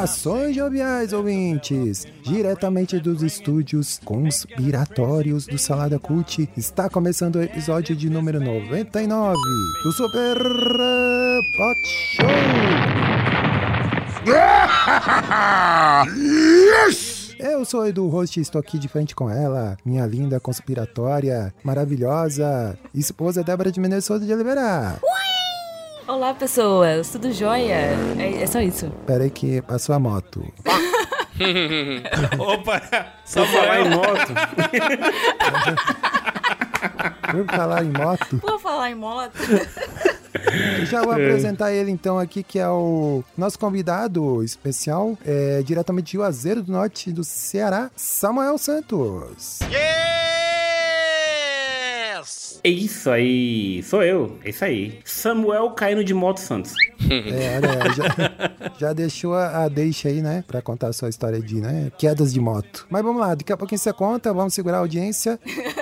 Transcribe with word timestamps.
Saudações 0.00 0.56
joviais 0.56 1.12
ouvintes! 1.12 2.06
Diretamente 2.22 2.98
dos 2.98 3.22
estúdios 3.22 4.00
conspiratórios 4.02 5.46
do 5.46 5.58
Salada 5.58 5.98
Cult, 5.98 6.48
está 6.56 6.88
começando 6.88 7.36
o 7.36 7.42
episódio 7.42 7.94
de 7.94 8.08
número 8.08 8.40
99 8.40 9.36
do 9.84 9.92
Super 9.92 10.38
Pot 11.58 11.78
Show! 12.16 12.30
Eu 17.38 17.64
sou 17.66 17.86
Edu 17.86 18.08
Host 18.08 18.38
e 18.38 18.42
estou 18.42 18.58
aqui 18.58 18.78
de 18.78 18.88
frente 18.88 19.14
com 19.14 19.28
ela, 19.28 19.76
minha 19.84 20.06
linda 20.06 20.40
conspiratória, 20.40 21.52
maravilhosa, 21.62 22.78
esposa 22.94 23.42
Débora 23.42 23.70
de 23.70 23.80
Menezes 23.80 24.06
Souza 24.06 24.24
de 24.24 24.32
Oliveira. 24.32 24.98
Olá, 26.10 26.34
pessoas, 26.34 27.08
tudo 27.08 27.32
jóia? 27.32 27.94
É, 28.18 28.42
é 28.42 28.46
só 28.48 28.60
isso. 28.60 28.90
Peraí 29.06 29.30
que 29.30 29.62
passou 29.62 29.94
a 29.94 29.98
moto. 30.00 30.44
Opa! 32.36 32.82
Só 33.24 33.46
falar 33.46 33.80
em 33.80 33.90
moto. 33.90 34.34
Por 37.30 37.46
falar 37.46 37.84
em 37.84 37.90
moto, 37.90 38.36
Vou 38.38 38.58
falar 38.58 38.90
em 38.90 38.94
moto. 38.96 39.38
já 40.86 41.00
vou 41.02 41.12
apresentar 41.12 41.72
ele 41.72 41.92
então 41.92 42.18
aqui, 42.18 42.42
que 42.42 42.58
é 42.58 42.68
o 42.68 43.22
nosso 43.38 43.56
convidado 43.56 44.42
especial, 44.42 45.16
é, 45.24 45.62
diretamente 45.62 46.06
de 46.06 46.12
Juazeiro 46.14 46.64
do 46.64 46.72
Norte 46.72 47.12
do 47.12 47.22
Ceará, 47.22 47.88
Samuel 47.94 48.58
Santos. 48.58 49.60
É 52.62 52.68
isso 52.68 53.10
aí, 53.10 53.82
sou 53.82 54.02
eu. 54.02 54.38
É 54.44 54.50
isso 54.50 54.64
aí. 54.64 55.00
Samuel 55.04 55.70
caindo 55.70 56.04
de 56.04 56.14
moto 56.14 56.38
Santos. 56.38 56.74
É, 57.10 57.56
olha, 57.56 57.94
já, 57.94 58.78
já 58.78 58.92
deixou 58.92 59.34
a, 59.34 59.64
a 59.64 59.68
deixa 59.68 60.08
aí, 60.08 60.22
né, 60.22 60.44
pra 60.46 60.62
contar 60.62 60.88
a 60.88 60.92
sua 60.92 61.08
história 61.08 61.40
de, 61.40 61.60
né, 61.60 61.90
quedas 61.98 62.32
de 62.32 62.40
moto. 62.40 62.86
Mas 62.88 63.02
vamos 63.02 63.20
lá, 63.20 63.34
daqui 63.34 63.52
a 63.52 63.56
pouquinho 63.56 63.78
você 63.78 63.92
conta, 63.92 64.32
vamos 64.32 64.54
segurar 64.54 64.76
a 64.76 64.80
audiência. 64.80 65.38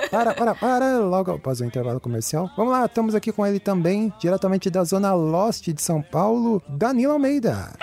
Para, 0.09 0.33
para, 0.33 0.55
para, 0.55 0.99
logo 0.99 1.31
após 1.31 1.59
o 1.59 1.65
intervalo 1.65 1.99
comercial. 1.99 2.49
Vamos 2.57 2.71
lá, 2.71 2.85
estamos 2.85 3.13
aqui 3.13 3.31
com 3.31 3.45
ele 3.45 3.59
também, 3.59 4.11
diretamente 4.19 4.69
da 4.69 4.83
Zona 4.83 5.13
Lost 5.13 5.67
de 5.67 5.81
São 5.81 6.01
Paulo, 6.01 6.63
Danilo 6.67 7.13
Almeida. 7.13 7.73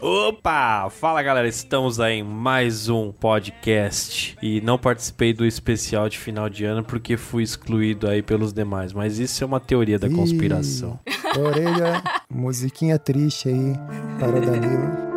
Opa! 0.00 0.88
Fala 0.90 1.22
galera, 1.22 1.48
estamos 1.48 2.00
aí 2.00 2.18
em 2.18 2.22
mais 2.22 2.88
um 2.88 3.12
podcast 3.12 4.36
e 4.42 4.60
não 4.60 4.76
participei 4.76 5.32
do 5.32 5.46
especial 5.46 6.08
de 6.08 6.18
final 6.18 6.48
de 6.48 6.64
ano 6.64 6.84
porque 6.84 7.16
fui 7.16 7.42
excluído 7.42 8.08
aí 8.08 8.22
pelos 8.22 8.52
demais, 8.52 8.92
mas 8.92 9.18
isso 9.18 9.42
é 9.42 9.46
uma 9.46 9.60
teoria 9.60 9.98
da 9.98 10.08
Ih. 10.08 10.14
conspiração. 10.14 10.98
Orelha, 11.38 12.02
musiquinha 12.30 12.98
triste 12.98 13.48
aí 13.48 13.72
para 14.18 14.36
o 14.36 14.40
Danilo. 14.40 15.14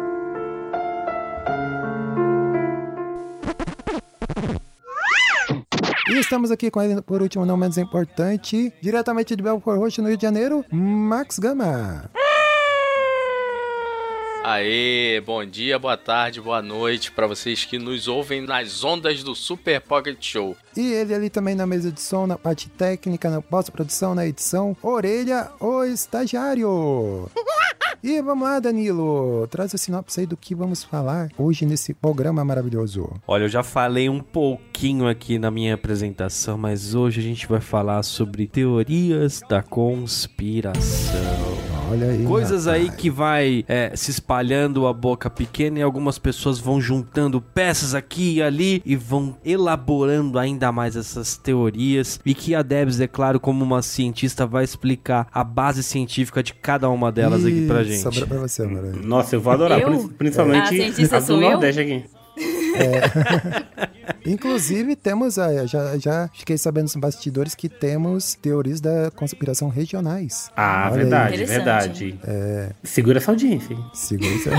E 6.09 6.19
estamos 6.19 6.51
aqui 6.51 6.71
com 6.71 6.81
ele, 6.81 7.01
por 7.01 7.21
último, 7.21 7.45
não 7.45 7.57
menos 7.57 7.77
importante, 7.77 8.71
diretamente 8.81 9.35
de 9.35 9.43
Belfort 9.43 9.77
Roxo, 9.77 10.01
no 10.01 10.07
Rio 10.07 10.17
de 10.17 10.23
Janeiro, 10.23 10.63
Max 10.71 11.37
Gama. 11.37 12.09
Aê, 14.49 15.19
bom 15.19 15.43
dia, 15.43 15.77
boa 15.77 15.97
tarde, 15.97 16.39
boa 16.39 16.61
noite 16.61 17.11
para 17.11 17.27
vocês 17.27 17.65
que 17.65 17.77
nos 17.77 18.07
ouvem 18.07 18.39
nas 18.39 18.81
ondas 18.81 19.21
do 19.21 19.35
Super 19.35 19.81
Pocket 19.81 20.17
Show. 20.21 20.55
E 20.73 20.93
ele 20.93 21.13
ali 21.13 21.29
também 21.29 21.53
na 21.53 21.67
mesa 21.67 21.91
de 21.91 21.99
som, 21.99 22.25
na 22.25 22.37
parte 22.37 22.69
técnica, 22.69 23.29
na 23.29 23.41
pós-produção, 23.41 24.15
na 24.15 24.25
edição, 24.25 24.73
Orelha, 24.81 25.49
o 25.59 25.83
estagiário. 25.83 27.29
E 28.01 28.21
vamos 28.21 28.47
lá, 28.47 28.61
Danilo, 28.61 29.45
traz 29.51 29.75
a 29.75 29.77
sinopse 29.77 30.21
aí 30.21 30.25
do 30.25 30.37
que 30.37 30.55
vamos 30.55 30.81
falar 30.81 31.29
hoje 31.37 31.65
nesse 31.65 31.93
programa 31.93 32.45
maravilhoso. 32.45 33.11
Olha, 33.27 33.43
eu 33.43 33.49
já 33.49 33.63
falei 33.63 34.07
um 34.07 34.21
pouquinho 34.21 35.09
aqui 35.09 35.37
na 35.37 35.51
minha 35.51 35.73
apresentação, 35.73 36.57
mas 36.57 36.95
hoje 36.95 37.19
a 37.19 37.23
gente 37.23 37.45
vai 37.47 37.59
falar 37.59 38.01
sobre 38.01 38.47
teorias 38.47 39.41
da 39.49 39.61
conspiração. 39.61 41.66
Olha 41.89 42.07
aí. 42.11 42.23
Coisas 42.25 42.67
aí 42.67 42.83
rapaz. 42.83 43.01
que 43.01 43.09
vai 43.09 43.63
é, 43.67 43.91
se 43.95 44.11
espalhando 44.11 44.85
a 44.87 44.93
boca 44.93 45.29
pequena 45.29 45.79
e 45.79 45.81
algumas 45.81 46.17
pessoas 46.19 46.59
vão 46.59 46.81
juntando 46.81 47.39
peças 47.41 47.95
aqui 47.95 48.35
e 48.35 48.41
ali 48.41 48.81
e 48.85 48.95
vão 48.95 49.37
elaborando 49.43 50.37
ainda 50.37 50.71
mais 50.71 50.95
essas 50.95 51.37
teorias 51.37 52.19
e 52.25 52.33
que 52.33 52.53
a 52.53 52.61
Debs, 52.61 52.99
é 52.99 53.07
claro, 53.07 53.39
como 53.39 53.63
uma 53.63 53.81
cientista, 53.81 54.45
vai 54.45 54.63
explicar 54.63 55.27
a 55.33 55.43
base 55.43 55.81
científica 55.83 56.43
de 56.43 56.53
cada 56.53 56.89
uma 56.89 57.11
delas 57.11 57.45
aqui 57.45 57.65
pra 57.67 57.81
Ih, 57.81 57.85
gente. 57.85 58.01
Sobra 58.01 58.27
pra 58.27 58.37
você. 58.39 58.65
Nossa, 59.03 59.35
eu 59.35 59.41
vou 59.41 59.53
adorar. 59.53 59.79
Eu? 59.79 59.87
prin- 59.89 60.07
Principalmente 60.17 60.63
A 60.63 60.67
cientista 60.67 61.17
a 61.17 61.19
do 61.21 61.25
sou 61.25 61.41
eu? 61.41 61.51
Nordeste 61.51 61.81
aqui. 61.81 62.03
Inclusive, 64.25 64.95
temos, 64.95 65.37
ah, 65.39 65.65
já, 65.65 65.97
já 65.97 66.29
fiquei 66.33 66.57
sabendo 66.57 66.83
nos 66.83 66.95
bastidores 66.95 67.55
que 67.55 67.69
temos 67.69 68.35
teorias 68.35 68.79
da 68.81 69.11
conspiração 69.11 69.69
regionais. 69.69 70.49
Ah, 70.55 70.89
Olha 70.91 70.93
aí. 70.93 70.97
verdade, 70.99 71.45
verdade. 71.45 72.19
Segura 72.83 73.17
essa 73.17 73.31
audiência. 73.31 73.73
hein? 73.73 73.85
Segura 73.93 74.29
isso. 74.29 74.49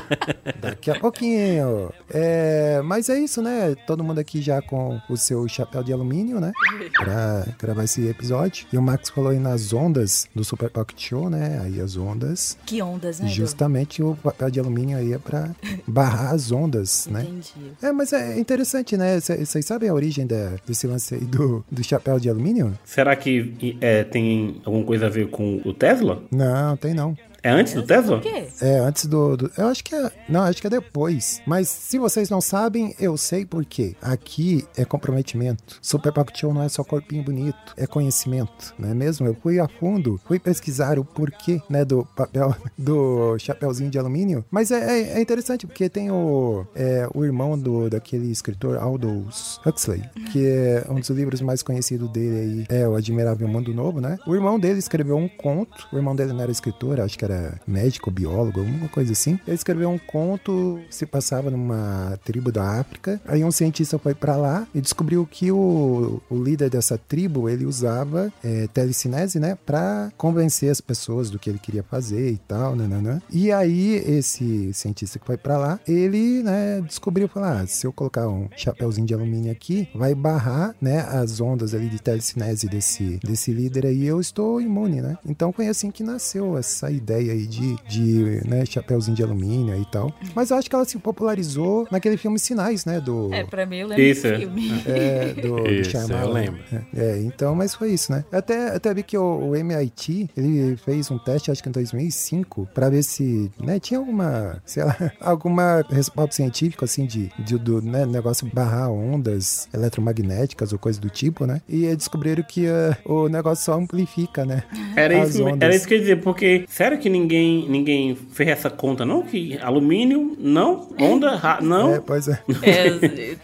Daqui 0.60 0.90
a 0.90 0.98
pouquinho. 0.98 1.92
É, 2.10 2.80
mas 2.84 3.08
é 3.08 3.18
isso, 3.18 3.42
né? 3.42 3.74
Todo 3.86 4.02
mundo 4.04 4.18
aqui 4.18 4.40
já 4.42 4.60
com 4.62 5.00
o 5.08 5.16
seu 5.16 5.46
chapéu 5.48 5.82
de 5.82 5.92
alumínio, 5.92 6.40
né? 6.40 6.52
Pra 6.98 7.46
gravar 7.58 7.84
esse 7.84 8.06
episódio. 8.08 8.66
E 8.72 8.76
o 8.78 8.82
Max 8.82 9.08
falou 9.10 9.30
aí 9.30 9.38
nas 9.38 9.72
ondas 9.72 10.26
do 10.34 10.44
Super 10.44 10.70
Pocket 10.70 10.98
Show, 11.00 11.30
né? 11.30 11.60
Aí 11.62 11.80
as 11.80 11.96
ondas. 11.96 12.56
Que 12.66 12.82
ondas, 12.82 13.20
né? 13.20 13.26
Edu? 13.26 13.34
Justamente 13.34 14.02
o 14.02 14.14
papel 14.16 14.50
de 14.50 14.60
alumínio 14.60 14.96
aí 14.98 15.12
é 15.12 15.18
pra 15.18 15.50
barrar 15.86 16.34
as 16.34 16.50
ondas, 16.52 17.06
né? 17.10 17.22
Entendi. 17.22 17.72
É, 17.82 17.92
mas 17.92 18.12
é 18.12 18.38
interessante, 18.38 18.89
né? 18.96 19.20
C- 19.20 19.44
Vocês 19.44 19.64
sabem 19.64 19.88
a 19.88 19.94
origem 19.94 20.26
da- 20.26 20.54
desse 20.66 20.86
lance 20.86 21.14
aí 21.14 21.20
do, 21.24 21.64
do 21.70 21.82
chapéu 21.84 22.18
de 22.18 22.28
alumínio? 22.28 22.78
Será 22.84 23.14
que 23.16 23.76
é, 23.80 24.04
tem 24.04 24.60
alguma 24.64 24.84
coisa 24.84 25.06
a 25.06 25.08
ver 25.08 25.28
com 25.28 25.60
o 25.64 25.72
Tesla? 25.74 26.22
Não, 26.30 26.76
tem 26.76 26.94
não. 26.94 27.16
É 27.42 27.50
antes 27.50 27.74
do 27.74 27.82
Tesla? 27.82 28.18
Por 28.20 28.22
quê? 28.22 28.46
É, 28.60 28.78
antes 28.78 29.06
do, 29.06 29.36
do- 29.36 29.50
Eu 29.56 29.68
acho 29.68 29.82
que 29.84 29.94
é. 29.94 30.10
Não, 30.28 30.42
acho 30.42 30.60
que 30.60 30.66
é 30.66 30.70
depois. 30.70 31.40
Mas 31.46 31.68
se 31.68 31.98
vocês 31.98 32.28
não 32.30 32.40
sabem, 32.40 32.94
eu 32.98 33.16
sei 33.16 33.44
por 33.46 33.64
quê. 33.64 33.94
Aqui 34.02 34.64
é 34.76 34.84
comprometimento. 34.84 35.78
Super 35.80 36.12
Pocket 36.12 36.38
Show 36.38 36.52
não 36.52 36.62
é 36.62 36.68
só 36.68 36.84
corpinho 36.84 37.22
bonito, 37.22 37.56
é 37.76 37.86
conhecimento, 37.86 38.74
não 38.78 38.90
é 38.90 38.94
mesmo? 38.94 39.26
Eu 39.26 39.34
fui 39.34 39.58
a 39.60 39.68
fundo, 39.68 40.20
fui 40.26 40.38
pesquisar 40.38 40.98
o 40.98 41.04
porquê, 41.04 41.60
né, 41.68 41.84
do 41.84 42.06
papel, 42.16 42.54
do 42.76 43.38
chapéuzinho 43.38 43.90
de 43.90 43.98
alumínio. 43.98 44.44
Mas 44.50 44.70
é, 44.70 45.00
é- 45.00 45.18
é 45.18 45.20
interessante, 45.20 45.66
porque 45.66 45.88
tem 45.88 46.10
o, 46.10 46.66
é, 46.74 47.08
o 47.14 47.24
irmão 47.24 47.58
do, 47.58 47.88
daquele 47.88 48.30
escritor 48.30 48.76
Aldous 48.76 49.60
Huxley, 49.64 50.02
que 50.32 50.46
é 50.46 50.84
um 50.88 50.96
dos 50.96 51.08
livros 51.10 51.40
mais 51.40 51.62
conhecidos 51.62 52.08
dele 52.10 52.66
aí, 52.68 52.78
é 52.80 52.86
O 52.88 52.94
Admirável 52.94 53.48
Mundo 53.48 53.72
Novo, 53.74 54.00
né? 54.00 54.18
O 54.26 54.34
irmão 54.34 54.58
dele 54.58 54.78
escreveu 54.78 55.16
um 55.16 55.28
conto, 55.28 55.86
o 55.92 55.96
irmão 55.96 56.14
dele 56.14 56.32
não 56.32 56.40
era 56.42 56.50
escritor, 56.52 57.00
acho 57.00 57.18
que 57.18 57.24
era 57.24 57.29
médico, 57.66 58.10
biólogo, 58.10 58.60
alguma 58.60 58.88
coisa 58.88 59.12
assim. 59.12 59.38
Ele 59.46 59.54
escreveu 59.54 59.90
um 59.90 59.98
conto, 59.98 60.80
se 60.90 61.06
passava 61.06 61.50
numa 61.50 62.18
tribo 62.24 62.52
da 62.52 62.80
África. 62.80 63.20
Aí 63.26 63.44
um 63.44 63.50
cientista 63.50 63.98
foi 63.98 64.14
pra 64.14 64.36
lá 64.36 64.66
e 64.74 64.80
descobriu 64.80 65.26
que 65.26 65.50
o, 65.50 66.20
o 66.30 66.42
líder 66.42 66.70
dessa 66.70 66.96
tribo, 66.98 67.48
ele 67.48 67.66
usava 67.66 68.32
é, 68.42 68.66
telecinese, 68.68 69.38
né, 69.38 69.56
pra 69.66 70.10
convencer 70.16 70.70
as 70.70 70.80
pessoas 70.80 71.30
do 71.30 71.38
que 71.38 71.50
ele 71.50 71.58
queria 71.58 71.82
fazer 71.82 72.30
e 72.30 72.38
tal, 72.38 72.74
nananã. 72.76 73.20
E 73.30 73.52
aí 73.52 73.94
esse 74.06 74.72
cientista 74.72 75.18
que 75.18 75.26
foi 75.26 75.36
pra 75.36 75.58
lá, 75.58 75.80
ele, 75.86 76.42
né, 76.42 76.80
descobriu, 76.80 77.28
falar, 77.28 77.60
ah, 77.62 77.66
se 77.66 77.86
eu 77.86 77.92
colocar 77.92 78.28
um 78.28 78.48
chapéuzinho 78.56 79.06
de 79.06 79.14
alumínio 79.14 79.52
aqui, 79.52 79.88
vai 79.94 80.14
barrar, 80.14 80.74
né, 80.80 81.00
as 81.00 81.40
ondas 81.40 81.74
ali 81.74 81.88
de 81.88 82.00
telecinese 82.00 82.68
desse, 82.68 83.18
desse 83.22 83.52
líder 83.52 83.86
aí, 83.86 84.06
eu 84.06 84.20
estou 84.20 84.60
imune, 84.60 85.00
né? 85.00 85.18
Então 85.26 85.52
foi 85.52 85.68
assim 85.68 85.90
que 85.90 86.02
nasceu 86.02 86.56
essa 86.56 86.90
ideia 86.90 87.19
ideia 87.20 87.32
aí 87.32 87.46
de, 87.46 87.76
de 87.88 88.48
né, 88.48 88.64
chapéuzinho 88.64 89.16
de 89.16 89.22
alumínio 89.22 89.76
e 89.80 89.84
tal. 89.86 90.12
Mas 90.34 90.50
eu 90.50 90.56
acho 90.56 90.68
que 90.68 90.74
ela 90.74 90.84
se 90.84 90.98
popularizou 90.98 91.86
naquele 91.90 92.16
filme 92.16 92.38
Sinais, 92.38 92.84
né? 92.84 93.00
Do, 93.00 93.32
É, 93.32 93.44
pra 93.44 93.66
mim 93.66 93.78
eu 93.78 93.88
lembro 93.88 94.02
Isso, 94.04 94.22
do 94.22 94.28
é. 94.34 94.38
filme. 94.38 94.70
é, 94.86 95.34
do, 95.34 95.56
do 95.56 95.70
Isso, 95.70 95.96
eu 95.96 96.06
Shyamalan. 96.06 96.32
lembro. 96.32 96.60
É, 96.72 97.02
é, 97.02 97.18
então, 97.22 97.54
mas 97.54 97.74
foi 97.74 97.90
isso, 97.92 98.12
né? 98.12 98.24
Até, 98.32 98.68
até 98.74 98.92
vi 98.94 99.02
que 99.02 99.16
o, 99.16 99.50
o 99.50 99.56
MIT, 99.56 100.30
ele 100.36 100.76
fez 100.76 101.10
um 101.10 101.18
teste, 101.18 101.50
acho 101.50 101.62
que 101.62 101.68
em 101.68 101.72
2005, 101.72 102.68
pra 102.74 102.88
ver 102.88 103.02
se, 103.02 103.50
né, 103.60 103.78
tinha 103.78 103.98
alguma, 103.98 104.62
sei 104.64 104.84
lá, 104.84 104.96
alguma 105.20 105.84
respaldo 105.90 106.34
científico, 106.34 106.84
assim, 106.84 107.06
de, 107.06 107.30
de 107.38 107.58
do 107.58 107.82
né, 107.82 108.06
negócio 108.06 108.48
barrar 108.52 108.90
ondas 108.90 109.68
eletromagnéticas 109.74 110.72
ou 110.72 110.78
coisa 110.78 111.00
do 111.00 111.10
tipo, 111.10 111.46
né? 111.46 111.60
E 111.68 111.94
descobriram 111.94 112.42
que 112.42 112.66
eh, 112.66 112.96
o 113.04 113.28
negócio 113.28 113.64
só 113.64 113.74
amplifica, 113.74 114.44
né? 114.44 114.62
Era 114.96 115.22
as 115.22 115.30
isso, 115.30 115.44
ondas. 115.44 115.60
era 115.62 115.74
isso 115.74 115.86
que 115.86 115.94
eu 115.94 115.98
ia 115.98 116.02
dizer, 116.02 116.16
porque 116.22 116.64
sério 116.68 116.98
que 116.98 117.08
ninguém, 117.10 117.68
ninguém 117.68 118.14
fez 118.14 118.48
essa 118.48 118.70
conta, 118.70 119.04
não? 119.04 119.22
Que 119.22 119.58
alumínio, 119.58 120.36
não, 120.38 120.88
onda, 120.98 121.36
ra- 121.36 121.60
não. 121.60 121.94
É, 121.94 122.00
pois 122.00 122.28
é. 122.28 122.40
É, 122.62 122.86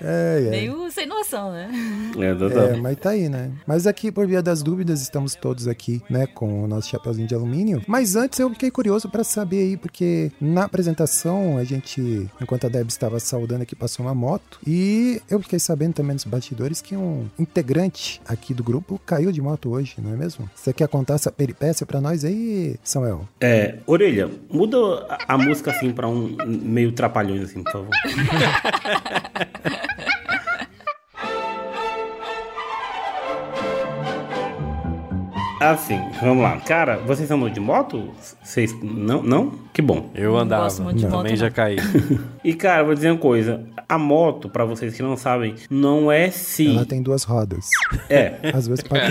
É, 0.00 0.46
é. 0.46 0.50
meio 0.50 0.90
sem 0.90 1.06
noção, 1.06 1.50
né? 1.52 1.68
É, 2.18 2.34
total. 2.34 2.62
É, 2.68 2.76
mas 2.76 2.96
tá 2.96 3.10
aí, 3.10 3.28
né? 3.28 3.50
Mas 3.66 3.86
aqui, 3.86 4.10
por 4.12 4.26
via 4.26 4.42
das 4.42 4.62
dúvidas, 4.62 5.02
estamos 5.02 5.34
todos 5.34 5.66
aqui, 5.68 6.00
né, 6.08 6.26
com 6.26 6.64
o 6.64 6.66
nosso 6.68 6.88
chapeuzinho 6.88 7.26
de 7.28 7.34
alumínio. 7.34 7.82
Mas 7.86 8.16
antes 8.16 8.38
eu 8.38 8.48
fiquei 8.50 8.70
curioso 8.70 9.08
pra 9.08 9.22
saber 9.24 9.58
aí, 9.62 9.76
porque 9.76 10.30
na 10.40 10.64
apresentação 10.64 11.58
a 11.58 11.64
gente, 11.64 12.28
enquanto 12.40 12.66
a 12.66 12.68
Deb 12.68 12.88
estava 12.88 13.18
saudando 13.20 13.62
aqui, 13.62 13.74
passou 13.74 14.06
uma 14.06 14.14
moto. 14.14 14.58
E 14.66 15.20
eu 15.30 15.40
fiquei 15.42 15.58
sabendo 15.58 15.94
também 15.94 16.14
nos 16.14 16.24
bastidores 16.24 16.80
que 16.80 16.96
um 16.96 17.26
integrante 17.38 18.20
aqui 18.26 18.54
do 18.54 18.62
grupo 18.62 19.00
caiu 19.04 19.32
de 19.32 19.40
moto 19.42 19.70
hoje, 19.70 19.96
não 19.98 20.12
é 20.12 20.16
mesmo? 20.16 20.48
Você 20.54 20.72
quer 20.72 20.88
contar 20.88 21.14
essa 21.14 21.30
peripécia 21.32 21.84
pra 21.86 22.00
nós 22.00 22.24
aí, 22.24 22.76
Samuel? 22.84 23.26
É, 23.40 23.55
orelha, 23.86 24.28
muda 24.50 25.06
a, 25.08 25.34
a 25.34 25.38
música 25.38 25.70
assim 25.70 25.92
pra 25.92 26.08
um 26.08 26.36
meio 26.46 26.92
trapalhões 26.92 27.42
assim, 27.42 27.62
por 27.62 27.72
favor. 27.72 27.90
Assim, 35.60 35.98
vamos 36.20 36.42
lá. 36.42 36.60
Cara, 36.60 36.98
vocês 36.98 37.30
andam 37.30 37.48
de 37.48 37.58
moto? 37.60 38.10
Vocês 38.42 38.76
não? 38.82 39.22
Não? 39.22 39.52
Que 39.72 39.80
bom. 39.80 40.10
Eu 40.14 40.36
andava, 40.36 40.64
gosto 40.64 40.82
muito 40.82 40.98
de 40.98 41.04
também 41.04 41.32
moto, 41.32 41.36
já 41.36 41.46
não. 41.46 41.52
caí. 41.52 41.76
E 42.44 42.54
cara, 42.54 42.84
vou 42.84 42.94
dizer 42.94 43.10
uma 43.10 43.18
coisa. 43.18 43.64
A 43.88 43.98
moto, 43.98 44.48
pra 44.48 44.64
vocês 44.64 44.94
que 44.94 45.02
não 45.02 45.16
sabem, 45.16 45.54
não 45.68 46.12
é 46.12 46.30
se. 46.30 46.68
Ela 46.68 46.86
tem 46.86 47.02
duas 47.02 47.24
rodas. 47.24 47.70
É, 48.08 48.34
Às 48.54 48.68
vezes 48.68 48.84
pode. 48.84 49.02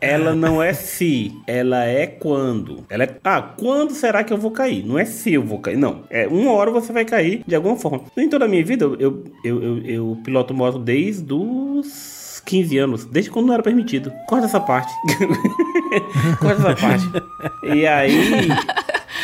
ela 0.00 0.34
não 0.34 0.62
é 0.62 0.72
se, 0.72 1.32
ela 1.46 1.84
é 1.84 2.06
quando. 2.06 2.84
Ela 2.88 3.04
é, 3.04 3.16
ah, 3.22 3.42
quando 3.42 3.92
será 3.92 4.24
que 4.24 4.32
eu 4.32 4.38
vou 4.38 4.50
cair? 4.50 4.86
Não 4.86 4.98
é 4.98 5.04
se 5.04 5.34
eu 5.34 5.42
vou 5.42 5.58
cair, 5.58 5.76
não. 5.76 6.04
É 6.08 6.26
uma 6.26 6.52
hora 6.52 6.70
você 6.70 6.92
vai 6.92 7.04
cair 7.04 7.42
de 7.46 7.54
alguma 7.54 7.76
forma. 7.76 8.02
Em 8.16 8.28
toda 8.28 8.46
a 8.46 8.48
minha 8.48 8.64
vida, 8.64 8.84
eu, 8.86 8.94
eu, 8.98 9.24
eu, 9.44 9.62
eu, 9.62 9.78
eu 9.84 10.18
piloto 10.24 10.54
moto 10.54 10.78
desde 10.78 11.32
os 11.34 12.39
15 12.40 12.78
anos, 12.78 13.04
desde 13.04 13.30
quando 13.30 13.46
não 13.46 13.54
era 13.54 13.62
permitido. 13.62 14.12
Corta 14.28 14.46
essa 14.46 14.60
parte. 14.60 14.92
Corta 16.40 16.70
essa 16.70 16.76
parte. 16.76 17.10
E 17.62 17.86
aí, 17.86 18.48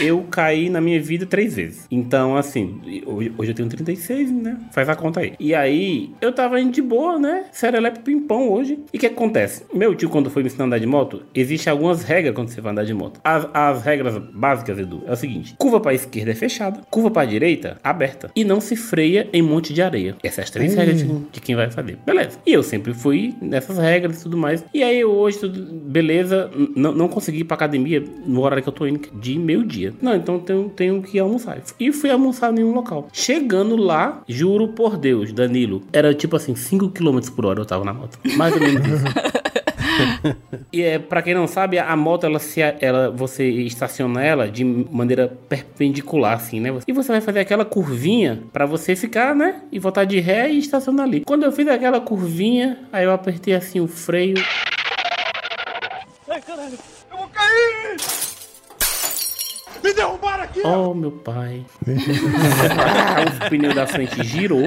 eu 0.01 0.23
caí 0.31 0.69
na 0.69 0.81
minha 0.81 1.01
vida 1.01 1.27
três 1.27 1.55
vezes. 1.55 1.87
Então, 1.91 2.37
assim, 2.37 2.81
hoje, 3.07 3.33
hoje 3.37 3.51
eu 3.51 3.55
tenho 3.55 3.69
36, 3.69 4.31
né? 4.33 4.59
Faz 4.73 4.89
a 4.89 4.95
conta 4.97 5.21
aí. 5.21 5.35
E 5.39 5.55
aí, 5.55 6.11
eu 6.21 6.33
tava 6.33 6.61
indo 6.61 6.73
de 6.73 6.83
boa, 6.83 7.19
né? 7.19 7.45
Serelepe 7.53 8.01
pimpão 8.01 8.51
hoje. 8.51 8.79
E 8.93 8.97
o 8.97 9.01
que 9.01 9.07
acontece? 9.07 9.65
Meu 9.73 9.95
tio, 9.95 10.09
quando 10.09 10.31
foi 10.31 10.43
me 10.43 10.49
ensinar 10.49 10.65
a 10.65 10.67
andar 10.67 10.79
de 10.79 10.87
moto, 10.87 11.23
existem 11.35 11.71
algumas 11.71 12.03
regras 12.03 12.35
quando 12.35 12.49
você 12.49 12.61
vai 12.61 12.73
andar 12.73 12.85
de 12.85 12.95
moto. 12.95 13.21
As, 13.25 13.49
as 13.53 13.83
regras 13.83 14.19
básicas, 14.33 14.79
Edu, 14.79 15.03
é 15.07 15.13
o 15.13 15.17
seguinte: 15.17 15.55
curva 15.59 15.81
pra 15.81 15.95
esquerda 15.95 16.31
é 16.33 16.35
fechada, 16.35 16.81
curva 16.91 17.11
pra 17.11 17.25
direita, 17.25 17.79
aberta. 17.83 18.31
E 18.35 18.45
não 18.45 18.61
se 18.61 18.77
freia 18.77 19.29
em 19.33 19.43
monte 19.43 19.73
de 19.73 19.83
areia. 19.83 20.17
Essas 20.23 20.47
as 20.47 20.51
três 20.51 20.75
Hum. 20.75 20.77
regras 20.77 20.99
de, 20.99 21.07
de 21.33 21.41
quem 21.41 21.57
vai 21.57 21.71
fazer. 21.71 21.99
Beleza. 22.05 22.39
E 22.47 22.53
eu 22.53 22.63
sempre 22.63 22.93
fui 22.93 23.35
nessas 23.41 23.79
regras 23.79 24.21
e 24.21 24.23
tudo 24.25 24.37
mais. 24.37 24.65
E 24.73 24.83
aí, 24.83 25.05
hoje, 25.05 25.39
tudo, 25.39 25.75
beleza, 25.75 26.51
não 26.77 27.09
consegui 27.09 27.41
ir 27.41 27.45
pra 27.45 27.55
academia 27.57 28.03
no 28.27 28.43
horário 28.43 28.63
que 28.63 28.69
eu 28.69 28.73
tô 28.73 28.87
indo, 28.87 29.01
de 29.19 29.39
meio-dia. 29.39 29.86
Não, 30.01 30.15
então 30.15 30.39
tenho, 30.39 30.69
tenho 30.69 31.03
que 31.03 31.19
almoçar. 31.19 31.59
E 31.79 31.93
fui 31.93 32.11
almoçar 32.11 32.57
em 32.57 32.65
um 32.65 32.73
local. 32.73 33.09
Chegando 33.13 33.77
lá, 33.77 34.23
juro 34.29 34.69
por 34.69 34.97
Deus, 34.97 35.33
Danilo, 35.33 35.83
era 35.93 36.15
tipo 36.15 36.37
assim, 36.37 36.55
5 36.55 36.91
km 36.91 37.19
por 37.35 37.47
hora 37.47 37.61
eu 37.61 37.67
tava 37.67 37.85
na 37.85 37.93
moto. 37.93 38.19
Mais 38.37 38.55
ou 38.55 38.61
menos 38.61 38.87
isso. 38.87 39.05
E 40.73 40.83
é, 40.83 40.99
para 40.99 41.23
quem 41.23 41.35
não 41.35 41.47
sabe, 41.47 41.79
a 41.79 41.97
moto 41.97 42.25
ela 42.25 42.39
se 42.39 42.61
ela 42.61 43.11
você 43.11 43.49
estaciona 43.49 44.23
ela 44.23 44.49
de 44.49 44.65
maneira 44.65 45.33
perpendicular 45.49 46.35
assim, 46.35 46.61
né? 46.61 46.77
E 46.87 46.93
você 46.93 47.13
vai 47.13 47.21
fazer 47.21 47.41
aquela 47.41 47.65
curvinha 47.65 48.43
pra 48.53 48.67
você 48.67 48.95
ficar, 48.95 49.35
né? 49.35 49.63
E 49.73 49.79
voltar 49.79 50.05
de 50.05 50.21
ré 50.21 50.51
e 50.51 50.59
estacionar 50.59 51.07
ali. 51.07 51.21
Quando 51.25 51.45
eu 51.45 51.53
fiz 51.53 51.67
aquela 51.69 52.01
curvinha, 52.01 52.79
aí 52.93 53.05
eu 53.05 53.13
apertei 53.13 53.55
assim 53.55 53.81
o 53.81 53.87
freio. 53.87 54.37
Oh, 60.65 60.95
meu 60.95 61.11
pai. 61.13 61.65
O 63.47 63.49
pneu 63.51 63.75
da 63.75 63.87
frente 63.87 64.23
girou. 64.25 64.63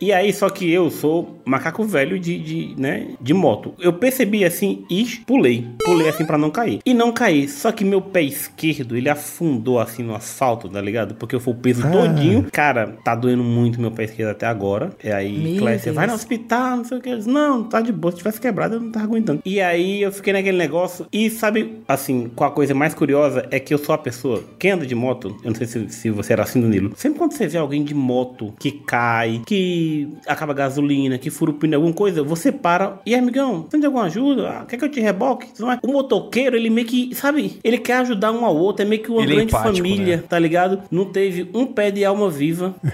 E 0.00 0.12
aí, 0.12 0.32
só 0.32 0.48
que 0.50 0.70
eu 0.70 0.90
sou 0.90 1.40
macaco 1.44 1.84
velho 1.84 2.18
de, 2.18 2.38
de, 2.38 2.74
né, 2.80 3.08
de 3.20 3.32
moto. 3.34 3.74
Eu 3.78 3.92
percebi 3.92 4.44
assim 4.44 4.84
e 4.90 5.04
pulei. 5.26 5.66
Pulei 5.84 6.08
assim 6.08 6.24
pra 6.24 6.38
não 6.38 6.50
cair. 6.50 6.80
E 6.84 6.94
não 6.94 7.12
caí. 7.12 7.48
Só 7.48 7.72
que 7.72 7.84
meu 7.84 8.00
pé 8.00 8.22
esquerdo, 8.22 8.96
ele 8.96 9.08
afundou 9.08 9.78
assim 9.78 10.02
no 10.02 10.14
asfalto, 10.14 10.68
tá 10.68 10.80
ligado? 10.80 11.14
Porque 11.14 11.38
foi 11.38 11.52
o 11.52 11.56
peso 11.56 11.86
Ah. 11.86 11.90
todinho. 11.90 12.46
Cara, 12.52 12.96
tá 13.04 13.14
doendo 13.14 13.42
muito 13.42 13.80
meu 13.80 13.90
pé 13.90 14.04
esquerdo 14.04 14.30
até 14.30 14.46
agora. 14.46 14.90
E 15.02 15.10
aí, 15.10 15.56
Clécia, 15.58 15.92
vai 15.92 16.06
no 16.06 16.14
hospital, 16.14 16.76
não 16.78 16.84
sei 16.84 16.98
o 16.98 17.00
que. 17.00 17.08
Eu 17.10 17.16
disse, 17.18 17.28
não, 17.28 17.64
tá 17.64 17.80
de 17.80 17.92
boa. 17.92 18.12
Se 18.12 18.18
tivesse 18.18 18.40
quebrado, 18.40 18.76
eu 18.76 18.80
não 18.80 18.90
tava 18.90 19.06
aguentando. 19.06 19.40
E 19.44 19.60
aí, 19.60 20.02
eu 20.02 20.12
fiquei 20.12 20.32
naquele 20.32 20.58
negócio. 20.58 21.06
E 21.12 21.30
sabe, 21.30 21.80
assim, 21.88 22.30
qual 22.34 22.50
a 22.50 22.52
coisa 22.54 22.74
mais 22.74 22.94
curiosa 22.94 23.46
é 23.50 23.58
que 23.58 23.72
eu 23.74 23.78
sou 23.78 23.94
a 23.94 23.98
pessoa. 23.98 24.09
Quem 24.58 24.72
anda 24.72 24.86
de 24.86 24.94
moto, 24.94 25.36
eu 25.42 25.50
não 25.50 25.54
sei 25.54 25.66
se, 25.66 25.88
se 25.90 26.10
você 26.10 26.32
era 26.32 26.42
assim, 26.42 26.60
Danilo. 26.60 26.92
Sempre 26.96 27.18
quando 27.18 27.32
você 27.32 27.46
vê 27.46 27.58
alguém 27.58 27.84
de 27.84 27.94
moto 27.94 28.54
que 28.58 28.72
cai, 28.72 29.42
que 29.46 30.08
acaba 30.26 30.52
a 30.52 30.56
gasolina, 30.56 31.18
que 31.18 31.30
fura 31.30 31.50
o 31.50 31.54
pneu, 31.54 31.78
alguma 31.78 31.94
coisa, 31.94 32.22
você 32.22 32.52
para. 32.52 33.00
E 33.06 33.14
amigão, 33.14 33.62
precisa 33.62 33.80
de 33.80 33.86
alguma 33.86 34.04
ajuda? 34.04 34.48
Ah, 34.48 34.64
quer 34.66 34.76
que 34.76 34.84
eu 34.84 34.90
te 34.90 35.00
reboque? 35.00 35.48
Mais. 35.60 35.78
O 35.82 35.88
motoqueiro, 35.92 36.56
ele 36.56 36.70
meio 36.70 36.86
que, 36.86 37.14
sabe, 37.14 37.58
ele 37.62 37.78
quer 37.78 37.98
ajudar 37.98 38.32
um 38.32 38.44
ao 38.44 38.56
outro. 38.56 38.84
É 38.84 38.88
meio 38.88 39.02
que 39.02 39.10
uma 39.10 39.22
Ele 39.22 39.32
é 39.32 39.36
grande 39.36 39.50
empático, 39.50 39.76
família, 39.76 40.16
né? 40.18 40.22
tá 40.28 40.38
ligado? 40.38 40.82
Não 40.90 41.04
teve 41.04 41.48
um 41.54 41.66
pé 41.66 41.90
de 41.90 42.04
alma 42.04 42.30
viva. 42.30 42.74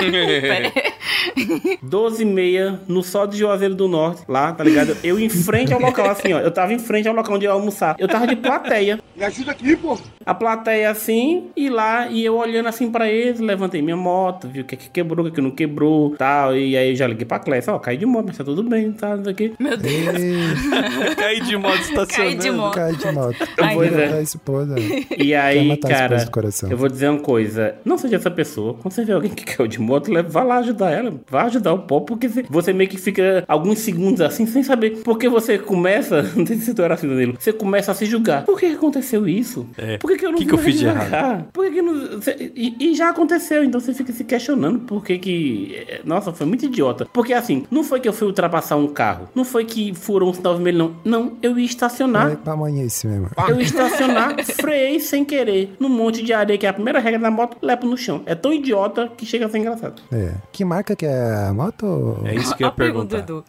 12 1.82 2.22
e 2.22 2.24
meia 2.26 2.80
no 2.88 3.02
sol 3.02 3.26
de 3.26 3.36
Juazeiro 3.38 3.74
do 3.74 3.88
Norte, 3.88 4.22
lá, 4.28 4.52
tá 4.52 4.62
ligado? 4.64 4.96
Eu 5.02 5.18
em 5.18 5.28
frente 5.28 5.72
ao 5.72 5.80
local, 5.80 6.08
assim, 6.10 6.32
ó. 6.32 6.38
Eu 6.40 6.50
tava 6.50 6.72
em 6.72 6.78
frente 6.78 7.08
ao 7.08 7.14
local 7.14 7.36
onde 7.36 7.44
eu 7.46 7.50
ia 7.50 7.54
almoçar. 7.54 7.96
Eu 7.98 8.08
tava 8.08 8.26
de 8.26 8.36
plateia. 8.36 8.98
Me 9.16 9.24
ajuda 9.24 9.52
aqui, 9.52 9.76
pô. 9.76 9.98
A 10.24 10.34
plateia 10.34 10.90
assim, 10.90 11.48
e 11.56 11.68
lá, 11.68 12.08
e 12.08 12.24
eu 12.24 12.36
olhando 12.36 12.68
assim 12.68 12.90
pra 12.90 13.08
eles, 13.08 13.40
levantei 13.40 13.82
minha 13.82 13.96
moto, 13.96 14.48
vi 14.48 14.60
o 14.60 14.64
que, 14.64 14.76
que 14.76 14.88
quebrou, 14.90 15.24
o 15.26 15.28
que, 15.30 15.36
que 15.36 15.40
não 15.40 15.50
quebrou, 15.50 16.14
tal. 16.16 16.56
E 16.56 16.76
aí 16.76 16.90
eu 16.90 16.96
já 16.96 17.06
liguei 17.06 17.24
pra 17.26 17.38
Clécia, 17.38 17.72
ó, 17.72 17.78
caí 17.78 17.96
de 17.96 18.06
moto, 18.06 18.26
mas 18.28 18.38
tá 18.38 18.44
tudo 18.44 18.62
bem, 18.62 18.92
tá? 18.92 19.16
Isso 19.16 19.28
aqui. 19.28 19.52
Meu 19.58 19.76
Deus. 19.76 19.90
Caí 21.16 21.40
de 21.40 21.56
moto 21.56 21.80
estacionando. 21.80 22.08
Caí 22.16 22.36
de 22.36 22.50
moto. 22.50 22.74
cai 22.74 22.92
de 22.94 23.12
moto. 23.12 23.36
Ai, 23.60 23.74
Pois 23.74 23.90
Vira 23.90 24.02
é. 24.04 24.08
pra 24.08 24.22
esposa. 24.22 24.74
E 25.18 25.34
aí, 25.34 25.68
matar 25.68 25.88
a 25.88 26.16
esposa 26.16 26.30
cara, 26.30 26.72
eu 26.72 26.76
vou 26.78 26.88
dizer 26.88 27.08
uma 27.08 27.20
coisa. 27.20 27.74
Não 27.84 27.98
seja 27.98 28.16
essa 28.16 28.30
pessoa. 28.30 28.74
Quando 28.74 28.92
você 28.92 29.04
vê 29.04 29.12
alguém 29.12 29.30
que 29.30 29.44
caiu 29.44 29.66
de 29.68 29.78
moto, 29.80 30.10
leva- 30.12 30.28
vá 30.28 30.42
lá 30.42 30.58
ajudar 30.58 30.90
ela. 30.90 31.09
Vá 31.28 31.44
ajudar 31.44 31.72
o 31.72 31.80
povo, 31.80 32.04
porque 32.06 32.28
você- 32.48 32.72
meio 32.72 32.88
que 32.88 32.96
fica 32.98 33.44
alguns 33.48 33.78
segundos 33.80 34.20
assim, 34.20 34.46
sem 34.46 34.62
saber. 34.62 34.98
Porque 35.04 35.28
você 35.28 35.58
começa, 35.58 36.22
não 36.36 36.46
sei 36.46 36.56
se 36.58 36.72
tu 36.74 36.82
era 36.82 36.94
assim, 36.94 37.08
Danilo, 37.08 37.34
você 37.38 37.52
começa 37.52 37.92
a 37.92 37.94
se 37.94 38.06
julgar. 38.06 38.44
Por 38.44 38.58
que 38.58 38.66
aconteceu 38.66 39.26
isso? 39.28 39.66
É. 39.76 39.98
Por 39.98 40.10
que, 40.10 40.18
que 40.18 40.26
eu 40.26 40.30
não 40.32 40.38
Que 40.38 40.46
que 40.46 40.54
eu 40.54 40.58
fiz 40.58 40.74
de 40.74 40.80
devagar? 40.86 41.46
Por 41.52 41.64
que, 41.66 41.72
que 41.72 41.82
não... 41.82 41.94
você- 42.20 42.52
e, 42.54 42.76
e 42.90 42.94
já 42.94 43.08
aconteceu, 43.10 43.64
então 43.64 43.80
você 43.80 43.92
fica 43.94 44.12
se 44.12 44.24
questionando 44.24 44.80
por 44.80 45.04
que 45.04 45.18
que... 45.18 45.84
é, 45.88 46.00
Nossa, 46.04 46.32
foi 46.32 46.46
muito 46.46 46.64
idiota. 46.66 47.06
Porque 47.12 47.32
assim, 47.32 47.64
não 47.70 47.82
foi 47.84 48.00
que 48.00 48.08
eu 48.08 48.12
fui 48.12 48.26
ultrapassar 48.26 48.76
um 48.76 48.86
carro. 48.88 49.28
Não 49.34 49.44
foi 49.44 49.64
que 49.64 49.94
furou 49.94 50.30
um 50.30 50.34
sinal 50.34 50.54
vermelho, 50.54 50.78
não. 51.04 51.20
Não, 51.20 51.32
eu 51.42 51.58
ia 51.58 51.64
estacionar. 51.66 52.32
É 52.32 52.36
pra 52.36 52.52
amanhã 52.52 52.84
esse 52.84 53.06
mesmo. 53.06 53.28
Eu 53.48 53.56
ia 53.56 53.62
estacionar, 53.62 54.36
freiei 54.56 55.00
sem 55.00 55.24
querer 55.24 55.72
num 55.78 55.88
monte 55.88 56.22
de 56.22 56.32
areia, 56.32 56.58
que 56.58 56.66
é 56.66 56.68
a 56.68 56.72
primeira 56.72 56.98
regra 56.98 57.18
da 57.20 57.30
moto, 57.30 57.56
lepo 57.62 57.86
no 57.86 57.96
chão. 57.96 58.22
É 58.26 58.34
tão 58.34 58.52
idiota 58.52 59.08
que 59.16 59.24
chega 59.26 59.46
a 59.46 59.48
ser 59.48 59.58
engraçado. 59.58 60.02
É. 60.12 60.32
Que 60.52 60.64
marca 60.64 60.94
que 61.00 61.06
é 61.06 61.46
a 61.48 61.54
moto? 61.54 62.20
É 62.26 62.34
isso 62.34 62.54
que 62.54 62.62
eu 62.62 62.68
ia 62.68 62.72
perguntar. 62.72 63.20
Edu. 63.20 63.42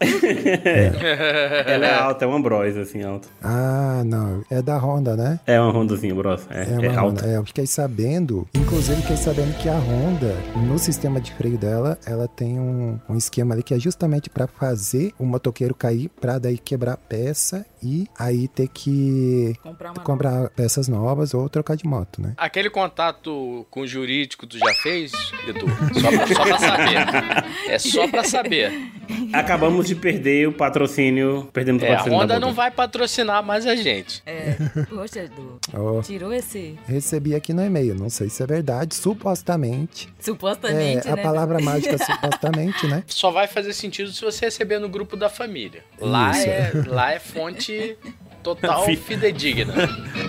Ela 1.66 1.86
é 1.86 1.94
alta, 1.98 2.24
é 2.24 2.28
uma 2.28 2.40
Bros, 2.40 2.78
assim, 2.78 3.02
alta. 3.02 3.28
Ah, 3.42 4.02
não. 4.06 4.42
É 4.50 4.62
da 4.62 4.78
Honda, 4.78 5.14
né? 5.14 5.38
É 5.46 5.60
uma 5.60 5.70
Hondazinha 5.70 6.14
Bros. 6.14 6.46
É, 6.48 6.62
É 6.62 6.86
é, 6.86 6.88
alta. 6.88 7.00
Honda. 7.02 7.26
É, 7.26 7.36
eu 7.36 7.44
fiquei 7.44 7.66
sabendo, 7.66 8.48
inclusive 8.54 9.02
fiquei 9.02 9.18
sabendo 9.18 9.54
que 9.58 9.68
a 9.68 9.74
Honda, 9.78 10.34
no 10.66 10.78
sistema 10.78 11.20
de 11.20 11.30
freio 11.34 11.58
dela, 11.58 11.98
ela 12.06 12.26
tem 12.26 12.58
um, 12.58 12.98
um 13.06 13.16
esquema 13.18 13.52
ali 13.52 13.62
que 13.62 13.74
é 13.74 13.78
justamente 13.78 14.30
pra 14.30 14.46
fazer 14.46 15.12
o 15.18 15.26
motoqueiro 15.26 15.74
cair, 15.74 16.08
pra 16.08 16.38
daí 16.38 16.56
quebrar 16.56 16.96
peça 16.96 17.66
e 17.82 18.08
aí 18.18 18.48
ter 18.48 18.68
que 18.68 19.54
Comprar 19.62 19.90
uma 19.90 20.00
comprar 20.02 20.48
peças 20.50 20.88
novas 20.88 21.34
ou 21.34 21.48
trocar 21.50 21.76
de 21.76 21.84
moto, 21.86 22.22
né? 22.22 22.32
Aquele 22.38 22.70
contato 22.70 23.66
com 23.70 23.80
o 23.82 23.86
jurídico 23.86 24.46
tu 24.46 24.56
já 24.56 24.72
fez, 24.82 25.12
Edu? 25.46 25.66
Só 26.00 26.10
pra, 26.10 26.26
só 26.26 26.44
pra 26.44 26.58
saber. 26.58 27.41
É 27.66 27.78
só 27.78 28.06
pra 28.08 28.24
saber. 28.24 28.72
Acabamos 29.32 29.86
de 29.86 29.94
perder 29.94 30.48
o 30.48 30.52
patrocínio. 30.52 31.48
Perdemos 31.52 31.82
o 31.82 31.84
É, 31.86 31.88
a 31.88 31.96
patrocínio. 31.96 32.18
Honda 32.20 32.34
da 32.34 32.40
não 32.40 32.52
vai 32.54 32.70
patrocinar 32.70 33.42
mais 33.42 33.66
a 33.66 33.74
gente. 33.74 34.22
É, 34.26 34.56
poxa, 34.88 35.20
Edu. 35.20 35.58
Ó, 35.74 36.00
Tirou 36.02 36.32
esse. 36.32 36.78
recebi 36.86 37.34
aqui 37.34 37.52
no 37.52 37.64
e-mail, 37.64 37.94
não 37.94 38.08
sei 38.10 38.28
se 38.28 38.42
é 38.42 38.46
verdade, 38.46 38.94
supostamente. 38.94 40.08
Supostamente, 40.20 41.06
é, 41.08 41.12
a 41.12 41.16
né? 41.16 41.22
palavra 41.22 41.60
mágica 41.62 41.96
supostamente, 41.98 42.86
né? 42.86 43.02
Só 43.06 43.30
vai 43.30 43.46
fazer 43.46 43.72
sentido 43.72 44.10
se 44.12 44.20
você 44.22 44.46
receber 44.46 44.78
no 44.78 44.88
grupo 44.88 45.16
da 45.16 45.28
família. 45.28 45.82
Lá, 46.00 46.30
Isso. 46.30 46.48
é, 46.48 46.72
lá 46.86 47.12
é 47.12 47.18
fonte 47.18 47.96
total 48.42 48.84
Fi- 48.86 48.96
fidedigna. 48.96 49.74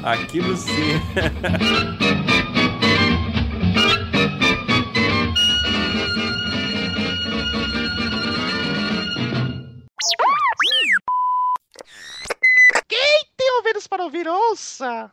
Aquilo 0.04 0.56
sim. 10.04 10.90
Tem 13.38 13.56
ouvidos 13.58 13.88
para 13.88 14.04
ouvir, 14.04 14.28
ouça! 14.28 15.12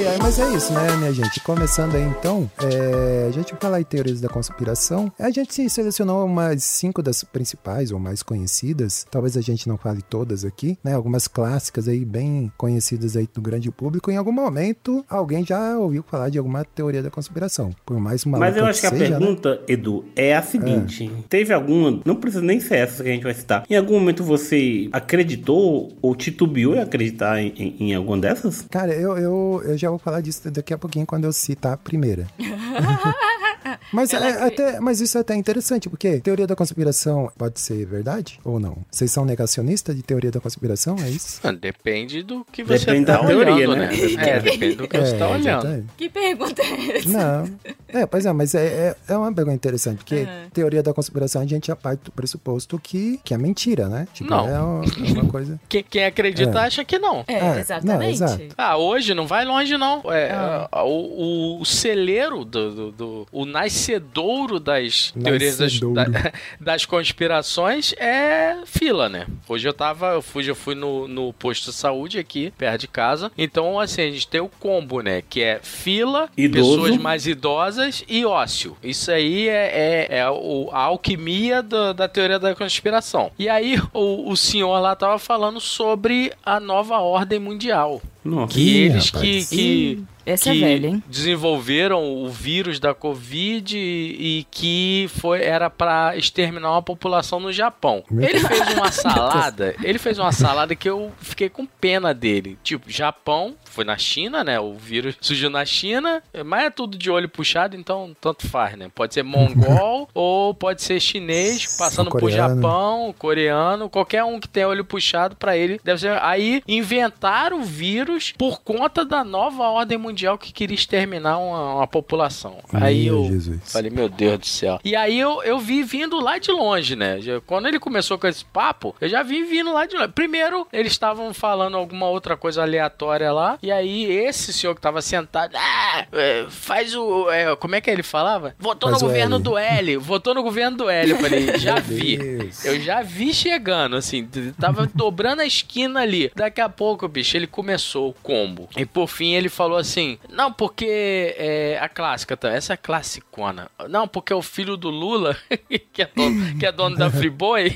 Ai, 0.00 0.06
ai, 0.06 0.18
mas 0.18 0.38
é 0.38 0.48
isso, 0.54 0.72
né, 0.72 0.96
minha 0.96 1.12
gente? 1.12 1.40
Começando 1.40 1.94
aí 1.94 2.02
então, 2.02 2.50
é, 2.62 3.26
a 3.28 3.30
gente 3.32 3.50
vai 3.50 3.60
falar 3.60 3.80
em 3.82 3.84
teorias 3.84 4.18
da 4.18 4.30
conspiração. 4.30 5.12
A 5.18 5.28
gente 5.30 5.52
se 5.52 5.68
selecionou 5.68 6.24
umas 6.24 6.64
cinco 6.64 7.02
das 7.02 7.22
principais 7.22 7.92
ou 7.92 7.98
mais 7.98 8.22
conhecidas. 8.22 9.06
Talvez 9.10 9.36
a 9.36 9.42
gente 9.42 9.68
não 9.68 9.76
fale 9.76 10.00
todas 10.00 10.42
aqui, 10.42 10.78
né? 10.82 10.94
Algumas 10.94 11.28
clássicas 11.28 11.86
aí, 11.86 12.02
bem 12.02 12.50
conhecidas 12.56 13.14
aí 13.14 13.28
do 13.32 13.42
grande 13.42 13.70
público. 13.70 14.10
Em 14.10 14.16
algum 14.16 14.32
momento, 14.32 15.04
alguém 15.06 15.44
já 15.44 15.76
ouviu 15.76 16.02
falar 16.02 16.30
de 16.30 16.38
alguma 16.38 16.64
teoria 16.64 17.02
da 17.02 17.10
conspiração. 17.10 17.70
Por 17.84 18.00
mais 18.00 18.24
maluca 18.24 18.48
Mas 18.48 18.56
eu 18.56 18.64
acho 18.64 18.80
que 18.80 18.86
a 18.86 18.90
seja, 18.90 19.04
né? 19.04 19.18
pergunta, 19.18 19.60
Edu, 19.68 20.06
é 20.16 20.34
a 20.34 20.40
seguinte: 20.40 21.12
teve 21.28 21.52
alguma, 21.52 22.00
não 22.06 22.16
precisa 22.16 22.42
nem 22.42 22.58
ser 22.58 22.76
essa 22.76 23.02
que 23.02 23.10
a 23.10 23.12
gente 23.12 23.24
vai 23.24 23.34
citar. 23.34 23.64
Em 23.68 23.76
algum 23.76 23.98
momento 23.98 24.24
você 24.24 24.88
acreditou 24.92 25.92
ou 26.00 26.16
titubeou 26.16 26.74
em 26.74 26.80
acreditar 26.80 27.38
em, 27.38 27.52
em, 27.54 27.90
em 27.90 27.94
alguma 27.94 28.16
dessas? 28.16 28.62
Cara, 28.70 28.94
eu, 28.94 29.18
eu, 29.18 29.62
eu 29.66 29.76
já 29.76 29.89
vou 29.90 29.98
falar 29.98 30.20
disso 30.20 30.50
daqui 30.50 30.72
a 30.74 30.78
pouquinho 30.78 31.06
quando 31.06 31.24
eu 31.24 31.32
citar 31.32 31.72
a 31.72 31.76
primeira. 31.76 32.26
mas, 33.92 34.12
é, 34.12 34.42
até, 34.46 34.80
mas 34.80 35.00
isso 35.00 35.16
é 35.18 35.20
até 35.20 35.34
interessante, 35.34 35.88
porque 35.88 36.20
teoria 36.20 36.46
da 36.46 36.56
conspiração 36.56 37.30
pode 37.36 37.60
ser 37.60 37.84
verdade 37.86 38.38
ou 38.44 38.58
não? 38.60 38.78
Vocês 38.90 39.10
são 39.10 39.24
negacionistas 39.24 39.94
de 39.96 40.02
teoria 40.02 40.30
da 40.30 40.40
conspiração, 40.40 40.96
é 41.02 41.08
isso? 41.10 41.40
Ah, 41.44 41.52
Depende 41.52 42.22
do 42.22 42.44
que 42.50 42.62
você 42.64 42.86
Depende 42.86 43.06
tá 43.06 43.18
da 43.18 43.26
teoria, 43.26 43.54
olhando, 43.54 43.76
né? 43.76 43.86
né? 43.88 44.28
É, 44.28 44.40
depende 44.40 44.76
do 44.76 44.88
que 44.88 44.98
você 44.98 45.16
tá 45.16 45.28
olhando. 45.28 45.42
exatamente. 45.66 45.86
Que 45.96 46.08
pergunta 46.08 46.62
é 46.62 46.96
essa? 46.98 47.08
Não. 47.08 47.44
É, 47.88 48.06
pois 48.06 48.24
é, 48.26 48.32
mas 48.32 48.54
é, 48.54 48.66
é, 48.66 48.96
é 49.08 49.16
uma 49.16 49.32
pergunta 49.32 49.56
interessante, 49.56 49.98
porque 49.98 50.26
teoria 50.52 50.82
da 50.82 50.92
conspiração 50.94 51.42
a 51.42 51.46
gente 51.46 51.66
já 51.68 51.76
parte 51.76 52.04
do 52.04 52.12
pressuposto 52.12 52.78
que, 52.78 53.20
que 53.24 53.34
é 53.34 53.38
mentira, 53.38 53.88
né? 53.88 54.06
Tipo, 54.12 54.30
Não. 54.30 54.48
É, 54.48 54.60
uma, 54.60 54.84
é 54.84 55.12
uma 55.12 55.24
coisa. 55.30 55.60
Quem, 55.68 55.82
quem 55.82 56.04
acredita 56.04 56.60
acha 56.60 56.84
que 56.84 56.98
não. 56.98 57.24
É, 57.26 57.34
É, 57.34 57.60
exatamente. 57.60 58.20
não. 58.20 58.38
Ah, 58.56 58.76
hoje 58.76 59.14
não 59.14 59.26
vai 59.26 59.44
longe, 59.44 59.76
não. 59.76 60.02
É, 60.12 60.30
Ah. 60.32 60.68
a- 60.70 60.84
o, 60.84 61.60
o 61.60 61.64
celeiro 61.64 62.44
do, 62.44 62.70
do, 62.74 62.92
do- 62.92 63.26
O 63.32 63.44
nascedouro 63.50 64.58
das 64.60 65.12
teorias 65.12 65.56
das, 65.56 65.72
Nascedouro. 65.74 65.94
da- 65.94 66.32
das 66.60 66.84
conspirações 66.86 67.92
é 67.98 68.56
fila, 68.64 69.08
né? 69.08 69.26
Hoje 69.48 69.68
eu 69.68 69.72
tava. 69.72 70.12
Eu 70.14 70.22
fui, 70.22 70.48
eu 70.48 70.54
fui 70.54 70.74
no, 70.74 71.06
no 71.06 71.32
posto 71.32 71.70
de 71.70 71.76
saúde 71.76 72.18
aqui, 72.18 72.52
perto 72.56 72.80
de 72.82 72.88
casa. 72.88 73.30
Então, 73.36 73.78
assim, 73.78 74.02
a 74.02 74.10
gente 74.10 74.26
tem 74.26 74.40
o 74.40 74.48
combo, 74.48 75.00
né? 75.02 75.22
Que 75.28 75.42
é 75.42 75.60
fila, 75.62 76.28
Idoso. 76.36 76.70
pessoas 76.82 76.96
mais 76.96 77.26
idosas 77.26 78.04
e 78.08 78.24
ócio. 78.24 78.76
Isso 78.82 79.10
aí 79.10 79.48
é, 79.48 80.06
é, 80.10 80.18
é 80.20 80.30
o- 80.30 80.68
a 80.72 80.78
alquimia 80.80 81.62
da, 81.62 81.92
da 81.92 82.08
teoria 82.08 82.38
da 82.38 82.54
conspiração. 82.54 83.30
E 83.38 83.48
aí, 83.48 83.80
o, 83.92 84.30
o 84.30 84.36
senhor 84.36 84.78
lá 84.80 84.94
tava 84.96 85.18
falando 85.18 85.60
sobre 85.60 86.32
a 86.44 86.58
nova 86.60 86.98
ordem 86.98 87.38
mundial. 87.38 88.00
Nossa. 88.24 88.52
Que 88.54 88.60
Ih, 88.60 88.78
eles 88.84 89.10
que, 89.10 89.16
rapaz. 89.16 89.48
que, 89.48 90.04
Essa 90.32 90.52
que 90.52 90.62
é 90.62 90.68
velha, 90.68 90.86
hein? 90.88 91.02
desenvolveram 91.06 92.24
o 92.24 92.28
vírus 92.28 92.78
da 92.80 92.94
Covid 92.94 93.76
e, 93.76 94.38
e 94.40 94.46
que 94.50 95.08
foi 95.18 95.42
era 95.42 95.68
para 95.68 96.16
exterminar 96.16 96.72
uma 96.72 96.82
população 96.82 97.40
no 97.40 97.52
Japão. 97.52 98.04
Meu 98.10 98.28
Ele 98.28 98.40
fez 98.40 98.74
uma 98.74 98.90
salada, 98.92 99.74
ele 99.82 99.98
fez 99.98 100.18
uma 100.18 100.32
salada 100.32 100.74
que 100.74 100.88
eu 100.88 101.12
fiquei 101.20 101.48
com 101.48 101.66
pena 101.66 102.14
dele. 102.14 102.58
Tipo, 102.62 102.90
Japão, 102.90 103.54
foi 103.64 103.84
na 103.84 103.96
China, 103.96 104.42
né? 104.42 104.58
O 104.58 104.74
vírus 104.74 105.16
surgiu 105.20 105.50
na 105.50 105.64
China, 105.64 106.22
mas 106.44 106.64
é 106.64 106.70
tudo 106.70 106.96
de 106.96 107.10
olho 107.10 107.28
puxado, 107.28 107.76
então 107.76 108.14
tanto 108.20 108.46
faz, 108.48 108.76
né? 108.76 108.90
Pode 108.94 109.14
ser 109.14 109.22
mongol 109.22 110.08
ou 110.14 110.54
pode 110.54 110.82
ser 110.82 111.00
chinês, 111.00 111.76
passando 111.76 112.10
por. 112.10 112.30
Japão, 112.30 113.12
coreano, 113.18 113.90
qualquer 113.90 114.22
um 114.22 114.38
que 114.38 114.48
tenha 114.48 114.68
olho 114.68 114.84
puxado 114.84 115.34
pra 115.34 115.56
ele, 115.56 115.80
deve 115.82 116.00
ser. 116.00 116.16
Aí 116.22 116.62
inventaram 116.66 117.60
o 117.60 117.64
vírus 117.64 118.32
por 118.38 118.60
conta 118.62 119.04
da 119.04 119.24
nova 119.24 119.64
ordem 119.68 119.98
mundial 119.98 120.19
que 120.38 120.52
queria 120.52 120.74
exterminar 120.74 121.38
uma, 121.38 121.74
uma 121.76 121.86
população. 121.86 122.58
aí 122.72 123.04
Meu 123.04 123.16
eu 123.16 123.24
Jesus. 123.24 123.72
falei, 123.72 123.90
meu 123.90 124.08
Deus 124.08 124.38
do 124.38 124.46
céu. 124.46 124.80
E 124.84 124.94
aí 124.96 125.18
eu, 125.18 125.42
eu 125.42 125.58
vi 125.58 125.82
vindo 125.82 126.20
lá 126.20 126.38
de 126.38 126.50
longe, 126.50 126.96
né? 126.96 127.18
Quando 127.46 127.66
ele 127.68 127.78
começou 127.78 128.18
com 128.18 128.26
esse 128.26 128.44
papo, 128.44 128.94
eu 129.00 129.08
já 129.08 129.22
vi 129.22 129.42
vindo 129.44 129.72
lá 129.72 129.86
de 129.86 129.96
longe. 129.96 130.08
Primeiro, 130.08 130.66
eles 130.72 130.92
estavam 130.92 131.32
falando 131.32 131.76
alguma 131.76 132.08
outra 132.08 132.36
coisa 132.36 132.62
aleatória 132.62 133.32
lá, 133.32 133.58
e 133.62 133.70
aí 133.70 134.04
esse 134.04 134.52
senhor 134.52 134.74
que 134.74 134.80
tava 134.80 135.00
sentado, 135.02 135.54
ah, 135.56 136.06
é, 136.12 136.46
faz 136.48 136.94
o. 136.94 137.30
é, 137.30 137.54
como 137.56 137.74
é 137.74 137.80
que 137.80 137.90
ele 137.90 138.02
falava? 138.02 138.54
Votou 138.58 138.90
Faz 138.90 139.02
no 139.02 139.08
governo 139.08 139.36
L. 139.36 139.44
do 139.44 139.58
L, 139.58 139.96
votou 139.98 140.34
no 140.34 140.42
governo 140.42 140.76
do 140.76 140.88
L. 140.90 141.10
Eu 141.10 141.18
falei, 141.18 141.56
já 141.58 141.76
vi. 141.76 142.16
Deus. 142.16 142.64
Eu 142.64 142.80
já 142.80 143.02
vi 143.02 143.32
chegando, 143.32 143.96
assim, 143.96 144.28
tava 144.58 144.88
dobrando 144.94 145.42
a 145.42 145.46
esquina 145.46 146.00
ali. 146.00 146.30
Daqui 146.34 146.60
a 146.60 146.68
pouco, 146.68 147.06
bicho, 147.08 147.36
ele 147.36 147.46
começou 147.46 148.10
o 148.10 148.12
combo. 148.12 148.68
E 148.76 148.84
por 148.84 149.08
fim 149.08 149.34
ele 149.34 149.48
falou 149.48 149.78
assim: 149.78 150.09
Não, 150.28 150.52
porque 150.52 151.34
é 151.36 151.78
a 151.80 151.88
clássica, 151.88 152.36
tá? 152.36 152.50
Essa 152.50 152.72
é 152.72 152.74
a 152.74 152.76
classicona. 152.76 153.68
Não, 153.88 154.06
porque 154.08 154.32
é 154.32 154.36
o 154.36 154.42
filho 154.42 154.76
do 154.76 154.90
Lula, 154.90 155.36
que, 155.92 156.02
é 156.02 156.08
dono, 156.14 156.58
que 156.58 156.66
é 156.66 156.72
dono 156.72 156.96
da 156.96 157.08
Friboi. 157.10 157.70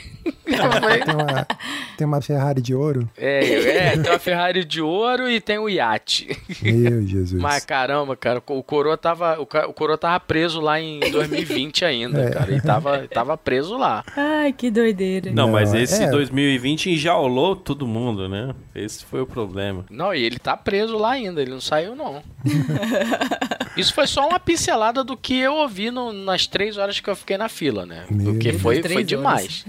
Tem 0.45 0.55
uma, 1.15 1.47
tem 1.99 2.07
uma 2.07 2.21
Ferrari 2.21 2.61
de 2.61 2.75
ouro. 2.75 3.09
é, 3.17 3.45
é, 3.89 3.91
tem 3.99 4.11
uma 4.13 4.19
Ferrari 4.19 4.65
de 4.65 4.81
ouro 4.81 5.29
e 5.29 5.41
tem 5.41 5.59
o 5.59 5.69
iate. 5.69 6.29
Meu 6.63 7.07
Jesus. 7.07 7.41
Mas 7.41 7.65
caramba, 7.65 8.17
cara, 8.17 8.43
o 8.47 8.63
Coroa 8.63 8.97
tava, 8.97 9.39
o, 9.41 9.47
Coroa 9.47 9.99
tava 9.99 10.19
preso 10.21 10.61
lá 10.61 10.81
em 10.81 11.01
2020 11.01 11.85
ainda, 11.85 12.23
É. 12.23 12.31
cara. 12.31 12.53
E 12.55 12.61
tava, 12.61 13.09
tava 13.09 13.37
preso 13.37 13.77
lá. 13.77 14.05
Ai, 14.17 14.53
que 14.53 14.71
doideira. 14.71 15.31
Não, 15.33 15.49
mas 15.51 15.73
Não, 15.73 15.81
esse 15.81 16.03
é. 16.05 16.11
2020 16.11 16.91
enjaulou 16.91 17.55
todo 17.57 17.87
mundo, 17.87 18.29
né? 18.29 18.55
Esse 18.75 19.05
foi 19.05 19.21
o 19.21 19.27
problema. 19.27 19.85
Não, 19.91 20.15
e 20.15 20.23
ele 20.23 20.39
tá 20.39 20.57
preso 20.57 20.97
lá 20.97 21.13
ainda, 21.13 21.41
ele 21.43 21.51
não 21.51 21.61
saiu, 21.61 21.95
não. 21.95 22.14
Isso 23.77 23.93
foi 23.93 24.07
só 24.07 24.29
uma 24.29 24.39
pincelada 24.39 25.03
do 25.03 25.17
que 25.17 25.37
eu 25.39 25.55
ouvi 25.55 25.91
no- 25.91 26.13
nas 26.13 26.47
três 26.47 26.77
horas 26.77 27.01
que 27.01 27.11
eu 27.11 27.17
fiquei 27.17 27.37
na 27.37 27.49
fila, 27.49 27.85
né? 27.85 28.05
Meu 28.09 28.33
Porque 28.33 28.51
Deus. 28.51 28.63
foi, 28.63 28.81
foi 28.83 28.93
horas. 28.95 29.07
demais. 29.07 29.65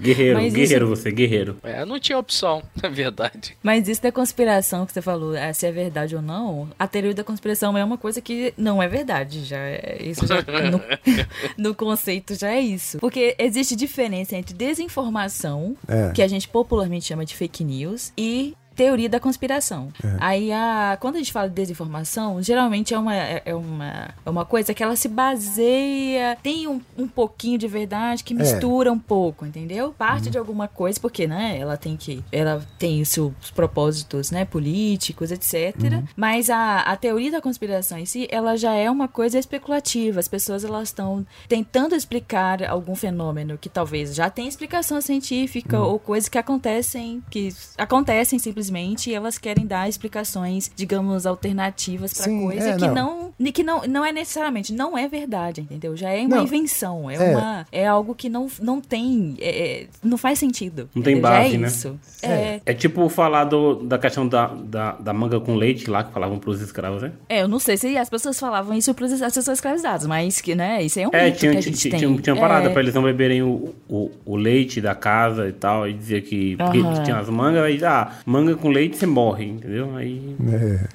Guerreiro, 0.00 0.38
Mas 0.40 0.52
guerreiro 0.54 0.86
isso- 0.92 0.96
você, 1.02 1.10
guerreiro. 1.10 1.58
É, 1.62 1.84
não 1.84 1.98
tinha 2.00 2.18
opção, 2.18 2.62
na 2.82 2.88
verdade. 2.90 3.56
Mas 3.62 3.88
isso 3.88 4.02
da 4.02 4.10
conspiração 4.10 4.86
que 4.86 4.92
você 4.92 5.02
falou, 5.02 5.34
é, 5.34 5.52
se 5.52 5.66
é 5.66 5.72
verdade 5.72 6.16
ou 6.16 6.22
não, 6.22 6.68
a 6.78 6.86
teoria 6.86 7.12
da 7.14 7.24
conspiração 7.24 7.76
é 7.76 7.84
uma 7.84 7.98
coisa 7.98 8.20
que 8.20 8.54
não 8.56 8.82
é 8.82 8.88
verdade. 8.88 9.44
Já 9.44 9.58
é, 9.58 9.98
isso 10.00 10.26
já, 10.26 10.36
no, 10.70 11.68
no 11.68 11.74
conceito 11.74 12.34
já 12.34 12.50
é 12.50 12.60
isso. 12.60 12.98
Porque 12.98 13.34
existe 13.38 13.76
diferença 13.76 14.34
entre 14.36 14.54
desinformação, 14.54 15.76
É. 15.86 16.10
que 16.12 16.22
a 16.22 16.28
gente 16.28 16.48
popularmente 16.48 17.04
chama 17.06 17.24
de 17.24 17.34
fake 17.34 17.62
news, 17.64 18.12
e 18.16 18.54
teoria 18.78 19.08
da 19.08 19.18
conspiração. 19.18 19.88
Aí, 20.20 20.52
a, 20.52 20.96
quando 21.00 21.16
a 21.16 21.18
gente 21.18 21.32
fala 21.32 21.48
de 21.48 21.54
desinformação, 21.56 22.40
geralmente 22.40 22.94
é 22.94 22.98
uma, 22.98 23.12
é 23.12 23.42
é 23.44 23.54
uma, 23.54 24.14
é 24.24 24.30
uma 24.30 24.44
coisa 24.44 24.72
que 24.72 24.82
ela 24.82 24.94
se 24.94 25.08
baseia, 25.08 26.38
tem 26.42 26.68
um, 26.68 26.80
um 26.96 27.08
pouquinho 27.08 27.58
de 27.58 27.66
verdade 27.66 28.22
que 28.22 28.32
mistura 28.34 28.92
um 28.92 28.98
pouco, 28.98 29.44
entendeu? 29.44 29.92
Parte 29.92 30.30
de 30.30 30.38
alguma 30.38 30.68
coisa, 30.68 31.00
porque, 31.00 31.26
né, 31.26 31.58
ela 31.58 31.76
tem 31.76 31.96
que, 31.96 32.22
ela 32.30 32.64
tem 32.78 33.02
os 33.02 33.08
seus 33.08 33.50
propósitos, 33.52 34.30
né, 34.30 34.44
políticos, 34.44 35.32
etc. 35.32 35.74
Mas 36.14 36.48
a, 36.48 36.82
a 36.82 36.96
teoria 36.96 37.32
da 37.32 37.40
conspiração 37.40 37.98
em 37.98 38.06
si, 38.06 38.28
ela 38.30 38.56
já 38.56 38.74
é 38.74 38.88
uma 38.88 39.08
coisa 39.08 39.38
especulativa. 39.38 40.20
As 40.20 40.28
pessoas, 40.28 40.62
elas 40.62 40.88
estão 40.88 41.26
tentando 41.48 41.96
explicar 41.96 42.62
algum 42.62 42.94
fenômeno 42.94 43.58
que 43.58 43.68
talvez 43.68 44.14
já 44.14 44.30
tenha 44.30 44.48
explicação 44.48 45.00
científica 45.00 45.80
ou 45.80 45.98
coisas 45.98 46.28
que 46.28 46.38
acontecem, 46.38 47.22
que 47.28 47.52
acontecem 47.76 48.38
simplesmente 48.38 48.67
e 49.10 49.14
elas 49.14 49.38
querem 49.38 49.66
dar 49.66 49.88
explicações, 49.88 50.70
digamos, 50.74 51.26
alternativas 51.26 52.12
pra 52.12 52.24
Sim, 52.24 52.42
coisa 52.46 52.70
é, 52.70 52.76
que 52.76 52.86
não. 52.88 53.32
não, 53.38 53.52
que 53.52 53.62
não 53.62 53.82
não 53.88 54.04
é 54.04 54.12
necessariamente, 54.12 54.72
não 54.72 54.96
é 54.96 55.08
verdade, 55.08 55.60
entendeu? 55.60 55.96
Já 55.96 56.10
é 56.10 56.20
uma 56.20 56.36
Não. 56.36 56.42
invenção, 56.44 57.10
é, 57.10 57.14
É. 57.16 57.30
uma 57.36 57.66
é 57.72 57.86
algo 57.86 58.14
que 58.14 58.28
não, 58.28 58.46
não 58.60 58.80
tem, 58.80 59.36
é- 59.40 59.82
é- 59.82 59.86
não 60.02 60.16
faz 60.18 60.38
sentido. 60.38 60.88
Não 60.94 61.02
tem? 61.02 61.16
Já 61.16 61.22
base, 61.22 61.54
é 61.54 61.58
né? 61.58 61.68
isso. 61.68 62.00
É. 62.22 62.60
É 62.66 62.74
tipo 62.74 63.08
falar 63.08 63.44
do, 63.44 63.76
da 63.76 63.98
questão 63.98 64.26
da, 64.26 64.46
da, 64.48 64.92
da 64.92 65.12
manga 65.12 65.40
com 65.40 65.54
leite 65.54 65.88
lá, 65.90 66.04
que 66.04 66.12
falavam 66.12 66.38
pros 66.38 66.60
escravos, 66.60 67.02
né? 67.02 67.12
É, 67.28 67.42
eu 67.42 67.48
não 67.48 67.58
sei 67.58 67.76
se 67.76 67.96
as 67.96 68.08
pessoas 68.10 68.38
falavam 68.38 68.76
isso 68.76 68.92
para 68.94 69.06
as 69.06 69.20
pessoas 69.20 69.48
escravizadas, 69.48 70.06
mas 70.06 70.40
que, 70.40 70.54
né, 70.54 70.82
isso 70.82 70.98
é 71.00 71.06
um 71.06 71.10
É, 71.12 71.26
mito 71.26 71.38
tinha, 71.38 71.52
que 71.52 71.58
a 71.58 71.60
tinha, 71.62 71.72
gente 71.74 71.80
tinha, 71.90 71.98
tem. 72.08 72.16
tinha 72.18 72.34
uma 72.34 72.40
parada 72.40 72.68
É. 72.68 72.72
pra 72.72 72.82
eles 72.82 72.94
não 72.94 73.02
beberem 73.02 73.42
o, 73.42 73.74
o, 73.88 74.10
o 74.24 74.36
leite 74.36 74.80
da 74.80 74.94
casa 74.94 75.48
e 75.48 75.52
tal, 75.52 75.88
e 75.88 75.92
dizia 75.92 76.20
que 76.20 76.56
porque 76.56 76.78
Aham. 76.78 77.02
tinha 77.02 77.16
as 77.18 77.28
mangas, 77.28 77.62
aí, 77.64 77.82
ah, 77.84 78.12
manga 78.26 78.56
com 78.58 78.68
leite 78.70 78.96
você 78.96 79.06
morre, 79.06 79.46
entendeu? 79.46 79.94
Aí. 79.96 80.36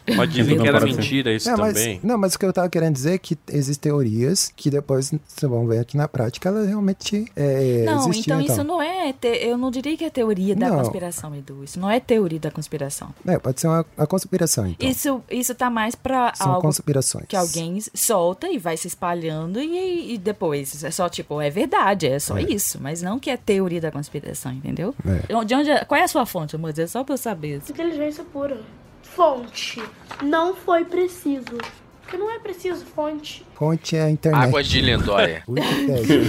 É. 0.07 0.15
Mas 0.15 0.31
dizem 0.33 0.55
Não 0.55 0.63
que 0.63 0.69
era 0.69 0.79
parece. 0.79 0.97
mentira 0.97 1.33
isso 1.33 1.49
É, 1.49 1.55
mas, 1.55 1.73
também. 1.73 1.99
não, 2.03 2.17
mas 2.17 2.35
o 2.35 2.39
que 2.39 2.45
eu 2.45 2.53
tava 2.53 2.69
querendo 2.69 2.93
dizer 2.93 3.13
é 3.13 3.17
que 3.17 3.37
existem 3.51 3.89
teorias 3.91 4.51
que 4.55 4.69
depois 4.69 5.09
vocês 5.27 5.49
vão 5.49 5.67
ver 5.67 5.79
aqui 5.79 5.97
na 5.97 6.07
prática, 6.07 6.49
elas 6.49 6.67
realmente 6.67 7.25
é, 7.35 7.83
Não, 7.85 8.09
existiam. 8.09 8.39
então 8.41 8.53
isso 8.55 8.63
não 8.63 8.81
é. 8.81 9.13
te- 9.13 9.27
eu 9.27 9.57
não 9.57 9.71
diria 9.71 9.95
que 9.97 10.03
é 10.05 10.09
teoria 10.09 10.55
da 10.55 10.69
Não. 10.69 10.77
conspiração, 10.77 11.35
Edu. 11.35 11.63
Isso 11.63 11.79
não 11.79 11.89
é 11.89 11.99
teoria 11.99 12.39
da 12.39 12.51
conspiração. 12.51 13.09
É, 13.25 13.37
pode 13.39 13.59
ser 13.59 13.67
uma, 13.67 13.85
uma 13.97 14.07
conspiração, 14.07 14.67
então. 14.67 14.87
Isso, 14.89 15.21
isso 15.29 15.55
tá 15.55 15.69
mais 15.69 15.95
pra 15.95 16.33
São 16.35 16.47
algo 16.49 16.61
conspirações. 16.61 17.25
que 17.27 17.35
alguém 17.35 17.79
solta 17.93 18.47
e 18.49 18.57
vai 18.57 18.77
se 18.77 18.87
espalhando 18.87 19.59
e, 19.59 20.13
e 20.13 20.17
depois 20.17 20.83
é 20.83 20.91
só 20.91 21.07
tipo, 21.09 21.39
é 21.41 21.49
verdade, 21.49 22.07
é 22.07 22.19
só 22.19 22.37
isso. 22.39 22.79
Mas 22.81 23.01
não 23.01 23.19
que 23.19 23.29
é 23.29 23.37
teoria 23.37 23.81
da 23.81 23.91
conspiração, 23.91 24.51
entendeu? 24.51 24.93
É. 25.05 25.43
De 25.43 25.55
onde, 25.55 25.69
é- 25.69 25.83
qual 25.85 25.99
é 25.99 26.03
a 26.03 26.07
sua 26.07 26.25
fonte, 26.25 26.55
amor? 26.55 26.73
É 26.77 26.87
só 26.87 27.03
pra 27.03 27.13
eu 27.13 27.17
saber. 27.17 27.52
Inteligência 27.55 28.23
pura. 28.23 28.61
Fonte. 29.01 29.81
Não 30.21 30.55
foi 30.55 30.85
preciso. 30.85 31.57
Porque 32.01 32.17
não 32.17 32.29
é 32.31 32.39
preciso 32.39 32.85
fonte. 32.85 33.45
Fonte 33.55 33.95
é 33.95 34.03
a 34.03 34.09
internet. 34.09 34.43
Água 34.43 34.63
de 34.63 34.81
Lindóia. 34.81 35.43
Wikipédia. 35.49 36.21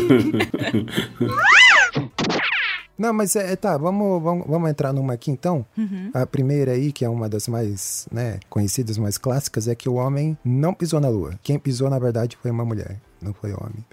Não, 2.96 3.12
mas 3.12 3.34
é, 3.34 3.56
tá, 3.56 3.76
vamos, 3.76 4.22
vamos, 4.22 4.46
vamos 4.46 4.70
entrar 4.70 4.92
numa 4.92 5.14
aqui 5.14 5.28
então. 5.28 5.66
A 6.12 6.24
primeira 6.24 6.70
aí, 6.72 6.92
que 6.92 7.04
é 7.04 7.08
uma 7.08 7.28
das 7.28 7.48
mais 7.48 8.06
né, 8.10 8.38
conhecidas, 8.48 8.96
mais 8.96 9.18
clássicas, 9.18 9.66
é 9.66 9.74
que 9.74 9.88
o 9.88 9.94
homem 9.94 10.38
não 10.44 10.72
pisou 10.72 11.00
na 11.00 11.08
lua. 11.08 11.34
Quem 11.42 11.58
pisou, 11.58 11.90
na 11.90 11.98
verdade, 11.98 12.38
foi 12.40 12.52
uma 12.52 12.64
mulher, 12.64 13.00
não 13.20 13.34
foi 13.34 13.52
homem. 13.52 13.84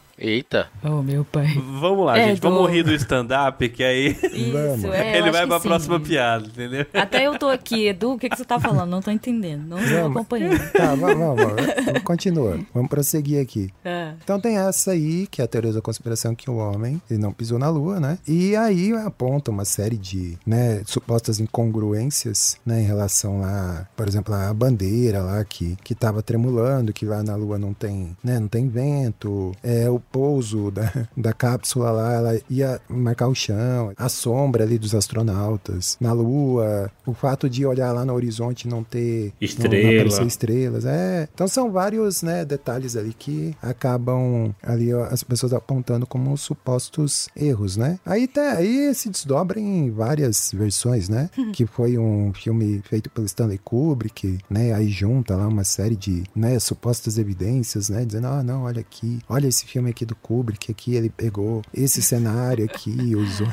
Eita. 0.23 0.67
Oh, 0.83 1.01
meu 1.01 1.25
pai. 1.25 1.47
Vamos 1.79 2.05
lá, 2.05 2.15
É, 2.17 2.27
gente. 2.29 2.41
Vamos 2.41 2.69
rir 2.69 2.83
do 2.83 2.93
stand-up, 2.93 3.67
que 3.69 3.83
aí 3.83 4.09
Isso, 4.31 4.51
Vamos. 4.53 4.85
é. 4.95 5.17
ele 5.17 5.31
vai 5.31 5.47
pra 5.47 5.59
sim. 5.59 5.67
próxima 5.67 5.99
piada, 5.99 6.45
entendeu? 6.45 6.85
Até 6.93 7.25
eu 7.25 7.39
tô 7.39 7.49
aqui, 7.49 7.87
Edu, 7.87 8.13
o 8.13 8.19
que, 8.19 8.29
que 8.29 8.37
você 8.37 8.45
tá 8.45 8.59
falando? 8.59 8.87
Não 8.89 9.01
tô 9.01 9.09
entendendo. 9.09 9.65
Não 9.67 9.77
tô 9.79 9.83
Vamos. 9.83 10.17
acompanhando. 10.17 10.71
Tá, 10.73 10.93
vamos, 10.93 11.17
vamos, 11.17 11.43
vamos. 11.43 12.03
Continua. 12.03 12.59
Vamos 12.71 12.87
prosseguir 12.89 13.41
aqui. 13.41 13.71
É. 13.83 14.13
Então 14.23 14.39
tem 14.39 14.57
essa 14.59 14.91
aí, 14.91 15.25
que 15.25 15.41
é 15.41 15.45
a 15.45 15.47
teoria 15.47 15.73
da 15.73 15.81
conspiração 15.81 16.35
que 16.35 16.49
o 16.51 16.55
homem 16.57 17.01
ele 17.09 17.19
não 17.19 17.33
pisou 17.33 17.57
na 17.57 17.69
lua, 17.69 17.99
né? 17.99 18.19
E 18.27 18.55
aí 18.55 18.93
aponta 18.93 19.49
uma 19.49 19.65
série 19.65 19.97
de 19.97 20.37
né, 20.45 20.83
supostas 20.85 21.39
incongruências 21.39 22.57
né, 22.65 22.81
em 22.81 22.85
relação 22.85 23.41
lá, 23.41 23.87
por 23.97 24.07
exemplo, 24.07 24.33
a 24.35 24.53
bandeira 24.53 25.21
lá 25.21 25.43
que, 25.43 25.75
que 25.83 25.95
tava 25.95 26.21
tremulando, 26.21 26.93
que 26.93 27.05
lá 27.05 27.23
na 27.23 27.35
lua 27.35 27.57
não 27.57 27.73
tem, 27.73 28.15
né, 28.23 28.39
não 28.39 28.47
tem 28.47 28.67
vento, 28.67 29.51
é 29.63 29.89
o 29.89 29.99
pouso 30.11 30.71
da, 30.71 30.91
da 31.15 31.33
cápsula 31.33 31.91
lá, 31.91 32.13
ela 32.13 32.41
ia 32.49 32.79
marcar 32.89 33.27
o 33.27 33.35
chão, 33.35 33.93
a 33.97 34.09
sombra 34.09 34.63
ali 34.63 34.77
dos 34.77 34.93
astronautas 34.93 35.97
na 35.99 36.11
lua, 36.13 36.91
o 37.05 37.13
fato 37.13 37.49
de 37.49 37.65
olhar 37.65 37.91
lá 37.91 38.05
no 38.05 38.13
horizonte 38.13 38.63
e 38.63 38.67
não 38.69 38.83
ter 38.83 39.25
não- 39.25 39.31
não 39.39 39.47
Estrela. 39.47 39.89
aparecer 39.93 40.25
estrelas, 40.27 40.85
é. 40.85 41.27
Então 41.33 41.47
são 41.47 41.71
vários, 41.71 42.21
né, 42.23 42.43
detalhes 42.45 42.95
ali 42.95 43.13
que 43.13 43.55
acabam 43.61 44.53
ali 44.61 44.93
ó, 44.93 45.05
as 45.05 45.23
pessoas 45.23 45.53
apontando 45.53 46.05
como 46.05 46.35
supostos 46.37 47.27
erros, 47.35 47.77
né? 47.77 47.99
Aí 48.05 48.27
tá, 48.27 48.53
aí 48.53 48.93
se 48.93 49.09
desdobra 49.09 49.59
em 49.59 49.89
várias 49.91 50.51
versões, 50.53 51.09
né? 51.09 51.29
que 51.53 51.65
foi 51.65 51.97
um 51.97 52.31
filme 52.33 52.81
feito 52.87 53.09
pelo 53.09 53.25
Stanley 53.25 53.57
Kubrick, 53.57 54.39
né? 54.49 54.73
Aí 54.73 54.89
junta 54.89 55.35
lá 55.35 55.47
uma 55.47 55.63
série 55.63 55.95
de, 55.95 56.23
né, 56.35 56.57
supostas 56.59 57.17
evidências, 57.17 57.89
né, 57.89 58.05
dizendo, 58.05 58.27
ah, 58.27 58.43
não, 58.43 58.63
olha 58.63 58.81
aqui, 58.81 59.19
olha 59.29 59.47
esse 59.47 59.65
filme 59.65 59.89
aqui 59.89 60.00
do 60.05 60.15
Kubrick, 60.15 60.71
aqui 60.71 60.95
ele 60.95 61.09
pegou 61.09 61.61
esse 61.73 62.01
cenário 62.01 62.65
aqui, 62.65 63.15
usou 63.15 63.47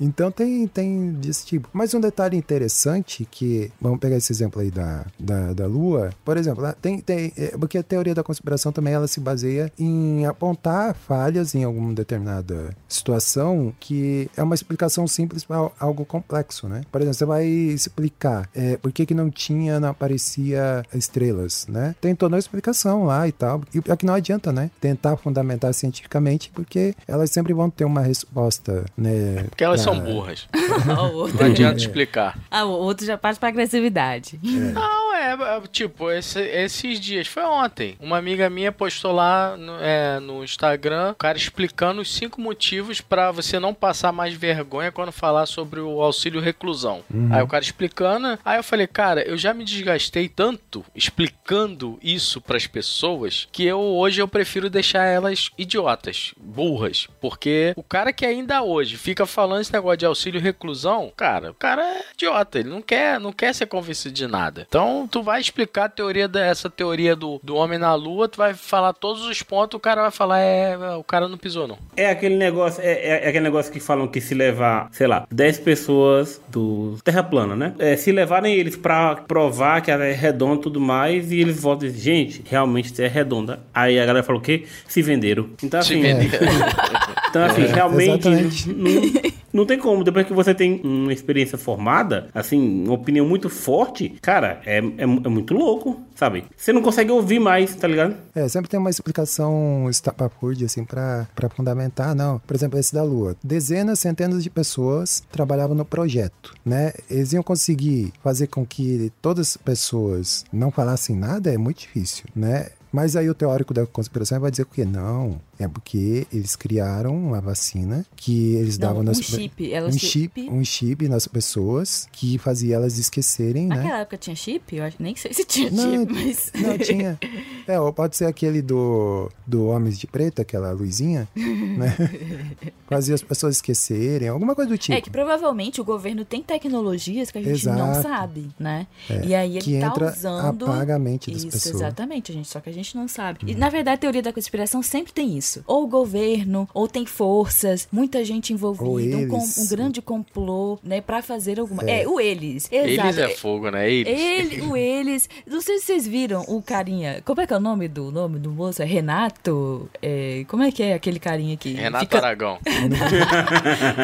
então 0.00 0.30
tem, 0.30 0.66
tem 0.66 1.12
desse 1.12 1.44
tipo. 1.46 1.68
Mas 1.72 1.94
um 1.94 2.00
detalhe 2.00 2.36
interessante 2.36 3.26
que, 3.30 3.70
vamos 3.80 3.98
pegar 3.98 4.16
esse 4.16 4.32
exemplo 4.32 4.60
aí 4.60 4.70
da, 4.70 5.04
da, 5.18 5.52
da 5.52 5.66
Lua, 5.66 6.10
por 6.24 6.36
exemplo, 6.36 6.64
tem, 6.80 7.00
tem, 7.00 7.32
é, 7.36 7.56
porque 7.56 7.78
a 7.78 7.82
teoria 7.82 8.14
da 8.14 8.22
conspiração 8.22 8.72
também 8.72 8.94
ela 8.94 9.06
se 9.06 9.20
baseia 9.20 9.72
em 9.78 10.26
apontar 10.26 10.94
falhas 10.94 11.54
em 11.54 11.64
alguma 11.64 11.92
determinada 11.94 12.76
situação 12.88 13.72
que 13.80 14.30
é 14.36 14.42
uma 14.42 14.54
explicação 14.54 15.06
simples 15.06 15.44
para 15.44 15.70
algo 15.78 16.04
complexo, 16.04 16.68
né? 16.68 16.82
Por 16.90 17.00
exemplo, 17.00 17.14
você 17.14 17.24
vai 17.24 17.46
explicar 17.46 18.48
é, 18.54 18.76
por 18.76 18.92
que, 18.92 19.06
que 19.06 19.14
não 19.14 19.30
tinha, 19.30 19.80
não 19.80 19.88
aparecia 19.88 20.84
estrelas, 20.94 21.66
né? 21.68 21.94
Tem 22.00 22.14
toda 22.14 22.34
uma 22.34 22.38
explicação 22.38 23.04
lá 23.04 23.26
e 23.26 23.32
tal. 23.32 23.62
E 23.74 23.78
é 23.90 23.96
que 23.96 24.06
não 24.06 24.14
adianta, 24.14 24.52
né? 24.52 24.70
Tentar 24.80 25.16
fundamentar 25.16 25.72
cientificamente, 25.74 26.50
porque 26.54 26.94
elas 27.06 27.30
sempre 27.30 27.52
vão 27.52 27.70
ter 27.70 27.84
uma 27.84 28.00
resposta, 28.00 28.84
né? 28.96 29.44
Porque 29.48 29.64
elas 29.64 29.87
são 29.94 30.00
burras. 30.00 30.46
Não 30.86 31.46
adianta 31.46 31.78
explicar. 31.78 32.38
Ah, 32.50 32.64
o 32.64 32.70
outro 32.70 33.04
já 33.06 33.16
parte 33.18 33.38
pra 33.38 33.48
agressividade. 33.48 34.38
Não, 34.42 35.14
é, 35.14 35.32
é, 35.32 35.60
tipo, 35.70 36.10
esse- 36.10 36.40
esses 36.40 37.00
dias, 37.00 37.26
foi 37.26 37.42
ontem. 37.44 37.96
Uma 38.00 38.18
amiga 38.18 38.48
minha 38.48 38.70
postou 38.72 39.12
lá 39.12 39.56
no, 39.56 39.76
é, 39.80 40.20
no 40.20 40.44
Instagram, 40.44 41.10
o 41.12 41.14
cara 41.14 41.36
explicando 41.38 42.00
os 42.00 42.12
cinco 42.14 42.40
motivos 42.40 43.00
pra 43.00 43.30
você 43.30 43.58
não 43.58 43.74
passar 43.74 44.12
mais 44.12 44.34
vergonha 44.34 44.92
quando 44.92 45.12
falar 45.12 45.46
sobre 45.46 45.80
o 45.80 46.00
auxílio 46.02 46.40
reclusão. 46.40 47.02
Aí 47.30 47.42
o 47.42 47.46
cara 47.48 47.64
explicando, 47.64 48.38
aí 48.44 48.58
eu 48.58 48.62
falei, 48.64 48.86
cara, 48.86 49.22
eu 49.22 49.36
já 49.36 49.52
me 49.52 49.64
desgastei 49.64 50.28
tanto 50.28 50.84
explicando 50.94 51.98
isso 52.02 52.40
pras 52.40 52.66
pessoas 52.66 53.48
que 53.50 53.64
eu 53.64 53.80
hoje 53.80 54.20
eu 54.20 54.28
prefiro 54.28 54.70
deixar 54.70 55.04
elas 55.04 55.50
idiotas, 55.58 56.32
burras, 56.40 57.06
porque 57.20 57.72
o 57.76 57.82
cara 57.82 58.12
que 58.12 58.24
ainda 58.24 58.62
hoje 58.62 58.96
fica 58.96 59.26
falando 59.26 59.60
esse 59.60 59.72
negócio 59.78 59.96
de 59.98 60.06
auxílio 60.06 60.40
reclusão, 60.40 61.10
cara, 61.16 61.50
o 61.50 61.54
cara 61.54 61.82
é 61.82 62.02
idiota, 62.14 62.58
ele 62.58 62.68
não 62.68 62.82
quer, 62.82 63.18
não 63.20 63.32
quer 63.32 63.54
ser 63.54 63.66
convencido 63.66 64.14
de 64.14 64.26
nada. 64.26 64.66
Então, 64.68 65.08
tu 65.10 65.22
vai 65.22 65.40
explicar 65.40 65.84
a 65.84 65.88
teoria 65.88 66.28
dessa 66.28 66.68
teoria 66.68 67.14
do, 67.16 67.40
do 67.42 67.54
homem 67.56 67.78
na 67.78 67.94
lua, 67.94 68.28
tu 68.28 68.36
vai 68.36 68.54
falar 68.54 68.92
todos 68.92 69.24
os 69.24 69.42
pontos, 69.42 69.76
o 69.76 69.80
cara 69.80 70.02
vai 70.02 70.10
falar, 70.10 70.40
é, 70.40 70.76
o 70.96 71.04
cara 71.04 71.28
não 71.28 71.38
pisou 71.38 71.66
não. 71.66 71.78
É 71.96 72.10
aquele 72.10 72.36
negócio, 72.36 72.82
é, 72.82 72.92
é- 72.92 73.24
é 73.24 73.28
aquele 73.28 73.44
negócio 73.44 73.72
que 73.72 73.80
falam 73.80 74.06
que 74.08 74.20
se 74.20 74.34
levar, 74.34 74.88
sei 74.92 75.06
lá, 75.06 75.26
10 75.30 75.58
pessoas 75.58 76.40
do 76.48 76.96
Terra 77.04 77.22
plana, 77.22 77.54
né? 77.56 77.74
É, 77.78 77.96
se 77.96 78.10
levarem 78.12 78.54
eles 78.54 78.76
pra 78.76 79.16
provar 79.16 79.80
que 79.80 79.90
ela 79.90 80.04
é 80.04 80.12
redonda 80.12 80.56
e 80.56 80.62
tudo 80.62 80.80
mais, 80.80 81.30
e 81.32 81.40
eles 81.40 81.60
voltam 81.60 81.88
e 81.88 81.92
dizem, 81.92 82.28
gente, 82.28 82.42
realmente 82.48 83.00
é 83.02 83.06
redonda. 83.06 83.60
Aí 83.74 83.98
a 83.98 84.04
galera 84.06 84.24
falou 84.24 84.40
o 84.40 84.44
quê? 84.44 84.64
Se 84.86 85.02
venderam. 85.02 85.48
Então 85.62 85.80
Se 85.82 85.92
assim, 85.94 86.02
venderam. 86.02 86.46
então, 87.28 87.44
assim 87.44 87.66
realmente 87.66 88.28
exatamente. 88.28 88.68
não, 88.72 89.32
não 89.52 89.66
tem 89.66 89.78
como. 89.78 90.04
Depois 90.04 90.26
que 90.26 90.32
você 90.32 90.54
tem 90.54 90.80
uma 90.82 91.12
experiência 91.12 91.58
formada, 91.58 92.28
assim, 92.34 92.84
uma 92.84 92.94
opinião 92.94 93.26
muito 93.26 93.48
forte, 93.48 94.10
cara, 94.20 94.60
é, 94.64 94.78
é, 94.78 95.02
é 95.02 95.06
muito 95.06 95.54
louco, 95.54 96.00
sabe? 96.14 96.44
Você 96.56 96.72
não 96.72 96.82
consegue 96.82 97.10
ouvir 97.10 97.38
mais, 97.38 97.74
tá 97.74 97.88
ligado? 97.88 98.14
É, 98.34 98.48
sempre 98.48 98.70
tem 98.70 98.78
uma 98.78 98.90
explicação 98.90 99.88
estapafúrdia, 99.88 100.66
assim, 100.66 100.84
pra, 100.84 101.26
pra 101.34 101.48
fundamentar, 101.48 102.14
não. 102.14 102.38
Por 102.40 102.54
exemplo, 102.54 102.78
esse 102.78 102.94
da 102.94 103.02
Lua. 103.02 103.36
Dezenas, 103.42 103.98
centenas 103.98 104.42
de 104.42 104.50
pessoas 104.50 105.22
trabalhavam 105.30 105.76
no 105.76 105.84
projeto, 105.84 106.54
né? 106.64 106.92
Eles 107.10 107.32
iam 107.32 107.42
conseguir 107.42 108.12
fazer 108.22 108.46
com 108.48 108.64
que 108.64 109.12
todas 109.20 109.50
as 109.50 109.56
pessoas 109.56 110.44
não 110.52 110.70
falassem 110.70 111.16
nada, 111.16 111.52
é 111.52 111.58
muito 111.58 111.80
difícil, 111.80 112.24
né? 112.34 112.68
Mas 112.92 113.16
aí 113.16 113.28
o 113.28 113.34
teórico 113.34 113.74
da 113.74 113.86
conspiração 113.86 114.40
vai 114.40 114.50
dizer 114.50 114.64
que 114.66 114.84
não, 114.84 115.40
é 115.58 115.66
porque 115.66 116.26
eles 116.32 116.54
criaram 116.56 117.16
uma 117.16 117.40
vacina 117.40 118.06
que 118.16 118.54
eles 118.54 118.78
Não, 118.78 118.88
davam 118.88 119.02
um 119.02 119.04
nas 119.04 119.20
chip, 119.20 119.72
ela 119.72 119.88
um 119.88 119.92
chip- 119.92 120.48
um 120.50 120.64
chip 120.64 121.08
nas 121.08 121.26
pessoas 121.26 122.08
que 122.12 122.38
fazia 122.38 122.76
elas 122.76 122.96
esquecerem, 122.98 123.66
né? 123.66 123.76
Naquela 123.76 123.98
época 124.00 124.16
tinha 124.16 124.36
chip? 124.36 124.74
Eu 124.76 124.84
acho, 124.84 124.96
nem 125.00 125.16
sei 125.16 125.32
se 125.32 125.44
tinha 125.44 125.70
Não, 125.70 126.00
chip, 126.06 126.12
mas. 126.12 126.52
não 126.54 126.78
tinha. 126.78 127.18
É, 127.66 127.80
ou 127.80 127.92
pode 127.92 128.16
ser 128.16 128.26
aquele 128.26 128.62
do, 128.62 129.30
do 129.46 129.66
Homens 129.66 129.98
de 129.98 130.06
Preto, 130.06 130.40
aquela 130.40 130.70
luzinha, 130.72 131.28
né? 131.36 131.94
Fazia 132.88 133.14
as 133.14 133.22
pessoas 133.22 133.56
esquecerem, 133.56 134.28
alguma 134.28 134.54
coisa 134.54 134.70
do 134.70 134.78
tipo. 134.78 134.96
É 134.96 135.00
que 135.00 135.10
provavelmente 135.10 135.80
o 135.80 135.84
governo 135.84 136.24
tem 136.24 136.42
tecnologias 136.42 137.30
que 137.30 137.38
a 137.38 137.42
gente 137.42 137.66
não 137.66 137.90
Exato. 137.90 138.02
sabe, 138.08 138.48
né? 138.58 138.86
É, 139.10 139.26
E 139.26 139.34
aí 139.34 139.52
ele 139.56 139.60
que 139.62 139.78
tá 139.80 139.86
entra, 139.88 140.10
usando. 140.12 140.64
apaga 140.64 140.96
a 140.96 140.98
mente 140.98 141.30
das 141.30 141.42
Isso, 141.42 141.50
pessoas. 141.50 141.74
Exatamente, 141.76 142.32
gente. 142.32 142.48
Só 142.48 142.60
que 142.60 142.70
a 142.70 142.72
gente 142.72 142.96
não 142.96 143.06
sabe. 143.08 143.40
E 143.46 143.54
na 143.54 143.68
verdade, 143.68 143.96
a 143.96 143.98
teoria 143.98 144.22
da 144.22 144.32
conspiração 144.32 144.82
sempre 144.82 145.12
tem 145.12 145.36
isso. 145.36 145.47
Ou 145.66 145.84
o 145.84 145.86
governo, 145.86 146.68
ou 146.74 146.86
tem 146.88 147.04
forças, 147.06 147.88
muita 147.92 148.24
gente 148.24 148.52
envolvida, 148.52 149.16
um, 149.16 149.28
com- 149.28 149.36
eles. 149.38 149.58
um 149.58 149.68
grande 149.68 150.02
complô, 150.02 150.78
né, 150.82 151.00
pra 151.00 151.22
fazer 151.22 151.58
alguma. 151.60 151.82
É. 151.84 152.02
É, 152.02 152.08
o 152.08 152.20
eles. 152.20 152.68
Eles 152.70 152.92
Exato. 152.98 153.20
é 153.20 153.28
fogo, 153.30 153.70
né? 153.70 153.90
Eles. 153.90 154.20
Ele, 154.20 154.60
o 154.62 154.76
eles. 154.76 155.28
Não 155.46 155.60
sei 155.60 155.78
se 155.78 155.86
vocês 155.86 156.06
viram 156.06 156.42
o 156.48 156.60
carinha. 156.62 157.22
Como 157.24 157.40
é 157.40 157.46
que 157.46 157.52
é 157.52 157.56
o 157.56 157.60
nome 157.60 157.88
do 157.88 158.10
nome 158.12 158.38
do 158.38 158.50
moço? 158.50 158.82
É 158.82 158.84
Renato? 158.84 159.88
É, 160.02 160.44
como 160.48 160.62
é 160.62 160.70
que 160.70 160.82
é 160.82 160.94
aquele 160.94 161.18
carinha 161.18 161.56
que. 161.56 161.72
Renato 161.74 162.04
fica... 162.04 162.18
Aragão. 162.18 162.58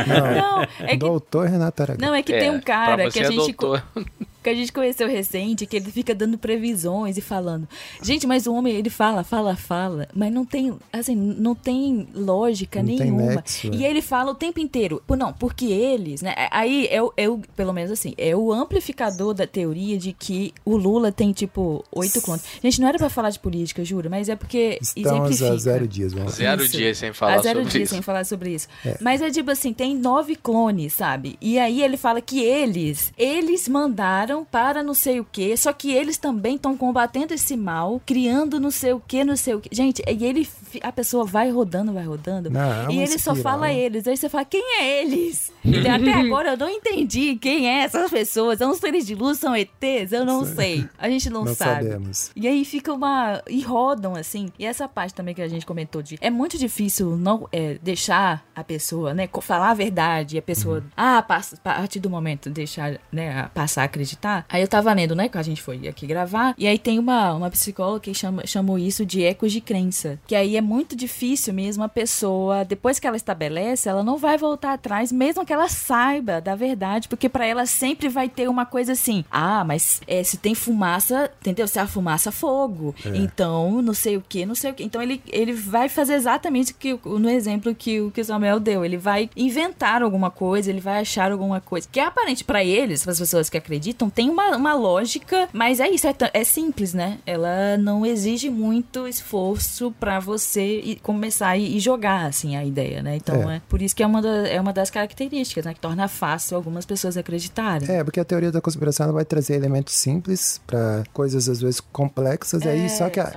Não, 0.07 0.35
Não, 0.59 0.63
é 0.81 0.87
que 0.89 0.97
Doutor 0.97 1.49
Renato 1.49 1.83
Aragão. 1.83 2.09
Não, 2.09 2.15
é 2.15 2.23
que 2.23 2.33
É, 2.33 2.39
tem 2.41 2.51
um 2.51 2.61
pra 2.61 2.63
cara 2.63 3.05
você 3.11 3.19
que 3.21 3.25
a 3.25 3.29
é 3.29 3.31
gente. 3.33 3.53
doutor. 3.53 3.85
Que 4.45 4.51
a 4.51 4.55
gente 4.55 4.73
conheceu 4.73 5.09
recente, 5.09 5.65
que 5.65 5.75
ele 5.75 5.91
fica 5.91 6.15
dando 6.15 6.37
previsões 6.37 7.17
e 7.17 7.23
falando. 7.23 7.67
Gente, 8.03 8.27
mas 8.27 8.47
o 8.47 8.53
homem, 8.53 8.75
ele 8.75 8.91
fala, 8.91 9.25
fala, 9.25 9.57
fala, 9.57 10.07
mas 10.15 10.31
não 10.31 10.45
tem, 10.45 10.75
assim, 10.93 11.17
não 11.17 11.55
tem 11.55 12.07
lógica 12.15 12.81
Não 12.81 12.89
tem 12.89 12.99
nenhuma. 13.11 13.37
nexo, 13.37 13.69
e 13.73 13.85
é. 13.85 13.89
ele 13.91 14.03
fala 14.03 14.33
o 14.33 14.35
tempo 14.35 14.61
inteiro. 14.61 15.03
Não, 15.09 15.33
porque 15.33 15.65
eles, 15.67 16.21
né? 16.21 16.35
Aí 16.51 16.87
é 16.91 17.03
o, 17.03 17.11
é 17.17 17.27
o, 17.29 17.39
pelo 17.57 17.73
menos 17.73 17.91
assim, 17.91 18.13
é 18.19 18.37
o 18.37 18.53
amplificador 18.53 19.33
da 19.33 19.47
teoria 19.47 19.97
de 19.97 20.13
que 20.13 20.53
o 20.65 20.77
Lula 20.77 21.11
tem, 21.11 21.33
tipo, 21.33 21.83
oito 21.91 22.21
clones. 22.21 22.45
Gente, 22.63 22.81
não 22.83 22.89
era 22.89 22.99
pra 22.99 23.09
falar 23.09 23.31
de 23.31 23.39
política, 23.39 23.83
juro, 23.83 24.11
mas 24.11 24.29
é 24.29 24.37
porque 24.37 24.79
Estamos 24.83 25.31
exemplifica. 25.31 25.53
a 25.53 25.57
zero 25.57 25.89
dias, 25.89 26.13
vamos. 26.13 26.35
Zero 26.35 26.63
Isso. 26.65 26.77
dias 26.77 26.99
sem 26.99 27.13
falar 27.15 27.35
Há 27.37 27.39
zero 27.43 27.61
sobre 27.61 27.71
dias 27.73 27.83
isso. 27.85 27.95
sem 27.95 28.03
falar 28.03 28.25
sobre 28.27 28.51
isso. 28.55 28.69
Mas 29.01 29.23
é 29.23 29.31
tipo 29.31 29.51
assim, 29.51 29.73
tem 29.73 29.97
nove 29.97 30.37
clones, 30.37 30.93
sabe? 30.93 31.39
E 31.41 31.59
aí 31.59 31.83
ele 31.83 31.97
fala 31.97 32.21
que 32.21 32.41
eles, 32.41 33.13
eles 33.17 33.69
mandaram 33.69 34.34
para 34.42 34.83
não 34.83 34.94
sei 34.94 35.20
o 35.20 35.27
quê, 35.31 35.55
só 35.55 35.70
que 35.70 35.92
eles 35.92 36.16
também 36.16 36.57
estão 36.57 36.75
combatendo 36.75 37.35
esse 37.35 37.55
mal, 37.59 38.01
criando 38.07 38.59
não 38.59 38.70
sei 38.70 38.94
o 38.94 39.03
quê, 39.07 39.23
não 39.23 39.37
sei 39.37 39.55
o 39.55 39.61
quê. 39.61 39.68
Gente, 39.70 40.03
e 40.09 40.25
ele, 40.25 40.49
a 40.83 40.90
pessoa 40.90 41.27
vai 41.27 41.51
rodando, 41.51 41.92
vai 41.92 42.05
rodando, 42.05 42.49
Não, 42.49 42.88
é 42.88 42.92
e 42.92 42.99
ele 43.01 43.18
só 43.18 43.35
fala 43.35 43.70
eles. 43.70 44.09
Aí 44.09 44.16
você 44.16 44.31
fala, 44.31 44.47
quem 44.47 44.81
é 44.81 45.03
eles? 45.03 45.53
Ele, 45.62 45.87
até 45.87 46.12
agora 46.25 46.53
eu 46.53 46.57
não 46.57 46.70
entendi 46.70 47.37
quem 47.37 47.68
é 47.68 47.83
essas 47.83 48.11
pessoas. 48.11 48.59
São 48.59 48.70
os 48.70 48.79
seres 48.79 49.07
de 49.07 49.14
luz, 49.14 49.38
são 49.38 49.55
ETs? 49.55 50.12
Eu 50.12 50.25
não 50.25 50.44
sei. 50.47 50.88
A 50.99 51.11
gente 51.11 51.29
não, 51.29 51.44
Não 51.44 51.55
sabe. 51.55 51.85
sabemos. 51.85 52.31
E 52.35 52.49
aí 52.49 52.64
fica 52.64 52.92
uma. 52.92 53.42
E 53.49 53.61
rodam, 53.61 54.14
assim. 54.14 54.49
E 54.59 54.64
essa 54.64 54.88
parte 54.88 55.12
também 55.12 55.35
que 55.35 55.42
a 55.42 55.49
gente 55.49 55.66
comentou 55.66 56.01
de. 56.01 56.16
É 56.20 56.31
muito 56.31 56.57
difícil 56.57 57.16
não 57.16 57.49
é, 57.53 57.77
deixar 57.83 58.44
a 58.55 58.64
pessoa, 58.64 59.12
né? 59.12 59.29
Falar 59.42 59.70
a 59.70 59.75
verdade. 59.75 60.37
E 60.37 60.38
a 60.38 60.42
pessoa. 60.42 60.83
Ah, 60.97 61.20
passa, 61.23 61.57
a 61.57 61.59
partir 61.59 62.01
do 62.01 62.09
momento 62.09 62.49
deixar, 62.49 62.99
né? 63.12 63.51
Passar 63.53 63.83
a 63.83 63.85
acreditar. 63.85 64.24
Aí 64.49 64.63
eu 64.63 64.69
tava 64.69 64.93
lendo, 64.93 65.15
né? 65.15 65.29
Que 65.29 65.39
a 65.39 65.43
gente 65.43 65.61
foi 65.63 65.87
aqui 65.89 66.07
gravar. 66.07 66.55
E 66.59 66.67
aí 66.67 66.79
tem 66.79 66.99
uma, 66.99 67.33
uma 67.35 67.51
psicóloga 67.51 68.01
que 68.01 68.15
chama, 68.15 68.47
chamou 68.47 68.79
isso 68.79 69.05
de 69.05 69.23
ecos 69.23 69.53
de 69.53 69.61
crença. 69.61 70.19
Que 70.27 70.35
aí 70.35 70.57
é 70.57 70.61
muito 70.61 70.97
difícil 70.97 71.53
mesmo 71.53 71.83
a 71.85 71.89
pessoa, 71.89 72.65
depois 72.65 72.99
que 72.99 73.07
ela 73.07 73.17
estabelece, 73.17 73.89
ela 73.89 74.03
não 74.03 74.17
vai 74.17 74.37
voltar 74.39 74.73
atrás, 74.73 75.11
mesmo 75.13 75.45
que 75.45 75.53
ela 75.53 75.69
saiba 75.69 76.41
da 76.41 76.55
verdade. 76.55 77.09
Porque 77.09 77.29
pra 77.29 77.47
ela 77.47 77.67
sempre 77.67 78.09
vai 78.09 78.29
ter 78.29 78.49
uma 78.49 78.65
coisa 78.67 78.93
assim. 78.93 79.25
Ah, 79.31 79.65
mas 79.65 80.01
é, 80.07 80.23
se 80.23 80.37
tem 80.37 80.55
fumaça, 80.55 81.31
entendeu? 81.41 81.67
Se 81.69 81.79
a 81.79 81.87
fumaça, 81.87 82.31
fogo. 82.33 82.95
Então, 83.05 83.83
não 83.83 83.95
sei 83.95 84.17
o 84.17 84.25
que, 84.27 84.45
não 84.47 84.55
sei 84.55 84.71
o 84.71 84.75
que. 84.75 84.83
Então 84.85 85.01
ele, 85.03 85.21
ele 85.29 85.53
vai 85.53 85.89
fazer 85.89 86.15
exatamente 86.15 86.73
o 86.73 86.75
que, 86.75 86.99
no 87.05 87.29
exemplo 87.29 87.75
que, 87.75 88.01
o- 88.01 88.11
que 88.11 88.21
o 88.21 88.25
Samuel 88.25 88.61
deu. 88.61 88.85
Ele 88.85 88.97
vai 88.97 89.29
inventar 89.37 90.03
alguma 90.03 90.31
coisa, 90.31 90.71
ele 90.71 90.81
vai 90.81 91.01
achar 91.01 91.31
alguma 91.33 91.61
coisa. 91.61 91.89
Que 91.91 92.01
é 92.01 92.05
aparente 92.05 92.45
pra 92.45 92.65
eles, 92.65 93.03
para 93.03 93.13
as 93.13 93.19
pessoas 93.19 93.49
que 93.51 93.57
acreditam, 93.57 94.09
tem 94.14 94.31
uma, 94.31 94.57
uma 94.57 94.74
lógica, 94.74 95.48
mas 95.53 95.81
é 95.81 95.88
isso, 95.90 96.07
é, 96.07 96.14
é 96.33 96.44
simples, 96.44 96.94
né? 96.94 97.18
Ela 97.27 97.77
não 97.79 98.05
exige 98.07 98.48
muito 98.50 99.07
esforço 99.09 99.92
pra 99.98 100.20
você 100.20 100.96
começar 101.03 101.57
e, 101.57 101.79
jogar, 101.81 102.27
assim, 102.27 102.57
a 102.57 102.64
ideia, 102.64 103.03
né? 103.03 103.16
Então, 103.16 103.50
é, 103.50 103.57
É. 103.57 103.62
por 103.68 103.83
isso 103.83 103.94
que 103.94 104.03
é 104.03 104.07
uma, 104.07 104.22
da- 104.22 104.48
é 104.48 104.61
uma 104.61 104.72
das 104.72 104.90
características, 104.90 105.64
né? 105.64 105.74
Que 105.74 105.81
torna 105.81 106.07
fácil 106.09 106.57
algumas 106.57 106.87
pessoas 106.87 107.16
acreditarem. 107.16 107.88
É, 107.90 108.03
porque 108.05 108.20
a 108.20 108.24
teoria 108.24 108.50
da 108.53 108.61
conspiração 108.61 109.12
vai 109.12 109.24
trazer 109.24 109.55
elementos 109.55 109.94
simples 109.94 110.61
pra 110.66 111.03
coisas 111.12 111.48
às 111.48 111.61
vezes 111.61 111.81
complexas, 111.81 112.62
e 112.64 112.68
aí 112.68 112.88
só 112.90 113.11
que 113.11 113.20
a, 113.20 113.33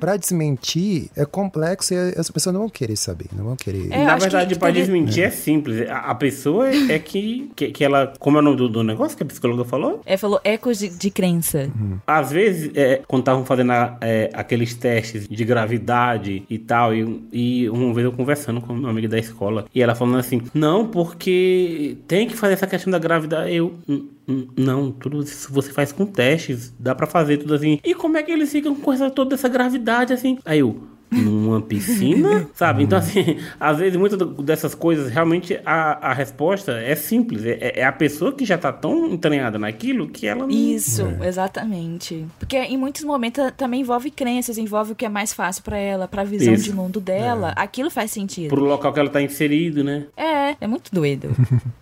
pra 0.00 0.16
desmentir 0.16 1.08
é 1.16 1.24
complexo 1.24 1.94
e 1.94 1.96
as 2.18 2.30
pessoas 2.30 2.52
não 2.52 2.60
vão 2.62 2.68
querer 2.68 2.96
saber, 2.96 3.26
não 3.32 3.44
vão 3.44 3.56
querer. 3.56 3.92
É, 3.92 4.04
Na 4.04 4.16
verdade, 4.16 4.54
que 4.54 4.60
pra 4.60 4.70
desmentir 4.70 5.24
é 5.24 5.30
simples. 5.30 5.88
A, 5.88 5.98
a 6.10 6.14
pessoa 6.14 6.68
é 6.68 6.98
que, 6.98 7.50
que, 7.54 7.70
que 7.70 7.84
ela. 7.84 8.12
Como 8.18 8.36
é 8.36 8.40
o 8.40 8.42
nome 8.42 8.56
do, 8.56 8.68
do 8.68 8.82
negócio 8.82 9.16
que 9.16 9.22
a 9.22 9.26
psicóloga 9.26 9.64
falou? 9.64 10.00
É, 10.04 10.15
falou 10.18 10.40
ecos 10.44 10.78
de, 10.78 10.88
de 10.88 11.10
crença. 11.10 11.70
Às 12.06 12.30
vezes, 12.30 12.70
é, 12.74 13.02
quando 13.06 13.22
estavam 13.22 13.44
fazendo 13.44 13.72
a- 13.72 13.96
é, 14.00 14.30
aqueles 14.32 14.74
testes 14.74 15.28
de 15.28 15.44
gravidade 15.44 16.42
e 16.48 16.58
tal, 16.58 16.94
e, 16.94 17.22
e 17.32 17.68
uma 17.70 17.92
vez 17.92 18.04
eu 18.04 18.12
conversando 18.12 18.60
com 18.60 18.72
uma 18.72 18.90
amiga 18.90 19.08
da 19.08 19.18
escola, 19.18 19.66
e 19.74 19.82
ela 19.82 19.94
falando 19.94 20.18
assim: 20.18 20.40
não, 20.54 20.86
porque 20.86 21.96
tem 22.06 22.26
que 22.28 22.36
fazer 22.36 22.54
essa 22.54 22.66
questão 22.66 22.90
da 22.90 22.98
gravidade. 22.98 23.54
Eu. 23.54 23.74
"Hum, 23.88 24.08
hum, 24.28 24.46
Não, 24.56 24.90
tudo 24.90 25.22
isso 25.22 25.52
você 25.52 25.72
faz 25.72 25.92
com 25.92 26.04
testes, 26.06 26.72
dá 26.78 26.94
pra 26.94 27.06
fazer 27.06 27.36
tudo 27.38 27.54
assim. 27.54 27.78
E 27.84 27.94
como 27.94 28.16
é 28.16 28.22
que 28.22 28.30
eles 28.32 28.50
ficam 28.50 28.74
com 28.74 28.92
essa, 28.92 29.10
toda 29.10 29.34
essa 29.34 29.48
gravidade 29.48 30.12
assim? 30.12 30.38
Aí 30.44 30.58
eu. 30.60 30.80
Numa 31.10 31.62
piscina, 31.62 32.48
sabe? 32.54 32.82
Então, 32.82 32.98
assim, 32.98 33.38
às 33.60 33.78
vezes 33.78 33.96
muitas 33.96 34.18
dessas 34.44 34.74
coisas, 34.74 35.10
realmente 35.10 35.58
a, 35.64 36.10
a 36.10 36.12
resposta 36.12 36.72
é 36.72 36.94
simples. 36.96 37.44
É, 37.44 37.80
é 37.80 37.84
a 37.84 37.92
pessoa 37.92 38.32
que 38.32 38.44
já 38.44 38.58
tá 38.58 38.72
tão 38.72 39.06
entranhada 39.06 39.58
naquilo 39.58 40.08
que 40.08 40.26
ela 40.26 40.40
não. 40.40 40.50
Isso, 40.50 41.06
exatamente. 41.22 42.26
Porque 42.38 42.56
em 42.56 42.76
muitos 42.76 43.04
momentos 43.04 43.44
também 43.56 43.82
envolve 43.82 44.10
crenças, 44.10 44.58
envolve 44.58 44.92
o 44.92 44.94
que 44.96 45.04
é 45.04 45.08
mais 45.08 45.32
fácil 45.32 45.62
pra 45.62 45.78
ela, 45.78 46.08
pra 46.08 46.24
visão 46.24 46.54
Isso. 46.54 46.64
de 46.64 46.72
mundo 46.72 47.00
dela. 47.00 47.50
Aquilo 47.56 47.88
faz 47.88 48.10
sentido. 48.10 48.48
Pro 48.48 48.64
local 48.64 48.92
que 48.92 48.98
ela 48.98 49.10
tá 49.10 49.22
inserido, 49.22 49.84
né? 49.84 50.06
É, 50.16 50.56
é 50.60 50.66
muito 50.66 50.90
doido. 50.92 51.28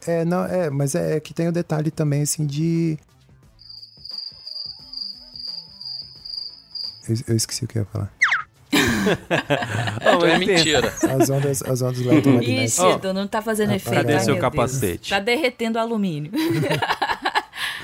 É, 0.06 0.22
não, 0.24 0.44
é, 0.44 0.68
mas 0.68 0.94
é 0.94 1.18
que 1.18 1.32
tem 1.32 1.48
o 1.48 1.52
detalhe 1.52 1.90
também, 1.90 2.22
assim, 2.22 2.44
de. 2.44 2.98
Eu, 7.08 7.16
eu 7.28 7.36
esqueci 7.36 7.64
o 7.64 7.68
que 7.68 7.78
eu 7.78 7.82
ia 7.82 7.88
falar. 7.90 8.12
Não, 10.04 10.26
É 10.26 10.38
mentira. 10.38 10.92
As 11.02 11.30
ondas, 11.30 11.62
as 11.62 11.82
ondas 11.82 12.00
eletromagnéticas. 12.00 12.78
Ixi, 12.78 12.86
Edu, 12.86 13.12
não 13.14 13.26
tá 13.26 13.40
fazendo 13.42 13.72
efeito. 13.72 13.96
cadê 13.96 14.14
Ai, 14.14 14.20
seu 14.20 14.36
capacete? 14.38 14.80
Deus. 14.80 15.08
Tá 15.08 15.18
derretendo 15.20 15.78
o 15.78 15.80
alumínio. 15.80 16.30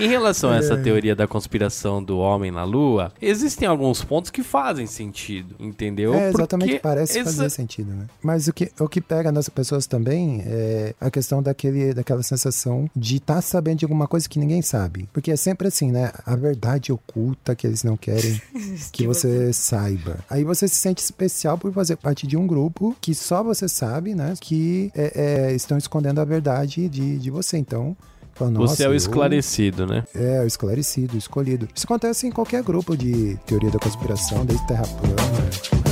Em 0.01 0.09
relação 0.09 0.51
a 0.51 0.57
essa 0.57 0.75
É. 0.75 0.77
teoria 0.83 1.15
da 1.15 1.27
conspiração 1.27 2.03
do 2.03 2.19
homem 2.19 2.51
na 2.51 2.65
lua, 2.65 3.13
existem 3.21 3.69
alguns 3.69 4.03
pontos 4.03 4.31
que 4.31 4.43
fazem 4.43 4.87
sentido, 4.87 5.55
entendeu? 5.59 6.15
É, 6.15 6.29
exatamente, 6.31 6.69
Porque 6.71 6.81
parece 6.81 7.19
essa- 7.19 7.31
fazer 7.31 7.51
sentido, 7.51 7.93
né? 7.93 8.07
Mas 8.23 8.49
o 8.49 8.53
que, 8.53 8.71
o 8.81 8.89
que 8.89 9.01
pega 9.01 9.31
nas 9.31 9.49
pessoas 9.49 9.87
também 9.87 10.43
é 10.47 10.95
a 11.01 11.11
questão 11.11 11.43
daquele, 11.43 11.93
daquela 11.95 12.23
sensação 12.23 12.89
de 12.95 13.17
estar 13.17 13.41
sabendo 13.43 13.79
de 13.81 13.85
alguma 13.85 14.07
coisa 14.09 14.29
que 14.29 14.39
ninguém 14.39 14.63
sabe. 14.63 15.09
Porque 15.13 15.31
é 15.31 15.37
sempre 15.37 15.69
assim, 15.69 15.91
né? 15.91 16.13
A 16.25 16.37
verdade 16.37 16.93
oculta 16.93 17.55
que 17.55 17.67
eles 17.67 17.85
não 17.85 17.97
querem 17.97 18.41
que 18.93 19.07
você 19.07 19.53
saiba. 19.53 20.19
Aí 20.29 20.45
você 20.45 20.67
se 20.69 20.77
sente 20.77 21.03
especial 21.03 21.59
por 21.59 21.73
fazer 21.73 21.97
parte 21.97 22.27
de 22.27 22.37
um 22.37 22.47
grupo 22.47 22.97
que 23.01 23.15
só 23.15 23.43
você 23.43 23.69
sabe, 23.69 24.15
né? 24.15 24.35
Que 24.41 24.91
é, 24.95 25.49
é, 25.51 25.55
estão 25.55 25.77
escondendo 25.79 26.21
a 26.21 26.25
verdade 26.25 26.89
de, 26.89 27.19
de 27.19 27.31
você. 27.31 27.57
Então. 27.59 27.97
Fala, 28.41 28.51
Você 28.53 28.57
é 28.57 28.61
o 28.61 28.61
"Nossa, 28.67 28.85
eu- 28.85 28.95
esclarecido, 28.95 29.87
né? 29.87 30.05
É, 30.15 30.41
o 30.43 30.47
esclarecido, 30.47 31.15
o 31.15 31.19
escolhido. 31.19 31.69
Isso 31.75 31.87
acontece 31.87 32.27
em 32.27 32.31
qualquer 32.33 32.63
grupo 32.63 32.97
de 32.97 33.37
teoria 33.47 33.71
da 33.71 33.79
conspiração, 33.79 34.45
desde 34.45 34.67
Terra 34.67 34.85
plana 34.87 35.15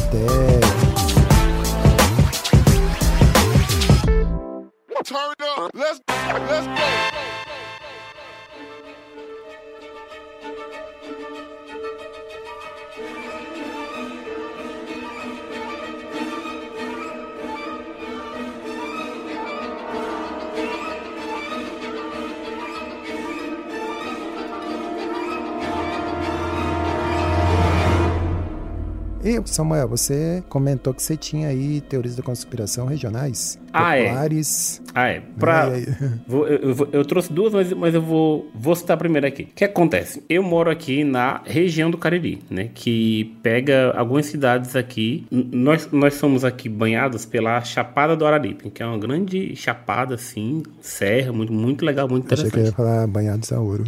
até 0.09 0.19
Turn 5.05 5.33
up. 5.57 5.71
Let's 5.75 6.01
let's 6.51 6.67
go. 6.67 7.38
E, 29.29 29.43
Samuel, 29.45 29.87
você 29.87 30.43
comentou 30.49 30.95
que 30.95 31.03
você 31.03 31.15
tinha 31.15 31.49
aí 31.49 31.83
teorias 31.83 32.17
da 32.17 32.23
conspiração 32.23 32.87
regionais. 32.87 33.59
Ah, 33.87 33.97
é. 33.97 34.05
populares. 34.05 34.83
Ah, 34.95 35.09
é. 35.09 35.23
Pra, 35.39 35.65
Ai, 35.65 35.85
ai. 35.89 36.11
Vou- 36.27 36.47
eu, 36.47 36.89
eu 36.93 37.05
trouxe 37.05 37.33
duas, 37.33 37.53
mas, 37.53 37.73
mas 37.73 37.95
eu 37.95 38.03
vou, 38.03 38.51
vou 38.55 38.75
citar 38.75 38.97
primeiro 38.97 39.27
aqui. 39.27 39.43
O 39.45 39.49
que 39.55 39.65
acontece? 39.65 40.23
Eu 40.29 40.43
moro 40.43 40.71
aqui 40.71 41.05
na 41.05 41.41
região 41.45 41.91
do 41.91 41.97
Cariri, 41.99 42.41
né? 42.51 42.69
Que 42.75 43.37
pega 43.43 43.93
algumas 43.97 44.27
cidades 44.27 44.75
aqui. 44.77 45.27
Nós, 45.31 45.89
nós 45.93 46.15
somos 46.15 46.45
aqui 46.45 46.69
banhados 46.69 47.25
pela 47.25 47.61
Chapada 47.63 48.17
do 48.17 48.27
Araripe, 48.27 48.71
que 48.71 48.83
é 48.83 48.87
uma 48.87 48.99
grande 48.99 49.55
chapada, 49.57 50.15
assim, 50.17 50.63
serra, 50.81 51.33
muito, 51.33 51.53
muito 51.53 51.85
legal, 51.85 52.09
muito 52.09 52.33
Achei 52.33 52.47
interessante. 52.47 52.63
que 52.65 52.69
ia 52.71 52.73
falar 52.77 53.07
banhados 53.07 53.51
a 53.53 53.61
ouro. 53.61 53.85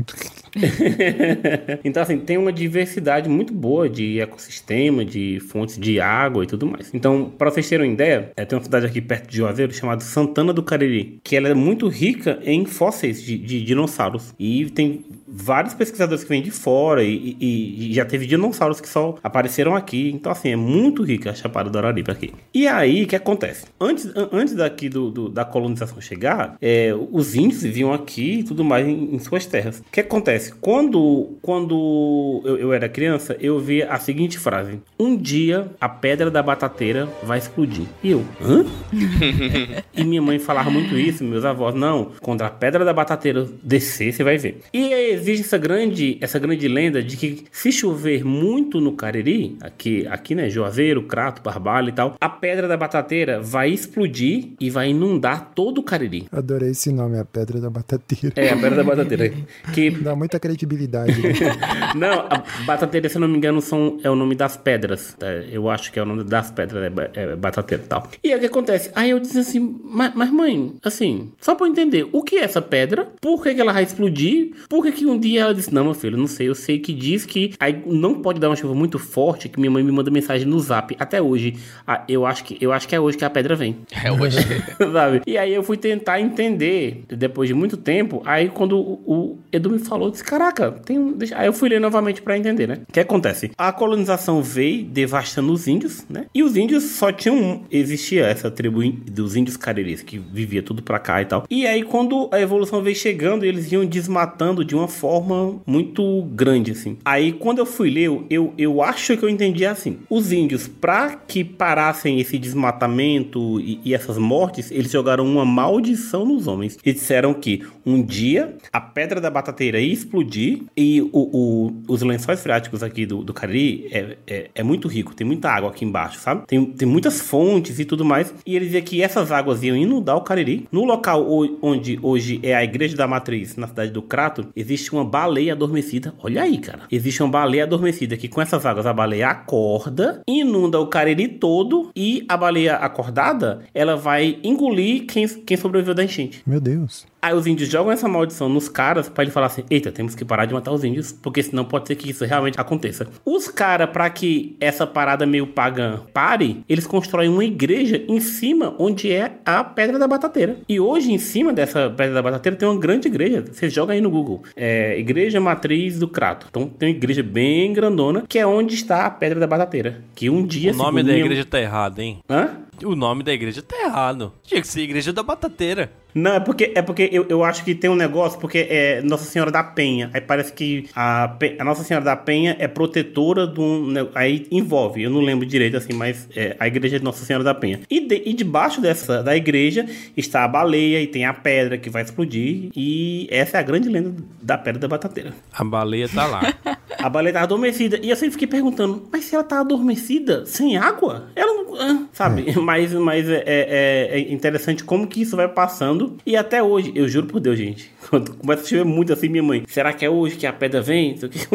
então, 1.85 2.03
assim, 2.03 2.19
tem 2.19 2.37
uma 2.37 2.53
diversidade 2.53 3.29
muito 3.29 3.53
boa 3.53 3.89
de 3.89 4.21
ecossistema, 4.21 5.05
de 5.05 5.39
fontes 5.41 5.79
de 5.79 6.01
água 6.01 6.45
e 6.45 6.47
tudo 6.47 6.67
mais. 6.67 6.93
Então, 6.95 7.31
para 7.37 7.51
vocês 7.51 7.69
terem 7.69 7.87
uma 7.89 7.93
ideia, 7.93 8.33
é, 8.37 8.45
tem 8.45 8.59
uma 8.59 8.65
cidade 8.65 8.87
aqui 8.87 9.01
perto 9.01 9.29
de 9.29 9.37
Juazeiro 9.37 9.73
chamada 9.81 10.03
Santana 10.03 10.53
do 10.53 10.63
Cariri, 10.63 11.21
que 11.25 11.35
ela 11.35 11.49
é 11.49 11.55
muito 11.55 11.89
rica 11.89 12.39
em 12.45 12.65
fósseis 12.65 13.23
de, 13.23 13.39
de 13.39 13.63
dinossauros. 13.63 14.35
E 14.39 14.71
tem 14.71 15.05
vários 15.31 15.75
pesquisadores 15.75 16.23
que 16.25 16.29
vêm 16.31 16.43
de 16.43 16.51
fora 16.51 17.03
e, 17.05 17.37
e- 17.41 17.91
e 17.91 17.95
já 17.95 18.05
teve 18.05 18.27
dinossauros 18.27 18.81
que 18.81 18.89
só 18.89 19.17
apareceram 19.23 19.75
aqui. 19.77 20.11
Então, 20.13 20.31
assim, 20.33 20.51
é 20.51 20.57
muito 20.57 21.03
rica 21.03 21.31
a 21.31 21.35
Chapada 21.35 21.71
do 21.71 21.79
Araripe 21.79 22.11
aqui. 22.11 22.33
E 22.53 22.67
aí, 22.67 23.05
o 23.05 23.07
que 23.07 23.17
acontece? 23.17 23.67
Antes, 23.81 24.07
an- 24.17 24.29
antes 24.33 24.55
daqui 24.55 24.89
do, 24.89 25.11
do- 25.11 25.29
da 25.29 25.45
colonização 25.45 26.01
chegar, 26.01 26.57
é, 26.61 26.93
os 27.13 27.35
índios 27.35 27.63
vinham 27.63 27.93
aqui 27.93 28.41
e 28.41 28.45
tudo 28.45 28.65
mais 28.65 28.87
em, 28.87 29.15
em 29.15 29.19
suas 29.19 29.47
terras. 29.47 29.79
O 29.81 29.85
que 29.93 30.01
acontece? 30.01 30.53
Quando, 30.55 31.37
quando 31.43 32.43
eu, 32.45 32.57
eu 32.59 32.73
era 32.73 32.89
criança, 32.89 33.37
eu 33.41 33.59
via 33.61 33.91
a 33.91 33.99
seguinte 33.99 34.39
frase: 34.39 34.81
Um 34.99 35.17
dia 35.17 35.71
a 35.81 35.89
pedra 35.89 36.31
da 36.31 36.43
batateira 36.43 37.09
vai 37.23 37.39
explodir. 37.39 37.87
E 38.03 38.11
eu, 38.11 38.25
hã? 38.43 38.65
E 39.95 40.05
minha 40.05 40.23
mãe 40.23 40.39
falava 40.39 40.71
muito 40.71 40.97
isso, 40.97 41.23
meus 41.25 41.45
avós, 41.45 41.75
não, 41.75 42.13
quando 42.21 42.43
a 42.43 42.49
pedra 42.51 42.85
da 42.85 42.93
batateira 42.93 43.47
descer, 43.63 44.13
você 44.13 44.23
vai 44.25 44.39
ver. 44.39 44.61
E 44.73 44.93
aí 44.95 45.13
existe 45.21 45.45
essa 45.47 45.59
grande, 45.59 46.19
essa 46.21 46.39
grande 46.39 46.67
lenda 46.69 47.03
de 47.03 47.17
que 47.17 47.45
se 47.53 47.71
chover 47.73 48.25
muito 48.25 48.81
no 48.81 48.93
Cariri, 48.93 49.57
aqui, 49.61 50.07
aqui 50.09 50.35
né, 50.35 50.49
Juazeiro, 50.51 51.03
Crato, 51.05 51.43
Barbalho 51.43 51.89
e 51.91 51.93
tal, 51.93 52.15
a 52.21 52.29
pedra 52.29 52.67
da 52.67 52.77
batateira 52.77 53.41
vai 53.41 53.71
explodir 53.71 54.49
e 54.59 54.71
vai 54.71 54.91
inundar 54.91 55.53
todo 55.55 55.79
o 55.79 55.83
Cariri. 55.83 56.27
Adorei 56.33 56.71
esse 56.71 56.93
nome, 56.93 57.19
a 57.19 57.25
Pedra 57.25 57.61
da 57.61 57.71
Batateira. 57.71 58.33
É, 58.37 58.51
a 58.51 58.57
pedra 58.57 58.77
da 58.77 58.85
batateira. 58.85 59.33
Que 59.73 59.91
Dá 60.01 60.15
muita 60.17 60.39
credibilidade. 60.41 61.21
né? 61.21 61.33
Não, 61.95 62.21
a 62.21 62.43
batateira, 62.65 63.09
se 63.09 63.17
eu 63.17 63.21
não 63.21 63.29
me 63.29 63.37
engano, 63.37 63.61
são, 63.61 63.99
é 64.03 64.11
o 64.11 64.15
nome 64.17 64.35
das 64.35 64.57
pedras. 64.57 65.15
tá? 65.19 65.27
Eu 65.51 65.69
acho 65.69 65.93
que 65.93 65.99
é 65.99 66.03
o 66.03 66.07
nome 66.07 66.25
das 66.25 66.51
pedras, 66.51 66.93
é, 67.15 67.23
é 67.23 67.37
batateira 67.37 67.83
e 67.83 67.87
tal. 67.87 68.09
E 68.23 68.33
aí 68.33 68.37
o 68.37 68.41
que 68.41 68.47
acontece? 68.47 68.91
Aí 68.95 69.11
eu 69.11 69.21
disse 69.21 69.39
assim, 69.39 69.81
mas, 69.85 70.13
mas 70.15 70.31
mãe, 70.31 70.75
assim, 70.85 71.31
só 71.41 71.55
pra 71.55 71.67
eu 71.67 71.71
entender, 71.71 72.09
o 72.13 72.23
que 72.23 72.37
é 72.37 72.45
essa 72.45 72.63
pedra? 72.63 73.09
Por 73.21 73.43
que, 73.43 73.55
que 73.55 73.61
ela 73.61 73.73
vai 73.73 73.83
explodir? 73.83 74.53
Por 74.69 74.83
que, 74.83 74.93
que 74.93 75.07
um 75.11 75.19
dia 75.19 75.43
ela 75.43 75.55
disse, 75.55 75.73
não, 75.73 75.85
meu 75.85 75.95
filho, 75.95 76.17
não 76.17 76.27
sei, 76.27 76.49
eu 76.49 76.55
sei 76.55 76.79
que 76.79 76.93
diz 76.93 77.25
que 77.25 77.53
aí 77.59 77.83
não 77.87 78.15
pode 78.21 78.41
dar 78.41 78.49
uma 78.49 78.57
chuva 78.57 78.75
muito 78.75 78.99
forte, 78.99 79.49
que 79.49 79.59
minha 79.59 79.71
mãe 79.71 79.83
me 79.83 79.93
manda 79.93 80.11
mensagem 80.11 80.47
no 80.47 80.59
zap. 80.61 80.95
Até 80.99 81.21
hoje, 81.21 81.57
ah, 81.87 82.05
eu, 82.09 82.27
acho 82.27 82.45
que, 82.45 82.57
eu 82.61 82.73
acho 82.73 82.89
que 82.89 82.95
é 82.95 83.01
hoje 83.01 83.17
que 83.17 83.25
a 83.25 83.31
pedra 83.31 83.55
vem. 83.55 83.79
É 84.05 84.11
hoje. 84.11 84.39
Sabe? 84.93 85.23
E 85.27 85.37
aí 85.37 85.53
eu 85.53 85.63
fui 85.63 85.77
tentar 85.77 86.21
entender, 86.21 87.05
depois 87.09 87.49
de 87.49 87.55
muito 87.55 87.77
tempo, 87.77 88.23
aí 88.25 88.49
quando 88.49 88.79
o, 88.79 89.03
o 89.07 89.39
Edu 89.53 89.71
me 89.71 89.79
falou, 89.79 90.09
eu 90.09 90.13
disse, 90.13 90.25
caraca, 90.25 90.73
tem 90.73 90.99
um... 90.99 91.13
deixa-" 91.13 91.37
Aí 91.37 91.47
eu 91.47 91.53
fui 91.53 91.69
ler 91.69 91.81
novamente 91.81 92.23
pra 92.23 92.37
entender, 92.37 92.67
né? 92.67 92.79
O 92.89 92.93
que 92.93 93.01
acontece? 93.01 93.51
A 93.57 93.73
colonização 93.73 94.43
veio 94.43 94.85
devastando 94.85 95.53
os 95.53 95.67
índios, 95.67 96.05
né? 96.09 96.27
E 96.35 96.43
os 96.43 96.57
índios 96.57 96.85
só 96.85 97.13
tinham 97.13 97.37
um. 97.37 97.63
Existia 97.71 98.27
essa 98.27 98.51
tribo 98.51 98.81
dos 99.11 99.37
índios 99.37 99.57
cariris, 99.57 100.03
que 100.03 100.19
vivia 100.19 100.63
tudo 100.63 100.83
pra 100.83 100.99
cá 100.99 101.21
e 101.21 101.25
tal. 101.25 101.45
E 101.51 101.67
aí 101.67 101.83
quando 101.83 102.29
a 102.33 102.41
evolução 102.41 102.83
veio 102.83 102.97
chegando, 102.97 103.45
eles 103.45 103.71
iam 103.73 103.85
desmatando 103.85 104.65
de 104.65 104.75
uma 104.75 104.89
forma 105.01 105.61
muito 105.67 106.23
grande, 106.33 106.73
assim. 106.73 106.97
Aí 107.05 107.33
quando 107.33 107.59
eu 107.59 107.67
fui 107.67 107.91
ler, 107.91 108.11
eu, 108.29 108.53
eu, 108.59 108.83
acho 108.83 109.17
que 109.17 109.25
eu 109.25 109.29
entendi 109.29 109.65
assim. 109.65 109.99
Os 110.09 110.31
índios, 110.33 110.69
pra 110.69 111.11
que 111.17 111.43
parassem 111.45 112.21
esse 112.21 112.39
desmatamento 112.39 113.61
e, 113.61 113.81
e 113.85 113.95
essas 113.95 114.19
mortes, 114.19 114.71
eles 114.71 114.91
jogaram 114.91 115.25
uma 115.25 115.45
maldição 115.45 116.25
nos 116.25 116.47
homens. 116.47 116.79
E 116.85 116.93
disseram 116.93 117.35
que 117.35 117.63
um 117.85 118.03
dia 118.03 118.57
a 118.73 118.81
pedra 118.81 119.21
da 119.21 119.31
batateira 119.31 119.81
ia 119.81 119.93
explodir 119.93 120.63
e 120.77 121.01
o, 121.01 121.09
o- 121.13 121.83
os 121.89 122.03
lençóis 122.03 122.41
freáticos 122.43 122.83
aqui 122.83 123.07
do, 123.07 123.23
do 123.23 123.33
Cariri 123.33 123.89
é, 123.91 124.17
é, 124.27 124.51
é 124.55 124.63
muito 124.63 124.89
rico, 124.89 125.15
tem 125.15 125.27
muita 125.27 125.51
água 125.51 125.71
aqui 125.71 125.85
embaixo, 125.85 126.19
sabe? 126.21 126.43
Tem, 126.47 126.65
tem 126.65 126.87
muitas 126.89 127.21
fontes 127.21 127.79
e 127.79 127.85
tudo 127.85 128.05
mais. 128.05 128.33
E 128.47 128.55
eles 128.57 128.69
diziam 128.69 128.85
que 128.85 129.03
essas 129.03 129.33
águas 129.33 129.63
iam 129.63 129.77
inundar 129.77 130.17
o 130.17 130.23
Cariri. 130.23 130.67
No 130.71 130.85
local 130.85 131.27
onde 131.63 131.99
hoje 132.03 132.41
é 132.43 132.55
a 132.55 132.65
Igreja 132.65 132.97
da 132.97 133.07
Matriz, 133.07 133.57
na 133.57 133.67
cidade 133.67 133.91
do 133.91 134.03
Crato, 134.03 134.47
existe 134.55 134.90
uma 134.93 135.05
baleia 135.05 135.53
adormecida. 135.53 136.15
Olha 136.23 136.43
aí, 136.43 136.59
cara. 136.59 136.83
Existe 136.91 137.23
uma 137.23 137.31
baleia 137.31 137.65
adormecida 137.65 138.17
que 138.17 138.29
com 138.29 138.41
essas 138.41 138.65
águas 138.65 138.87
a 138.87 138.93
baleia 138.93 139.29
acorda, 139.29 140.23
inunda 140.27 140.79
o 140.79 140.87
Cariri 140.87 141.29
todo 141.29 141.91
e 141.95 142.25
a 142.29 142.37
baleia 142.37 142.77
acordada, 142.77 143.63
ela 143.75 143.97
vai 143.97 144.39
engolir 144.43 145.07
quem, 145.07 145.27
quem 145.29 145.57
sobreviveu 145.57 145.95
da 145.95 146.05
enchente. 146.05 146.43
Meu 146.47 146.61
Deus. 146.61 147.07
Aí 147.23 147.35
os 147.35 147.47
índios 147.47 147.69
jogam 147.69 147.93
essa 147.93 148.09
maldição 148.09 148.49
nos 148.49 148.69
caras 148.69 149.09
pra 149.09 149.23
ele 149.25 149.31
falar 149.31 149.47
assim: 149.47 149.65
eita, 149.71 149.93
temos 149.93 150.15
que 150.15 150.25
parar 150.25 150.47
de 150.47 150.55
matar 150.55 150.73
os 150.73 150.83
índios, 150.85 151.13
porque 151.13 151.43
senão 151.43 151.65
pode 151.65 151.87
ser 151.89 151.97
que 151.97 152.11
isso 152.11 152.25
realmente 152.25 152.61
aconteça. 152.61 153.07
Os 153.25 153.49
caras, 153.49 153.91
pra 153.91 154.09
que 154.09 154.57
essa 154.61 154.87
parada 154.87 155.27
meio 155.27 155.47
pagã 155.47 156.01
pare, 156.13 156.65
eles 156.69 156.87
constroem 156.87 157.29
uma 157.29 157.45
igreja 157.45 158.03
em 158.09 158.21
cima 158.21 158.75
onde 158.79 159.13
é 159.13 159.33
a 159.45 159.63
Pedra 159.63 159.99
da 159.99 160.09
Batateira. 160.09 160.57
E 160.69 160.81
hoje, 160.81 161.13
em 161.13 161.19
cima 161.19 161.53
dessa 161.53 161.91
Pedra 161.91 162.15
da 162.15 162.23
Batateira, 162.23 162.57
tem 162.57 162.69
uma 162.69 162.79
grande 162.81 163.09
igreja. 163.09 163.45
Você 163.51 163.69
joga 163.69 163.93
aí 163.93 164.01
no 164.01 164.11
Google: 164.11 164.43
é 164.57 164.99
Igreja 164.99 165.41
Matriz 165.41 165.99
do 165.99 166.09
Crato. 166.09 166.47
Então 166.49 166.67
tem 166.67 166.89
uma 166.91 166.97
igreja 166.97 167.23
bem 167.23 167.73
grandona, 167.73 168.25
que 168.29 168.39
é 168.39 168.47
onde 168.47 168.75
está 168.75 169.05
a 169.07 169.11
Pedra 169.11 169.39
da 169.39 169.47
Batateira. 169.47 170.03
Que 170.15 170.31
um 170.31 170.47
dia. 170.47 170.73
O 170.73 170.77
nome 170.77 171.03
da 171.03 171.13
minha- 171.13 171.25
igreja 171.25 171.45
tá 171.45 171.61
errado, 171.61 171.99
hein? 171.99 172.19
Hã? 172.29 172.51
O 172.83 172.97
nome 172.97 173.23
da 173.23 173.33
igreja 173.33 173.61
tá 173.61 173.77
errado. 173.85 174.33
Tinha 174.43 174.61
que 174.61 174.67
ser 174.67 174.81
igreja 174.81 175.13
da 175.13 175.23
batateira. 175.23 175.93
Não, 176.15 176.35
é 176.35 176.41
porque, 176.41 176.73
é 176.75 176.83
porque 176.83 177.09
eu, 177.13 177.27
eu 177.29 177.45
acho 177.45 177.65
que 177.65 177.75
tem 177.75 177.89
um 177.91 177.95
negócio, 177.95 178.39
porque 178.41 178.67
é 178.69 179.01
Nossa 179.03 179.25
Senhora 179.25 179.51
da 179.51 179.63
Penha. 179.63 180.11
Aí 180.13 180.21
parece 180.21 180.53
que 180.53 180.87
a, 180.95 181.37
a 181.59 181.65
Nossa 181.65 181.85
Senhora 181.85 182.05
da 182.05 182.17
Penha 182.17 182.57
é 182.59 182.67
protetora 182.67 183.47
de 183.47 183.61
um. 183.61 183.87
ne- 183.87 184.09
Aí 184.15 184.47
envolve, 184.51 185.03
eu 185.03 185.11
não 185.11 185.21
lembro 185.21 185.47
direito 185.47 185.77
assim, 185.77 185.93
mas 185.93 186.29
é 186.35 186.57
a 186.59 186.67
igreja 186.67 186.99
de 186.99 187.05
Nossa 187.05 187.25
Senhora 187.25 187.45
da 187.45 187.55
Penha. 187.55 187.81
E, 187.91 188.01
de- 188.01 188.23
e 188.27 188.33
debaixo 188.33 188.81
dessa 188.81 189.23
da 189.23 189.37
igreja 189.37 189.87
está 190.17 190.45
a 190.45 190.49
baleia 190.49 191.01
e 191.01 191.07
tem 191.07 191.25
a 191.25 191.33
pedra 191.33 191.79
que 191.79 191.89
vai 191.91 192.03
explodir. 192.03 192.71
E 192.75 193.29
essa 193.31 193.57
é 193.57 193.61
a 193.61 193.63
grande 193.63 193.89
lenda 193.89 194.15
da 194.43 194.59
pedra 194.59 194.81
da 194.81 194.89
batateira. 194.89 195.33
A 195.53 195.63
baleia 195.65 196.09
tá 196.09 196.27
lá. 196.27 196.41
A 196.99 197.09
baleia 197.09 197.33
tá 197.35 197.43
adormecida. 197.43 197.99
E 198.03 198.11
eu 198.11 198.17
sempre 198.17 198.33
fiquei 198.33 198.49
perguntando, 198.49 199.03
mas 199.13 199.25
se 199.25 199.35
ela 199.35 199.45
tá 199.45 199.61
adormecida, 199.61 200.45
sem 200.47 200.77
água? 200.77 201.27
Ela 201.37 201.53
não. 201.55 201.75
ah, 201.81 202.07
Sabe? 202.13 202.53
Mas, 202.61 202.93
mas 202.93 203.29
é, 203.29 203.43
é- 203.47 204.09
é 204.13 204.33
interessante 204.33 204.83
como 204.85 205.07
que 205.07 205.23
isso 205.23 205.37
vai 205.37 205.49
passando. 205.49 206.17
E 206.27 206.37
até 206.37 206.63
hoje, 206.63 206.93
eu 206.95 207.09
juro 207.09 207.27
por 207.27 207.41
Deus, 207.41 207.57
gente. 207.59 207.91
Quando 208.11 208.35
começa 208.35 208.63
a 208.63 208.67
chover 208.67 208.85
muito 208.85 209.13
assim, 209.13 209.29
minha 209.29 209.43
mãe. 209.43 209.65
Será 209.69 209.93
que 209.93 210.05
é 210.05 210.11
hoje 210.11 210.37
que 210.37 210.47
a 210.47 210.53
pedra 210.53 210.83
vem? 210.83 211.15
Isso 211.15 211.27
aqui. 211.27 211.39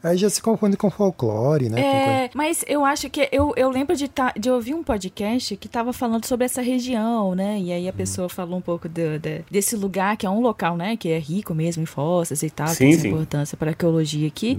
Aí 0.00 0.16
já 0.16 0.30
se 0.30 0.40
confunde 0.40 0.76
com 0.76 0.88
folclore, 0.90 1.68
né? 1.68 1.80
É, 1.80 2.30
mas 2.32 2.64
eu 2.68 2.84
acho 2.84 3.10
que 3.10 3.28
eu, 3.32 3.52
eu 3.56 3.68
lembro 3.68 3.96
de, 3.96 4.06
tá, 4.06 4.32
de 4.38 4.48
ouvir 4.48 4.72
um 4.72 4.82
podcast 4.82 5.56
que 5.56 5.66
tava 5.68 5.92
falando 5.92 6.24
sobre 6.24 6.44
essa 6.46 6.62
região, 6.62 7.34
né? 7.34 7.58
E 7.58 7.72
aí 7.72 7.88
a 7.88 7.92
pessoa 7.92 8.28
falou 8.28 8.58
um 8.58 8.60
pouco 8.60 8.88
do- 8.88 9.18
do- 9.18 9.44
desse 9.50 9.74
lugar, 9.74 10.16
que 10.16 10.24
é 10.24 10.30
um 10.30 10.40
local, 10.40 10.76
né? 10.76 10.96
Que 10.96 11.08
é 11.10 11.18
rico 11.18 11.52
mesmo 11.52 11.82
em 11.82 11.86
fósseis 11.86 12.44
e 12.44 12.50
tal, 12.50 12.68
Sim, 12.68 12.76
tem 12.78 12.90
essa 12.92 13.02
sim. 13.02 13.10
Importância 13.38 13.56
para 13.56 13.70
a 13.70 13.72
arqueologia 13.72 14.26
aqui. 14.28 14.58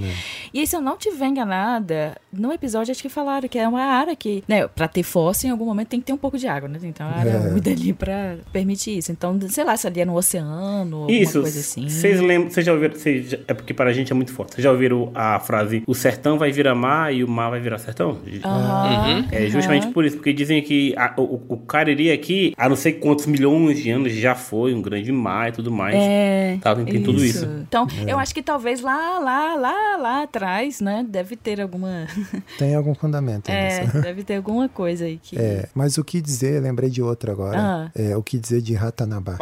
E 0.53 0.59
aí, 0.59 0.67
se 0.67 0.75
eu 0.75 0.81
não 0.81 0.97
tiver 0.97 1.27
enganada, 1.27 2.15
no 2.31 2.51
episódio 2.51 2.91
acho 2.91 3.01
que 3.01 3.09
falaram 3.09 3.47
que 3.47 3.57
é 3.59 3.67
uma 3.67 3.81
área 3.81 4.15
que, 4.15 4.43
né, 4.47 4.67
pra 4.67 4.87
ter 4.87 5.03
fóssil 5.03 5.47
em 5.49 5.51
algum 5.51 5.65
momento 5.65 5.87
tem 5.89 5.99
que 5.99 6.05
ter 6.05 6.13
um 6.13 6.17
pouco 6.17 6.37
de 6.37 6.47
água, 6.47 6.69
né? 6.69 6.79
Então 6.83 7.05
a 7.07 7.11
área 7.11 7.29
É. 7.31 7.37
úmida 7.49 7.69
ali 7.71 7.93
pra 7.93 8.35
permitir 8.51 8.97
isso. 8.97 9.11
Então, 9.11 9.37
sei 9.49 9.63
lá, 9.63 9.75
se 9.75 9.87
ali 9.87 10.01
é 10.01 10.05
no 10.05 10.15
oceano, 10.15 10.97
alguma 11.03 11.11
Isso, 11.11 11.41
coisa 11.41 11.59
assim. 11.59 11.87
vocês 11.89 12.19
lembram, 12.21 12.49
vocês 12.49 12.65
já 12.65 12.73
ouviram, 12.73 12.95
já- 12.95 13.37
é 13.47 13.53
porque 13.53 13.73
para 13.73 13.89
a 13.89 13.93
gente 13.93 14.11
é 14.11 14.15
muito 14.15 14.31
forte. 14.31 14.53
Vocês 14.55 14.63
já 14.63 14.71
ouviram 14.71 15.11
a 15.13 15.39
frase, 15.39 15.83
o 15.85 15.93
sertão 15.93 16.37
vai 16.37 16.51
virar 16.51 16.75
mar 16.75 17.13
e 17.13 17.23
o 17.23 17.27
mar 17.27 17.49
vai 17.49 17.59
virar 17.59 17.77
sertão? 17.77 18.19
Aham, 18.43 19.25
É 19.31 19.47
justamente 19.49 19.83
aham. 19.85 19.93
por 19.93 20.05
isso, 20.05 20.15
porque 20.17 20.31
dizem 20.33 20.61
que 20.61 20.93
a- 20.97 21.13
o, 21.17 21.41
o 21.49 21.57
Cariri 21.57 22.11
aqui, 22.11 22.53
há 22.57 22.67
não 22.69 22.75
sei 22.75 22.93
quantos 22.93 23.25
milhões 23.25 23.79
de 23.81 23.89
anos, 23.89 24.13
já 24.13 24.35
foi 24.35 24.73
um 24.73 24.81
grande 24.81 25.11
mar 25.11 25.49
e 25.49 25.51
tudo 25.51 25.71
mais. 25.71 25.95
É, 25.95 26.57
Tá, 26.61 26.75
tem, 26.75 26.85
tem 26.85 27.01
tudo 27.03 27.23
isso. 27.23 27.45
Então, 27.67 27.87
eu 28.07 28.17
acho 28.19 28.33
que 28.33 28.41
talvez 28.41 28.68
lá, 28.75 29.19
lá, 29.19 29.55
lá, 29.55 29.97
lá 29.97 30.23
atrás, 30.23 30.79
né? 30.81 31.05
Deve 31.07 31.35
ter 31.35 31.59
alguma. 31.61 32.07
Tem 32.57 32.75
algum 32.75 32.93
fundamento. 32.95 33.49
É, 33.49 33.81
nisso. 33.85 33.99
deve 34.01 34.23
ter 34.23 34.35
alguma 34.37 34.69
coisa 34.69 35.05
aí 35.05 35.17
que. 35.21 35.37
É, 35.37 35.67
mas 35.73 35.97
o 35.97 36.03
que 36.03 36.21
dizer, 36.21 36.61
lembrei 36.61 36.89
de 36.89 37.01
outra 37.01 37.31
agora. 37.31 37.59
Ah. 37.59 37.91
É 37.95 38.15
o 38.15 38.21
que 38.23 38.37
dizer 38.37 38.61
de 38.61 38.73
Ratanabá. 38.73 39.37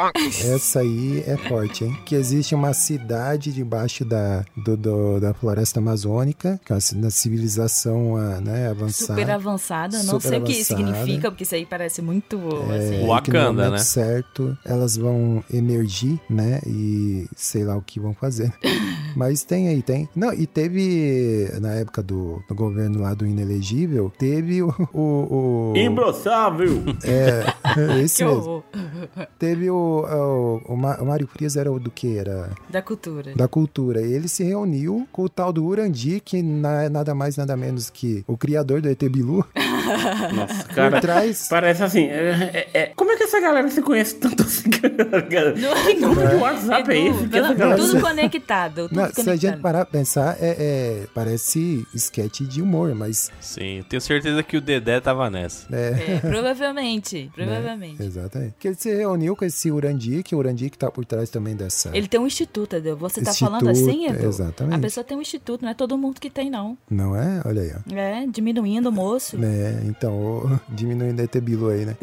Essa 0.45 0.79
aí 0.79 1.23
é 1.27 1.35
forte, 1.37 1.83
hein? 1.85 1.97
Que 2.05 2.15
existe 2.15 2.55
uma 2.55 2.73
cidade 2.73 3.51
debaixo 3.51 4.03
da, 4.05 4.43
do, 4.55 4.77
do- 4.77 5.19
da 5.19 5.33
floresta 5.33 5.79
amazônica, 5.79 6.59
que 6.65 6.71
é 6.71 6.77
uma 6.93 7.09
civilização 7.11 8.15
ah, 8.17 8.39
né, 8.41 8.69
avançada. 8.69 9.19
Super 9.19 9.31
avançada. 9.31 9.97
Não 9.97 10.19
Super 10.19 10.29
sei 10.29 10.39
o 10.39 10.43
que 10.43 10.51
isso 10.53 10.73
avançada. 10.73 10.95
significa, 10.97 11.31
porque 11.31 11.43
isso 11.43 11.55
aí 11.55 11.65
parece 11.65 12.01
muito. 12.01 12.39
É, 12.71 12.77
assim. 12.77 13.07
Wakanda, 13.07 13.69
né? 13.71 13.77
certo, 13.79 14.57
elas 14.65 14.95
vão 14.97 15.43
emergir, 15.51 16.19
né? 16.29 16.59
E 16.65 17.27
sei 17.35 17.63
lá 17.63 17.75
o 17.75 17.81
que 17.81 17.99
vão 17.99 18.13
fazer. 18.13 18.53
Mas 19.17 19.43
tem 19.43 19.67
aí, 19.67 19.81
tem. 19.81 20.07
Não, 20.15 20.31
e 20.31 20.45
teve, 20.45 21.49
na 21.59 21.73
época 21.73 22.03
do, 22.03 22.41
do 22.47 22.53
governo 22.53 23.01
lá 23.01 23.13
do 23.13 23.25
inelegível, 23.25 24.11
teve 24.17 24.61
o. 24.61 24.69
o, 24.93 25.71
o 25.71 25.77
Imbrossável! 25.77 26.83
é, 27.03 27.43
esse 28.03 28.17
Que 28.17 28.25
mesmo. 28.25 28.39
horror. 28.39 28.63
Teve 29.39 29.69
o, 29.71 30.05
o, 30.67 30.73
o, 30.73 30.77
Mário 30.77 31.27
Frias 31.27 31.55
era 31.55 31.71
o 31.71 31.79
do 31.79 31.89
que? 31.89 32.17
Era 32.17 32.51
Da 32.69 32.81
cultura. 32.81 33.33
da 33.35 33.47
cultura. 33.47 34.01
Ele 34.01 34.27
se 34.27 34.43
reuniu 34.43 35.07
com 35.11 35.23
o 35.23 35.29
tal 35.29 35.51
do 35.51 35.65
Urandi, 35.65 36.19
que 36.23 36.41
na- 36.43 36.83
é 36.83 36.89
nada 36.89 37.15
mais, 37.15 37.37
nada 37.37 37.57
menos 37.57 37.89
que 37.89 38.23
o 38.27 38.37
criador 38.37 38.81
do 38.81 38.89
ET 38.89 39.01
Bilu. 39.09 39.43
Nossa, 40.33 40.63
cara. 40.65 41.01
trás. 41.01 41.47
Parece 41.49 41.83
assim, 41.83 42.05
é- 42.07 42.67
é- 42.73 42.79
é- 42.81 42.91
como 42.95 43.11
é 43.11 43.17
que 43.17 43.23
essa 43.23 43.39
galera 43.39 43.69
se 43.69 43.81
conhece 43.81 44.15
tanto 44.15 44.43
assim? 44.43 44.69
cara? 44.71 45.53
Não, 45.55 45.75
Que 45.85 45.93
grupo 45.95 46.27
de 46.27 46.35
WhatsApp 46.35 46.91
é 46.91 47.07
esse? 47.07 47.25
Galera... 47.27 47.75
tudo 47.77 48.01
conectado. 48.01 48.87
Tudo 48.89 48.95
Não, 48.95 49.09
se 49.13 49.29
a 49.29 49.35
gente 49.35 49.57
parar 49.59 49.85
pra 49.85 49.91
pensar, 49.99 50.37
é, 50.39 50.55
é- 50.59 51.07
parece 51.13 51.85
sketch 51.93 52.41
de 52.41 52.61
humor, 52.61 52.93
mas. 52.95 53.31
Sim, 53.39 53.77
eu 53.79 53.83
tenho 53.83 54.01
certeza 54.01 54.41
que 54.43 54.57
o 54.57 54.61
Dedé 54.61 54.99
tava 54.99 55.29
nessa. 55.29 55.67
É, 55.75 55.87
É, 56.15 56.19
provavelmente, 56.19 57.31
provavelmente. 57.35 58.01
exatamente. 58.01 58.55
Que 58.59 58.67
ele 58.69 58.75
se 58.75 58.93
reuniu 58.93 59.35
com 59.35 59.45
esse 59.45 59.71
Urandi, 59.71 60.23
que 60.23 60.35
o 60.35 60.37
Urandi 60.37 60.69
que 60.69 60.77
tá 60.77 60.89
por 60.91 61.05
trás 61.05 61.29
também 61.29 61.55
dessa. 61.55 61.89
Ele 61.93 62.07
tem 62.07 62.19
um 62.19 62.27
instituto, 62.27 62.75
Edu. 62.75 62.95
Você 62.97 63.21
tá 63.21 63.31
Instituto, 63.31 63.49
falando 63.51 63.69
assim, 63.69 64.05
Edu? 64.07 64.25
exatamente. 64.25 64.75
A 64.75 64.79
pessoa 64.79 65.03
tem 65.03 65.17
um 65.17 65.21
instituto, 65.21 65.61
não 65.63 65.69
é 65.71 65.73
todo 65.73 65.97
mundo 65.97 66.19
que 66.19 66.29
tem, 66.29 66.49
não. 66.49 66.77
Não 66.89 67.15
é? 67.15 67.41
Olha 67.45 67.61
aí, 67.61 67.71
ó. 67.75 67.95
É, 67.95 68.25
diminuindo 68.27 68.89
o 68.89 68.91
moço. 68.91 69.37
Né, 69.77 69.83
então, 69.87 70.59
diminuindo 70.69 71.21
ET 71.21 71.35
Bilu 71.39 71.69
aí, 71.69 71.85
né? 71.85 71.95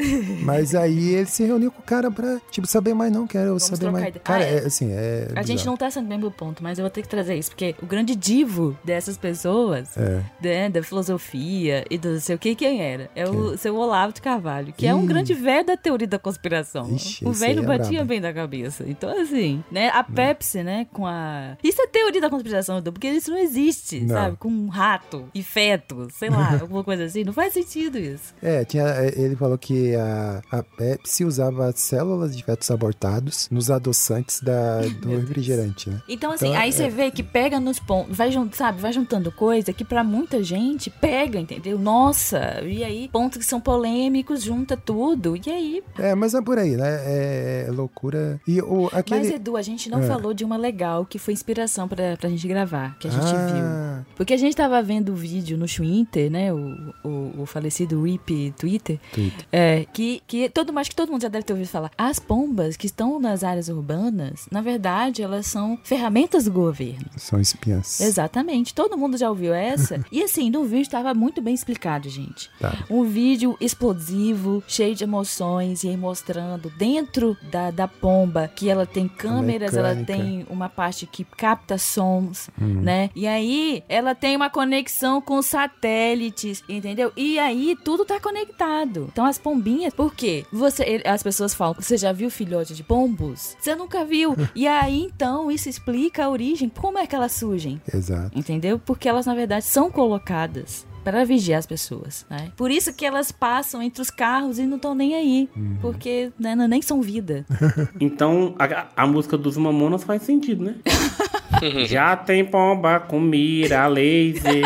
Mas 0.43 0.73
aí 0.75 1.09
ele 1.15 1.25
se 1.25 1.43
reuniu 1.43 1.71
com 1.71 1.79
o 1.81 1.83
cara 1.83 2.09
pra, 2.09 2.39
tipo, 2.51 2.65
saber 2.67 2.93
mais 2.93 3.11
não, 3.11 3.27
quero 3.27 3.59
saber 3.59 3.77
trocar 3.79 3.91
mais. 3.91 4.07
ideia. 4.07 4.21
Cara, 4.23 4.43
Ah, 4.43 4.47
é. 4.47 4.55
é 4.55 4.65
assim, 4.65 4.91
é. 4.91 5.27
A 5.35 5.41
gente 5.41 5.57
bizarro. 5.57 5.69
não 5.71 5.77
tá 5.77 5.91
sendo 5.91 6.07
bem 6.07 6.19
do 6.19 6.31
ponto, 6.31 6.63
mas 6.63 6.77
eu 6.79 6.83
vou 6.83 6.89
ter 6.89 7.01
que 7.01 7.07
trazer 7.09 7.35
isso, 7.35 7.49
porque 7.51 7.75
o 7.81 7.85
grande 7.85 8.15
divo 8.15 8.77
dessas 8.83 9.17
pessoas, 9.17 9.97
É. 9.97 10.21
né, 10.41 10.69
da 10.69 10.81
filosofia 10.83 11.85
e 11.89 11.97
do 11.97 12.19
sei 12.19 12.35
o 12.35 12.39
que, 12.39 12.55
quem 12.55 12.81
era? 12.81 13.09
É 13.15 13.27
o 13.27 13.57
seu 13.57 13.75
Olavo 13.75 14.13
de 14.13 14.21
Carvalho, 14.21 14.73
que 14.75 14.85
é 14.87 14.93
um 14.95 15.03
Ih. 15.03 15.07
grande 15.07 15.33
velho 15.33 15.65
da 15.65 15.77
teoria 15.77 16.07
da 16.07 16.19
conspiração. 16.19 16.89
Ixi, 16.95 17.25
o 17.25 17.31
velho 17.31 17.63
é 17.63 17.65
batia 17.65 17.91
brabo. 17.91 18.05
bem 18.07 18.21
da 18.21 18.33
cabeça. 18.33 18.83
Então, 18.87 19.09
assim, 19.21 19.63
né, 19.71 19.89
a 19.89 20.03
Pepsi, 20.03 20.63
né, 20.63 20.87
com 20.93 21.05
a... 21.05 21.57
Isso 21.63 21.81
é 21.81 21.87
teoria 21.87 22.21
da 22.21 22.29
conspiração, 22.29 22.81
porque 22.81 23.07
isso 23.09 23.31
não 23.31 23.37
existe, 23.37 23.99
Não. 24.01 24.15
sabe? 24.15 24.37
Com 24.37 24.49
um 24.49 24.67
rato 24.67 25.25
e 25.33 25.41
feto, 25.43 26.07
sei 26.13 26.29
lá, 26.29 26.57
alguma 26.61 26.83
coisa 26.83 27.03
assim. 27.05 27.23
Não 27.23 27.33
faz 27.33 27.53
sentido 27.53 27.64
isso. 27.97 28.33
É, 28.41 28.63
tinha, 28.63 28.83
é, 28.83 29.13
ele 29.19 29.35
falou 29.35 29.57
que 29.57 29.95
a, 29.95 30.41
a 30.51 30.63
Pepsi 30.63 31.25
usava 31.25 31.71
células 31.73 32.35
de 32.35 32.43
fetos 32.43 32.69
abortados 32.71 33.47
nos 33.51 33.69
adoçantes 33.71 34.41
da, 34.41 34.81
do 35.01 35.09
refrigerante, 35.17 35.89
né? 35.89 36.01
Então, 36.07 36.31
assim, 36.31 36.47
Então, 36.49 36.59
aí 36.61 36.69
é- 36.69 36.71
você 36.71 36.89
vê 36.89 37.11
que 37.11 37.23
pega 37.23 37.59
nos 37.59 37.79
pontos, 37.79 38.15
vai, 38.15 38.31
sabe, 38.53 38.81
vai 38.81 38.93
juntando 38.93 39.31
coisa 39.31 39.73
que 39.73 39.83
pra 39.83 40.03
muita 40.03 40.43
gente 40.43 40.89
pega, 40.89 41.39
entendeu? 41.39 41.77
Nossa, 41.79 42.61
e 42.63 42.83
aí 42.83 43.09
pontos 43.11 43.37
que 43.39 43.45
são 43.45 43.59
polêmicos, 43.59 44.41
junta 44.43 44.77
tudo, 44.77 45.35
e 45.35 45.49
aí... 45.49 45.83
É, 45.97 46.13
mas 46.15 46.33
é 46.33 46.41
por 46.41 46.57
aí, 46.57 46.75
né? 46.77 46.89
É, 47.05 47.65
é 47.67 47.71
loucura. 47.71 48.39
E 48.47 48.61
o, 48.61 48.89
aquele... 48.93 49.21
Mas, 49.21 49.31
Edu, 49.31 49.57
a 49.57 49.61
gente 49.61 49.89
não 49.89 50.01
É. 50.03 50.07
falou 50.07 50.33
de 50.33 50.43
uma 50.43 50.57
legal 50.57 51.05
que 51.05 51.17
foi 51.17 51.33
inspiração 51.33 51.87
pra, 51.87 52.15
pra 52.17 52.29
gente 52.29 52.47
gravar, 52.47 52.97
que 52.99 53.07
a 53.07 53.11
gente 53.11 53.25
viu. 53.25 53.63
ah, 53.63 54.03
Porque 54.15 54.33
a 54.33 54.37
gente 54.37 54.55
tava 54.55 54.81
vendo 54.81 55.11
o 55.11 55.15
vídeo 55.15 55.57
no 55.57 55.65
Twitter, 55.67 56.29
né? 56.31 56.53
O, 56.53 56.93
o, 57.03 57.41
o 57.41 57.45
falecido 57.55 58.03
Rip 58.03 58.53
Twitter. 58.59 58.99
Twitter. 59.13 59.45
É, 59.49 59.85
que, 59.93 60.21
que 60.27 60.49
todo, 60.49 60.77
acho 60.77 60.89
que 60.89 60.95
todo 60.95 61.09
mundo 61.09 61.21
já 61.21 61.29
deve 61.29 61.45
ter 61.45 61.53
ouvido 61.53 61.69
falar. 61.69 61.89
As 61.97 62.19
pombas 62.19 62.75
que 62.75 62.85
estão 62.85 63.17
nas 63.17 63.45
áreas 63.45 63.69
urbanas, 63.69 64.45
na 64.51 64.61
verdade, 64.61 65.23
elas 65.23 65.45
são 65.47 65.79
ferramentas 65.85 66.43
do 66.43 66.51
governo. 66.51 67.05
São 67.15 67.39
espiãs. 67.39 68.01
Exatamente. 68.01 68.73
Todo 68.73 68.97
mundo 68.97 69.17
já 69.17 69.29
ouviu 69.29 69.53
essa. 69.53 70.03
e 70.11 70.21
assim, 70.21 70.49
no 70.49 70.65
vídeo 70.65 70.81
estava 70.81 71.13
muito 71.13 71.41
bem 71.41 71.53
explicado, 71.53 72.09
gente. 72.09 72.49
Tá. 72.59 72.73
Um 72.89 73.03
vídeo 73.03 73.55
explosivo, 73.61 74.61
cheio 74.67 74.93
de 74.95 75.03
emoções, 75.05 75.83
e 75.83 75.89
aí 75.89 75.95
mostrando 75.97 76.69
dentro 76.77 77.37
da, 77.49 77.71
da 77.71 77.87
pomba 77.87 78.49
que 78.53 78.69
ela 78.69 78.85
tem 78.85 79.07
câmeras, 79.07 79.75
ela 79.77 79.95
tem 79.95 80.45
uma 80.49 80.67
parte 80.67 81.05
que 81.07 81.23
capta 81.23 81.77
sons, 81.77 82.49
Hum. 82.59 82.81
né? 82.81 83.09
E 83.15 83.25
aí 83.27 83.83
ela 83.87 84.13
tem 84.13 84.35
uma 84.35 84.49
conexão 84.49 85.21
com 85.21 85.41
satélites, 85.41 86.63
entendeu? 86.67 87.11
E 87.15 87.34
aí 87.39 87.77
tudo 87.83 88.05
tá 88.05 88.19
conectado. 88.19 89.07
Então 89.11 89.25
as 89.25 89.37
pombinhas, 89.37 89.93
por 89.93 90.13
quê? 90.13 90.45
Você, 90.51 91.01
as 91.05 91.21
pessoas 91.23 91.53
falam, 91.53 91.75
você 91.79 91.97
já 91.97 92.11
viu 92.11 92.29
filhote 92.29 92.73
de 92.73 92.83
pombos? 92.83 93.55
Você 93.59 93.75
nunca 93.75 94.03
viu. 94.05 94.35
e 94.55 94.67
aí 94.67 95.01
então 95.03 95.49
isso 95.51 95.69
explica 95.69 96.25
a 96.25 96.29
origem, 96.29 96.69
como 96.69 96.97
é 96.97 97.05
que 97.07 97.15
elas 97.15 97.31
surgem, 97.33 97.81
Exato. 97.93 98.37
entendeu? 98.37 98.79
Porque 98.79 99.07
elas, 99.09 99.25
na 99.25 99.35
verdade, 99.35 99.65
são 99.65 99.89
colocadas 99.91 100.85
para 101.03 101.23
vigiar 101.23 101.59
as 101.59 101.67
pessoas, 101.67 102.25
né? 102.27 102.51
Por 102.57 102.71
isso 102.71 102.91
que 102.91 103.05
elas 103.05 103.31
passam 103.31 103.79
entre 103.79 104.01
os 104.01 104.09
carros 104.09 104.57
e 104.57 104.63
não 104.65 104.77
estão 104.77 104.95
nem 104.95 105.13
aí, 105.13 105.47
porque 105.79 106.31
né, 106.39 106.55
não- 106.55 106.67
nem 106.67 106.81
são 106.81 106.99
vida. 107.01 107.45
Então, 107.99 108.55
a, 108.57 108.87
a 109.03 109.05
música 109.07 109.37
dos 109.37 109.55
Mamonas 109.55 110.03
faz 110.03 110.23
sentido, 110.23 110.63
né? 110.63 110.75
Já 111.85 112.15
tem 112.15 112.43
pomba 112.43 112.99
com 112.99 113.19
mira 113.19 113.85
laser. 113.87 114.65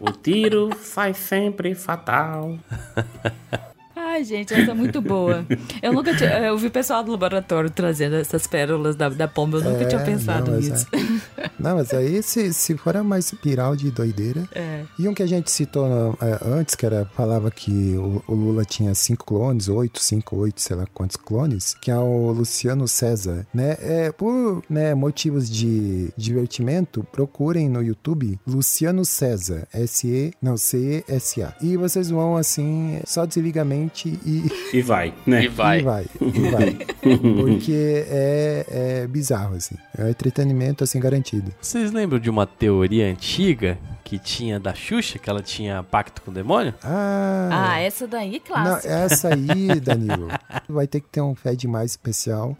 O 0.00 0.12
tiro 0.12 0.70
faz 0.74 1.16
sempre 1.16 1.74
fatal. 1.74 2.58
Ai, 4.18 4.24
gente, 4.24 4.52
essa 4.52 4.72
é 4.72 4.74
muito 4.74 5.00
boa. 5.00 5.46
Eu 5.80 5.92
nunca 5.92 6.12
tinha. 6.16 6.30
Eu 6.40 6.58
vi 6.58 6.66
o 6.66 6.70
pessoal 6.72 7.04
do 7.04 7.12
laboratório 7.12 7.70
trazendo 7.70 8.16
essas 8.16 8.48
pérolas 8.48 8.96
da, 8.96 9.08
da 9.08 9.28
pomba. 9.28 9.58
Eu 9.58 9.64
nunca 9.70 9.84
É, 9.84 9.86
tinha 9.86 10.02
pensado 10.02 10.50
não, 10.50 10.58
nisso. 10.58 10.86
é- 10.92 11.50
Não, 11.58 11.76
mas 11.76 11.94
aí 11.94 12.20
se, 12.22 12.52
se 12.52 12.76
for 12.76 13.00
mais 13.04 13.30
piral 13.32 13.76
de 13.76 13.92
doideira. 13.92 14.42
É. 14.52 14.82
E 14.98 15.06
um 15.06 15.14
que 15.14 15.22
a 15.22 15.26
gente 15.26 15.50
citou 15.52 15.86
é, 16.20 16.38
antes, 16.44 16.74
que 16.74 16.84
era, 16.84 17.04
falava 17.14 17.48
que 17.50 17.94
o, 17.96 18.20
o 18.26 18.34
Lula 18.34 18.64
tinha 18.64 18.92
cinco 18.94 19.24
clones, 19.24 19.68
oito, 19.68 20.02
cinco, 20.02 20.36
oito, 20.36 20.60
sei 20.60 20.74
lá 20.76 20.84
quantos 20.92 21.16
clones, 21.16 21.74
que 21.80 21.88
é 21.90 21.96
o 21.96 22.32
Luciano 22.32 22.88
César, 22.88 23.46
né? 23.54 23.76
É, 23.80 24.10
por 24.10 24.64
né, 24.68 24.94
motivos 24.96 25.48
de 25.48 26.10
divertimento, 26.16 27.06
procurem 27.12 27.68
no 27.68 27.82
YouTube 27.82 28.38
Luciano 28.46 29.04
César, 29.04 29.68
S-E, 29.72 30.32
não, 30.42 30.56
C-E-S-A. 30.56 31.54
E 31.62 31.76
vocês 31.76 32.10
vão, 32.10 32.36
assim, 32.36 33.00
só 33.06 33.24
desliga 33.24 33.62
a 33.62 33.64
mente 33.64 34.07
e, 34.24 34.76
E 34.78 34.82
vai, 34.82 35.12
né? 35.26 35.44
E 35.44 35.48
vai. 35.48 35.80
e 35.80 35.82
vai, 35.82 36.06
e 36.20 36.50
vai. 36.50 36.76
Porque 37.36 38.04
é, 38.08 38.66
é 39.02 39.06
bizarro, 39.06 39.54
assim. 39.56 39.74
É 39.96 40.08
entretenimento, 40.08 40.84
assim, 40.84 41.00
garantido. 41.00 41.52
Vocês 41.60 41.92
lembram 41.92 42.18
de 42.18 42.30
uma 42.30 42.46
teoria 42.46 43.06
antiga 43.10 43.78
que 44.04 44.18
tinha 44.18 44.58
da 44.58 44.72
Xuxa, 44.74 45.18
que 45.18 45.28
ela 45.28 45.42
tinha 45.42 45.82
pacto 45.82 46.22
com 46.22 46.30
o 46.30 46.34
demônio? 46.34 46.72
Ah, 46.82 47.48
Ah, 47.74 47.80
essa 47.80 48.06
daí 48.06 48.36
é 48.36 48.38
Não, 48.38 48.40
clássica. 48.64 48.92
essa 48.94 49.28
aí, 49.34 49.78
Danilo, 49.80 50.28
vai 50.68 50.86
ter 50.86 51.00
que 51.00 51.08
ter 51.08 51.20
um 51.20 51.34
Fed 51.34 51.66
mais 51.68 51.90
especial. 51.90 52.56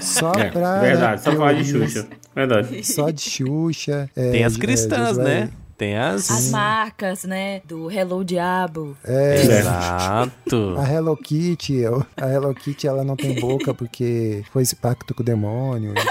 Só 0.00 0.32
É, 0.32 0.50
pra. 0.50 0.80
verdade, 0.80 1.22
só 1.22 1.32
falar 1.32 1.52
de 1.54 1.64
Xuxa. 1.64 2.06
Verdade. 2.34 2.84
Só 2.86 3.10
de 3.10 3.20
Xuxa. 3.20 4.08
é, 4.16 4.30
Tem 4.30 4.44
as 4.44 4.56
é, 4.56 4.58
cristãs, 4.58 5.08
Josué- 5.16 5.24
né? 5.24 5.50
Tem 5.76 5.96
as. 5.96 6.30
As 6.30 6.50
marcas, 6.50 7.24
né? 7.24 7.60
Do 7.64 7.90
Hello 7.90 8.24
Diabo. 8.24 8.96
É, 9.04 9.34
Exato. 9.42 10.74
a 10.78 10.90
Hello 10.90 11.14
Kitty, 11.16 11.82
a 12.16 12.26
Hello 12.32 12.54
Kitty 12.54 12.86
ela 12.88 13.04
não 13.04 13.14
tem 13.16 13.38
boca 13.38 13.74
porque 13.74 14.42
foi 14.52 14.62
esse 14.62 14.74
pacto 14.76 15.14
com 15.14 15.22
o 15.22 15.24
demônio. 15.26 15.92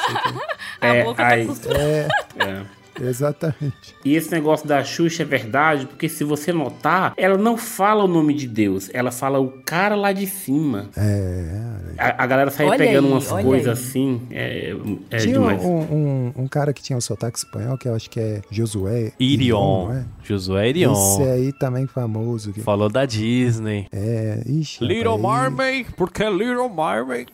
A 0.82 0.88
É, 0.88 1.04
boca 1.04 1.26
aí- 1.26 1.42
tá 1.46 1.48
costurada. 1.48 1.82
É, 1.84 2.08
É. 2.38 2.62
exatamente. 3.02 3.96
E 4.04 4.16
esse 4.16 4.32
negócio 4.32 4.68
da 4.68 4.84
Xuxa 4.84 5.24
é 5.24 5.26
verdade, 5.26 5.86
porque 5.88 6.08
se 6.10 6.24
você 6.24 6.52
notar, 6.54 7.14
ela 7.18 7.38
não 7.38 7.58
fala 7.58 8.04
o 8.04 8.08
nome 8.08 8.34
de 8.34 8.48
Deus, 8.48 8.90
ela 8.94 9.12
fala 9.12 9.40
o 9.40 9.50
cara 9.66 9.96
lá 9.96 10.12
de 10.14 10.26
cima. 10.28 10.90
É. 10.98 11.76
A, 11.98 12.24
a 12.24 12.28
galera 12.28 12.52
sai 12.52 12.66
Olha 12.68 12.78
pegando 12.78 13.06
aí, 13.08 13.12
umas 13.14 13.28
coisas 13.28 13.68
assim, 13.80 14.22
é, 14.32 14.76
é 15.12 15.18
Tinha 15.18 15.34
demais. 15.34 15.64
um, 15.64 15.78
um, 15.80 16.34
um 16.38 16.48
cara 16.48 16.74
que 16.74 16.82
tinha 16.82 16.98
um 16.98 17.02
sotaque 17.02 17.38
espanhol, 17.38 17.78
que 17.78 17.88
eu 17.88 17.96
acho 17.96 18.10
que 18.10 18.20
é 18.20 18.42
Josué. 18.52 19.12
Irion. 19.20 19.88
não 19.88 19.94
é? 19.94 20.06
Josué 20.24 20.70
Esse 20.70 20.80
Irion. 20.80 21.24
aí 21.34 21.54
também 21.54 21.88
famoso. 21.88 22.52
que- 22.54 22.62
Falou 22.62 22.90
da 22.90 23.06
Disney. 23.06 23.88
É, 23.92 24.42
ixi. 24.46 24.84
Little 24.84 25.18
Mermaid, 25.18 25.88
porque 25.96 26.24
Little 26.30 26.70
Mermaid. 26.70 27.28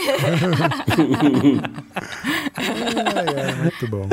Ai, 2.56 3.26
ai, 3.36 3.54
muito 3.56 3.88
bom. 3.88 4.08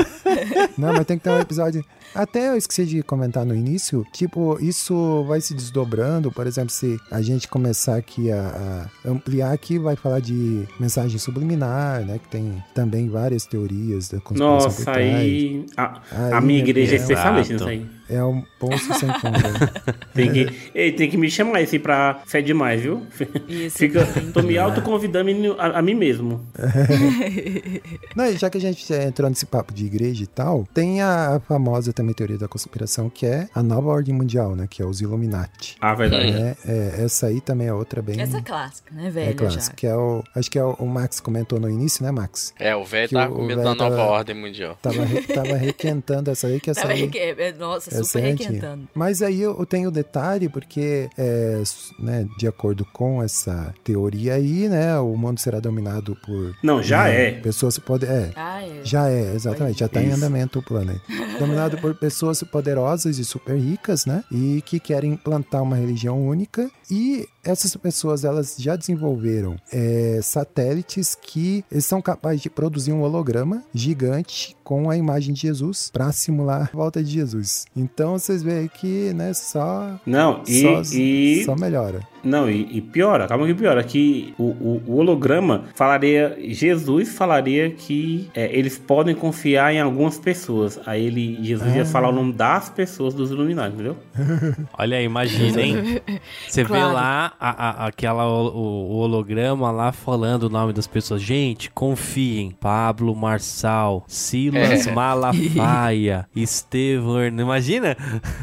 Não, 0.76 0.92
mas 0.92 1.06
tem 1.06 1.18
que 1.18 1.24
ter 1.24 1.30
um 1.30 1.40
episódio. 1.40 1.84
Até 2.14 2.48
eu 2.48 2.56
esqueci 2.56 2.84
de 2.86 3.02
comentar 3.02 3.44
no 3.44 3.54
início, 3.54 4.04
tipo, 4.12 4.58
isso 4.60 5.24
vai 5.26 5.40
se 5.40 5.54
desdobrando. 5.54 6.30
Por 6.32 6.46
exemplo, 6.46 6.70
se 6.70 6.98
a 7.10 7.20
gente 7.22 7.46
começar 7.48 7.96
aqui 7.96 8.30
a, 8.30 8.88
a 9.04 9.08
ampliar 9.10 9.52
aqui, 9.52 9.78
vai 9.78 9.96
falar 9.96 10.20
de 10.20 10.66
mensagem 10.80 11.18
subliminar, 11.18 12.04
né? 12.04 12.18
Que 12.18 12.28
tem 12.28 12.62
também 12.74 13.08
várias 13.08 13.46
teorias 13.46 14.08
da 14.08 14.20
conspiração 14.20 14.68
Nossa, 14.68 14.90
aí. 14.92 15.64
A, 15.76 16.00
Aí 16.12 16.32
a 16.32 16.40
minha 16.40 16.60
é 16.60 16.62
igreja 16.62 16.94
é 16.94 16.98
bem- 16.98 17.02
especialista 17.02 17.52
nisso 17.54 17.68
aí. 17.68 17.86
É 18.10 18.24
um 18.24 18.42
poço 18.58 18.86
sem 18.94 19.08
fundo. 19.20 19.38
Tem 20.14 20.32
que, 20.32 20.48
ei, 20.74 20.92
tem 20.92 21.10
que 21.10 21.18
me 21.18 21.30
chamar 21.30 21.60
esse 21.60 21.78
pra 21.78 22.22
fé 22.26 22.40
demais, 22.40 22.80
viu? 22.80 23.02
Isso, 23.46 23.76
Fica, 23.78 24.00
tô 24.32 24.42
me 24.42 24.56
autoconvidando 24.56 25.30
a, 25.58 25.78
a 25.78 25.82
mim 25.82 25.94
mesmo. 25.94 26.40
Não, 28.16 28.32
já 28.36 28.48
que 28.48 28.56
a 28.58 28.60
gente 28.60 28.90
entrou 28.92 29.28
nesse 29.28 29.44
papo 29.46 29.72
de 29.74 29.84
igreja 29.84 30.24
e 30.24 30.26
tal, 30.26 30.66
tem 30.72 31.02
a 31.02 31.40
famosa 31.46 31.92
também 31.98 32.14
teoria 32.14 32.38
da 32.38 32.48
conspiração, 32.48 33.08
que 33.10 33.26
é 33.26 33.48
a 33.54 33.62
nova 33.62 33.88
ordem 33.88 34.14
mundial, 34.14 34.54
né? 34.56 34.66
Que 34.68 34.82
é 34.82 34.86
os 34.86 35.00
Illuminati. 35.00 35.76
Ah, 35.80 35.94
verdade. 35.94 36.32
É, 36.32 36.56
é, 36.66 37.04
essa 37.04 37.26
aí 37.26 37.40
também 37.40 37.66
é 37.68 37.72
outra 37.72 38.00
bem. 38.00 38.20
Essa 38.20 38.38
é 38.38 38.42
clássica, 38.42 38.94
né, 38.94 39.10
velho? 39.10 39.30
é 39.30 39.34
clássica. 39.34 39.76
Que 39.76 39.86
é 39.86 39.94
o, 39.96 40.22
acho 40.34 40.50
que 40.50 40.58
é 40.58 40.64
o, 40.64 40.72
o 40.74 40.86
Max 40.86 41.20
comentou 41.20 41.60
no 41.60 41.68
início, 41.68 42.04
né, 42.04 42.10
Max? 42.10 42.52
É, 42.58 42.74
o 42.74 42.84
velho 42.84 43.08
Que 43.08 43.14
tá 43.14 43.28
com 43.28 43.42
medo 43.44 43.62
da 43.62 43.74
nova 43.74 43.96
tava- 43.96 44.02
ordem 44.10 44.34
mundial. 44.36 44.78
Tava, 44.80 45.04
re- 45.04 45.22
tava 45.34 45.54
requentando 45.56 46.30
essa 46.30 46.46
aí, 46.46 46.60
que 46.60 46.70
essa 46.70 46.80
Tava 46.82 46.92
aí. 46.94 47.00
reque- 47.02 47.18
é, 47.18 47.52
Nossa, 47.52 47.90
essa 47.90 48.04
super 48.04 48.24
é 48.24 48.30
antiga. 48.30 48.50
requentando. 48.50 48.88
Mas 48.94 49.22
aí 49.22 49.40
eu 49.40 49.66
tenho 49.66 49.88
o 49.88 49.92
detalhe, 49.92 50.48
porque, 50.48 51.08
é, 51.18 51.62
né, 51.98 52.26
de 52.38 52.46
acordo 52.46 52.84
com 52.92 53.22
essa 53.22 53.74
teoria 53.84 54.34
aí, 54.34 54.68
né, 54.68 54.98
o 54.98 55.16
mundo 55.16 55.38
será 55.40 55.60
dominado 55.60 56.16
por. 56.24 56.54
Não, 56.62 56.82
já 56.82 57.04
né, 57.04 57.28
é. 57.28 57.30
Pessoas 57.32 57.78
poder. 57.78 58.08
É, 58.10 58.30
Ah, 58.36 58.62
é. 58.62 58.80
Já 58.84 59.08
é, 59.10 59.34
exatamente. 59.34 59.78
Já 59.80 59.86
está 59.86 60.00
em 60.02 60.08
Isso. 60.08 60.16
andamento 60.16 60.58
o 60.58 60.62
plano 60.62 60.92
aí. 60.92 61.00
Dominado 61.38 61.78
por 61.78 61.87
pessoas 61.94 62.42
poderosas 62.42 63.18
e 63.18 63.24
super 63.24 63.56
ricas, 63.56 64.06
né? 64.06 64.24
E 64.30 64.62
que 64.64 64.78
querem 64.80 65.12
implantar 65.12 65.62
uma 65.62 65.76
religião 65.76 66.26
única. 66.26 66.70
E 66.90 67.26
essas 67.44 67.74
pessoas, 67.76 68.24
elas 68.24 68.56
já 68.58 68.76
desenvolveram 68.76 69.56
é, 69.72 70.20
satélites 70.22 71.14
que 71.14 71.64
são 71.80 72.00
capazes 72.02 72.42
de 72.42 72.50
produzir 72.50 72.92
um 72.92 73.02
holograma 73.02 73.62
gigante 73.74 74.56
com 74.62 74.90
a 74.90 74.96
imagem 74.96 75.32
de 75.32 75.42
Jesus 75.42 75.90
para 75.90 76.12
simular 76.12 76.68
a 76.72 76.76
volta 76.76 77.02
de 77.02 77.10
Jesus. 77.10 77.66
Então 77.74 78.18
vocês 78.18 78.42
veem 78.42 78.68
que, 78.68 79.12
né, 79.14 79.32
só, 79.32 79.98
Não, 80.04 80.42
e. 80.46 80.60
só, 80.60 80.82
e 80.94 81.42
só 81.44 81.56
melhora. 81.56 82.00
Não, 82.22 82.50
e, 82.50 82.76
e 82.76 82.80
piora, 82.80 83.26
calma 83.26 83.46
que 83.46 83.54
piora. 83.54 83.82
Que 83.82 84.34
o, 84.38 84.44
o, 84.44 84.82
o 84.86 84.96
holograma 84.96 85.64
falaria. 85.74 86.36
Jesus 86.40 87.08
falaria 87.10 87.70
que 87.70 88.28
é, 88.34 88.56
eles 88.56 88.76
podem 88.78 89.14
confiar 89.14 89.72
em 89.72 89.80
algumas 89.80 90.18
pessoas. 90.18 90.78
Aí 90.84 91.06
ele, 91.06 91.38
Jesus 91.42 91.72
ia 91.78 91.84
falar 91.86 92.08
o 92.08 92.12
nome 92.12 92.32
das 92.32 92.68
pessoas 92.68 93.14
dos 93.14 93.30
Illuminati, 93.30 93.74
entendeu? 93.74 93.96
Olha 94.76 94.96
aí, 94.98 95.04
imagina, 95.04 95.60
hein? 95.62 96.00
Você 96.46 96.64
Claro. 96.64 96.86
vê 96.88 96.92
lá 96.94 97.32
a, 97.40 97.50
a- 97.84 97.86
aquela, 97.86 98.26
o, 98.26 98.56
o 98.56 98.96
holograma 98.98 99.70
lá 99.70 99.92
falando 99.92 100.44
o 100.44 100.48
nome 100.48 100.72
das 100.72 100.86
pessoas. 100.86 101.22
Gente, 101.22 101.70
confiem. 101.70 102.50
Pablo 102.60 103.14
Marçal, 103.14 104.04
Silas 104.06 104.86
É. 104.86 104.92
Malafaia, 104.92 106.26
Estevão 106.34 107.20
Hernandes. 107.22 107.44
Imagina? 107.44 107.96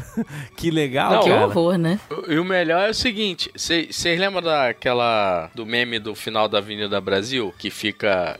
que 0.56 0.70
legal, 0.70 1.12
Não, 1.12 1.22
Que 1.22 1.28
cara. 1.30 1.46
horror, 1.46 1.78
né? 1.78 1.98
E 2.28 2.38
o 2.38 2.44
melhor 2.44 2.86
é 2.86 2.90
o 2.90 2.94
seguinte, 2.94 3.50
vocês 3.56 4.18
lembram 4.18 4.42
daquela 4.42 5.50
do 5.54 5.64
meme 5.66 5.98
do 5.98 6.14
final 6.14 6.48
da 6.48 6.58
Avenida 6.58 7.00
Brasil 7.00 7.52
que 7.58 7.70
fica 7.70 8.38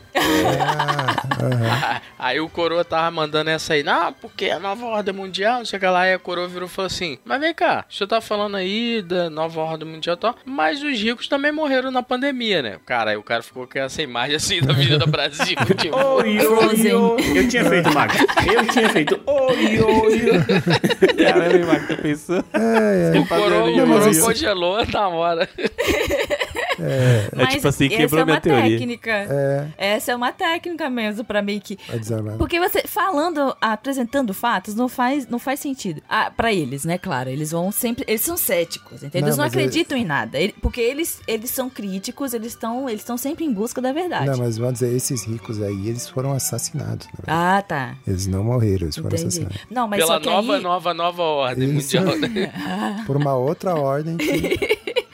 Aham. 1.43 2.01
Aí 2.19 2.41
o 2.41 2.49
Coroa 2.49 2.85
tava 2.85 3.11
mandando 3.11 3.51
essa 3.51 3.75
aí, 3.75 3.83
não, 3.83 4.13
porque 4.13 4.47
a 4.47 4.59
nova 4.59 4.87
ordem 4.87 5.15
mundial, 5.15 5.59
não 5.59 5.65
sei 5.65 5.77
o 5.77 5.81
que 5.81 5.87
lá, 5.87 6.09
e 6.09 6.15
a 6.15 6.19
Coroa 6.19 6.49
virou 6.49 6.67
e 6.67 6.71
falou 6.71 6.87
assim: 6.87 7.19
Mas 7.25 7.41
vem 7.41 7.55
cá, 7.55 7.85
você 7.89 8.07
tá 8.07 8.21
falando 8.21 8.57
aí 8.57 9.03
da 9.03 9.29
nova 9.29 9.61
ordem 9.61 9.87
mundial 9.87 10.17
e 10.17 10.19
tal, 10.19 10.35
mas 10.45 10.83
os 10.83 10.99
ricos 10.99 11.29
também 11.29 11.53
morreram 11.53 11.91
na 11.91 12.03
pandemia, 12.03 12.63
né? 12.63 12.79
Cara, 12.87 13.11
aí 13.11 13.17
o 13.17 13.23
cara 13.23 13.43
ficou 13.43 13.67
com 13.67 13.79
essa 13.79 14.03
imagem 14.03 14.37
assim 14.37 14.61
da 14.61 14.73
Avenida 14.73 15.07
Brasil. 15.07 15.57
tipo, 15.79 15.97
Oi, 15.97 16.39
oi, 16.39 16.93
oi. 16.93 17.39
Eu 17.39 17.49
tinha 17.49 17.65
feito, 17.65 17.93
Max. 17.93 18.17
Eu 18.47 18.67
tinha 18.67 18.89
feito. 18.89 19.21
Oi, 19.27 19.81
oi, 19.81 19.83
oi. 19.83 21.25
Caramba, 21.25 21.67
Marco, 21.67 21.89
tá 21.89 22.03
pensando? 22.03 22.45
É, 22.55 23.17
é. 23.17 23.21
o 23.21 23.27
Coroa, 23.27 23.71
o 23.71 23.87
Coroa 23.87 24.21
congelou 24.21 24.87
na 24.87 25.09
hora. 25.09 25.49
É 26.79 27.47
tipo 27.47 27.69
assim, 27.69 27.87
essa 27.87 27.97
quebrou 27.97 28.21
é 28.21 28.23
uma 28.23 28.27
minha 28.27 28.41
teoria. 28.41 28.79
técnica. 28.79 29.11
É, 29.11 29.69
Essa 29.77 30.13
é 30.13 30.17
uma 30.17 30.33
técnica 30.33 30.89
mesmo 30.91 31.25
pra 31.25 31.43
meio 31.43 31.61
que 31.61 31.79
vai 31.89 31.99
desarmar. 31.99 32.37
Porque 32.37 32.59
você 32.59 32.83
falando, 32.87 33.57
apresentando 33.61 34.33
fatos, 34.35 34.75
não 34.75 34.89
faz, 34.89 35.27
não 35.29 35.39
faz 35.39 35.61
sentido. 35.61 36.03
Ah, 36.09 36.31
para 36.31 36.53
eles, 36.53 36.85
né, 36.85 36.99
claro, 36.99 37.31
eles 37.31 37.51
vão 37.51 37.71
sempre, 37.73 38.05
eles 38.07 38.21
são 38.23 38.37
céticos, 38.37 39.03
entendeu? 39.03 39.21
Não, 39.23 39.29
eles 39.29 39.37
não 39.37 39.45
mas 39.45 39.53
acreditam 39.55 39.97
em 39.97 40.05
nada, 40.05 40.39
porque 40.61 40.81
eles, 40.81 41.21
eles 41.27 41.51
são 41.51 41.69
críticos, 41.71 42.35
eles 42.35 42.49
estão, 42.49 42.89
eles 42.89 43.01
estão 43.03 43.17
sempre 43.17 43.45
em 43.45 43.53
busca 43.53 43.81
da 43.81 43.93
verdade. 43.93 44.27
Não, 44.27 44.39
mas 44.39 44.57
vamos 44.59 44.75
dizer, 44.75 44.95
esses 44.95 45.25
ricos 45.25 45.63
aí, 45.63 45.89
eles 45.89 46.09
foram 46.09 46.33
assassinados. 46.33 47.07
na 47.07 47.13
verdade. 47.19 47.27
Ah, 47.59 47.63
tá. 47.63 47.95
Eles 48.07 48.27
não 48.27 48.45
morreram, 48.45 48.83
eles 48.87 48.97
foram 48.97 49.09
Entendi. 49.09 49.25
assassinados. 49.27 49.57
Não, 49.71 49.89
mas 49.89 49.99
Pela 50.01 50.15
só 50.15 50.21
que 50.21 50.27
nova, 50.29 50.57
aí, 50.57 50.63
nova, 50.63 50.95
nova 50.95 51.23
ordem 51.23 51.77
Isso. 51.77 51.97
mundial. 52.01 52.17
né? 52.19 52.53
Por 53.07 53.17
uma 53.17 53.35
outra 53.35 53.75
ordem 53.75 54.17
que, 54.17 54.27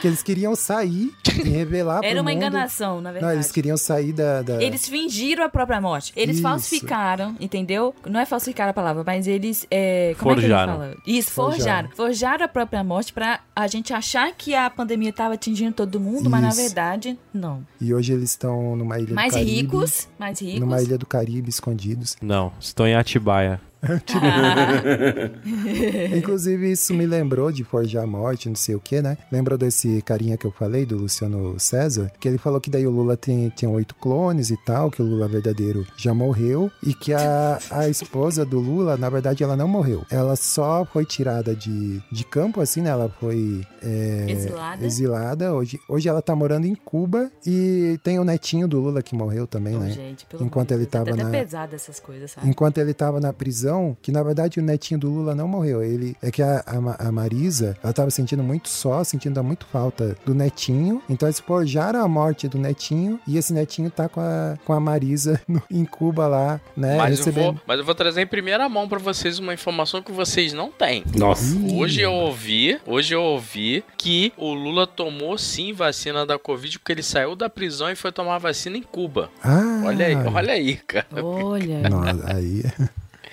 que 0.00 0.06
eles 0.06 0.22
queriam 0.22 0.54
sair 0.56 1.12
e 1.44 1.48
revelar 1.48 2.00
pro 2.00 2.08
era 2.08 2.20
uma 2.20 2.30
mundo. 2.30 2.36
enganação, 2.42 2.96
na 3.00 3.08
Não, 3.08 3.12
verdade. 3.12 3.34
eles 3.34 3.52
queriam 3.52 3.76
sair 3.76 4.12
da... 4.12 4.42
da- 4.42 4.62
Eles 4.62 4.88
fingiram 4.88 5.44
a 5.44 5.48
própria 5.48 5.80
morte. 5.80 6.12
Eles 6.16 6.36
Isso. 6.36 6.42
falsificaram, 6.42 7.34
entendeu? 7.40 7.94
Não 8.06 8.20
é 8.20 8.26
falsificar 8.26 8.68
a 8.68 8.72
palavra, 8.72 9.02
mas 9.04 9.26
eles. 9.26 9.66
É, 9.70 10.14
como 10.18 10.34
Forjaram. 10.34 10.72
É 10.74 10.76
que 10.76 10.82
ele 10.84 10.94
fala? 10.94 11.02
Isso, 11.18 11.30
Forjaram. 11.30 11.56
forjaram. 11.56 11.90
Forjaram 11.96 12.44
a 12.44 12.48
própria 12.48 12.84
morte 12.84 13.12
pra 13.12 13.40
a 13.54 13.66
gente 13.66 13.92
achar 13.92 14.32
que 14.32 14.54
a 14.54 14.68
pandemia 14.70 15.12
tava 15.12 15.34
atingindo 15.34 15.72
todo 15.72 15.98
mundo, 16.00 16.28
mas 16.30 16.42
na 16.42 16.48
Isso. 16.48 16.60
verdade, 16.60 17.18
não. 17.32 17.64
E 17.80 17.92
hoje 17.94 18.12
eles 18.12 18.30
estão 18.30 18.76
numa 18.76 18.98
ilha 18.98 19.14
Mais 19.14 19.32
do 19.32 19.38
Caribe. 19.38 19.52
ricos, 19.62 20.08
mais 20.18 20.40
ricos. 20.40 20.60
Numa 20.60 20.82
ilha 20.82 20.98
do 20.98 21.06
Caribe, 21.06 21.48
escondidos. 21.50 22.16
Não, 22.22 22.52
estou 22.60 22.86
em 22.86 22.94
Atibaia. 22.94 23.60
Inclusive, 26.16 26.70
isso 26.72 26.94
me 26.94 27.06
lembrou 27.06 27.50
de 27.52 27.64
Forjar 27.64 28.04
a 28.04 28.06
Morte, 28.06 28.48
não 28.48 28.56
sei 28.56 28.74
o 28.74 28.80
que, 28.80 29.00
né? 29.02 29.16
Lembrou 29.30 29.58
desse 29.58 30.00
carinha 30.02 30.36
que 30.36 30.46
eu 30.46 30.50
falei, 30.52 30.86
do 30.86 30.96
Luciano 30.96 31.58
César? 31.58 32.10
Que 32.18 32.28
ele 32.28 32.38
falou 32.38 32.60
que 32.60 32.70
daí 32.70 32.86
o 32.86 32.90
Lula 32.90 33.16
tem, 33.16 33.48
tinha 33.50 33.70
oito 33.70 33.94
clones 33.94 34.50
e 34.50 34.56
tal, 34.64 34.90
que 34.90 35.02
o 35.02 35.04
Lula 35.04 35.28
verdadeiro 35.28 35.86
já 35.96 36.14
morreu. 36.14 36.70
E 36.82 36.94
que 36.94 37.12
a, 37.12 37.58
a 37.70 37.88
esposa 37.88 38.44
do 38.44 38.58
Lula, 38.58 38.96
na 38.96 39.08
verdade, 39.08 39.42
ela 39.42 39.56
não 39.56 39.68
morreu. 39.68 40.04
Ela 40.10 40.36
só 40.36 40.84
foi 40.84 41.04
tirada 41.04 41.54
de, 41.54 42.00
de 42.10 42.24
campo, 42.24 42.60
assim, 42.60 42.80
né? 42.80 42.90
Ela 42.90 43.08
foi 43.20 43.62
é, 43.82 44.26
Exilada. 44.28 44.84
exilada. 44.84 45.54
Hoje, 45.54 45.78
hoje 45.88 46.08
ela 46.08 46.22
tá 46.22 46.34
morando 46.34 46.66
em 46.66 46.74
Cuba 46.74 47.30
e 47.46 47.98
tem 48.02 48.18
o 48.18 48.24
netinho 48.24 48.66
do 48.68 48.80
Lula 48.80 49.02
que 49.02 49.14
morreu 49.14 49.46
também, 49.46 49.76
Ô, 49.76 49.80
né? 49.80 49.90
gente, 49.90 50.26
pelo 50.26 50.44
Enquanto 50.44 50.72
ele 50.72 50.86
Deus, 50.86 50.88
é 50.88 51.04
tava 51.12 51.16
na- 51.16 51.30
pesado 51.30 51.74
essas 51.74 52.00
coisas, 52.00 52.30
sabe? 52.32 52.48
Enquanto 52.48 52.78
ele 52.78 52.94
tava 52.94 53.20
na 53.20 53.32
prisão, 53.32 53.65
que 54.02 54.10
na 54.12 54.22
verdade 54.22 54.58
o 54.60 54.62
netinho 54.62 55.00
do 55.00 55.10
Lula 55.10 55.34
não 55.34 55.48
morreu. 55.48 55.82
Ele 55.82 56.16
é 56.22 56.30
que 56.30 56.42
a, 56.42 56.62
a 56.66 57.08
a 57.08 57.12
Marisa, 57.12 57.76
ela 57.82 57.92
tava 57.92 58.10
sentindo 58.10 58.42
muito 58.42 58.68
só, 58.68 59.02
sentindo 59.04 59.42
muito 59.42 59.66
falta 59.66 60.16
do 60.24 60.34
netinho. 60.34 61.02
Então 61.08 61.28
eles 61.28 61.40
forjaram 61.40 62.00
a 62.02 62.08
morte 62.08 62.48
do 62.48 62.58
netinho 62.58 63.18
e 63.26 63.36
esse 63.36 63.52
netinho 63.52 63.90
tá 63.90 64.08
com 64.08 64.20
a, 64.20 64.56
com 64.64 64.72
a 64.72 64.80
Marisa 64.80 65.40
no- 65.48 65.62
em 65.70 65.84
Cuba 65.84 66.26
lá, 66.26 66.60
né? 66.76 66.96
Mas 66.96 67.18
eu, 67.18 67.24
recebendo. 67.24 67.44
vou, 67.44 67.60
mas 67.66 67.78
eu 67.78 67.84
vou 67.84 67.94
trazer 67.94 68.22
em 68.22 68.26
primeira 68.26 68.68
mão 68.68 68.88
pra 68.88 68.98
vocês 68.98 69.38
uma 69.38 69.52
informação 69.54 70.02
que 70.02 70.12
vocês 70.12 70.52
não 70.52 70.70
têm. 70.70 71.04
Nossa. 71.16 71.56
Hoje 71.74 72.00
eu 72.00 72.12
ouvi, 72.12 72.78
hoje 72.86 73.14
eu 73.14 73.22
ouvi 73.22 73.84
que 73.96 74.32
o 74.36 74.52
Lula 74.54 74.86
tomou 74.86 75.36
sim 75.38 75.72
vacina 75.72 76.24
da 76.26 76.38
Covid 76.38 76.78
porque 76.78 76.92
ele 76.92 77.02
saiu 77.02 77.34
da 77.36 77.48
prisão 77.48 77.90
e 77.90 77.96
foi 77.96 78.12
tomar 78.12 78.38
vacina 78.38 78.76
em 78.76 78.82
Cuba. 78.82 79.30
Ah, 79.42 79.82
Olha 79.86 80.06
aí, 80.06 80.14
olha 80.16 80.52
aí, 80.52 80.76
cara. 80.76 81.06
Olha. 81.22 81.88
Nossa, 81.88 82.34
aí. 82.36 82.62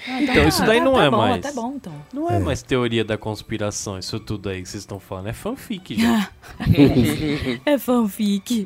Ah, 0.07 0.21
Então, 0.21 0.47
isso 0.47 0.65
daí 0.65 0.79
tá- 0.79 0.85
não 0.85 0.93
tá 0.93 1.03
é 1.05 1.09
bom, 1.09 1.17
mais. 1.17 1.41
Tá 1.41 1.51
bom, 1.53 1.73
então. 1.75 1.93
Não 2.13 2.29
é, 2.29 2.35
É. 2.35 2.39
mais 2.39 2.61
teoria 2.61 3.03
da 3.05 3.17
conspiração, 3.17 3.97
isso 3.97 4.19
tudo 4.19 4.49
aí 4.49 4.61
que 4.61 4.69
vocês 4.69 4.83
estão 4.83 4.99
falando. 4.99 5.27
É 5.27 5.33
fanfic, 5.33 5.95
gente. 5.95 6.29
É 7.65 7.77
fanfic. 7.77 8.65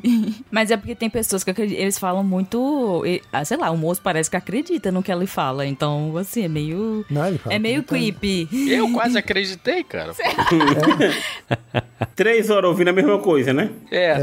Mas 0.50 0.70
é 0.70 0.76
porque 0.76 0.94
tem 0.94 1.08
pessoas 1.08 1.44
que 1.44 1.50
acreditam, 1.50 1.80
eles 1.82 1.98
falam 1.98 2.22
muito. 2.24 3.02
ah, 3.32 3.44
sei 3.44 3.56
lá, 3.56 3.70
o 3.70 3.76
moço 3.76 4.00
parece 4.02 4.28
que 4.30 4.36
acredita 4.36 4.90
no 4.90 5.02
que 5.02 5.12
ele 5.12 5.26
fala. 5.26 5.64
Então, 5.66 6.16
assim, 6.16 6.44
é 6.44 6.48
meio. 6.48 7.04
Não, 7.10 7.26
ele 7.26 7.38
fala 7.38 7.54
É 7.54 7.58
meio 7.58 7.82
tá- 7.82 7.88
creepy. 7.88 8.48
Eu 8.70 8.90
quase 8.92 9.16
acreditei, 9.18 9.84
cara. 9.84 10.12
Três 12.14 12.50
horas 12.50 12.68
ouvindo 12.70 12.88
a 12.88 12.92
mesma 12.92 13.18
coisa, 13.18 13.52
né? 13.52 13.70
É. 13.90 14.16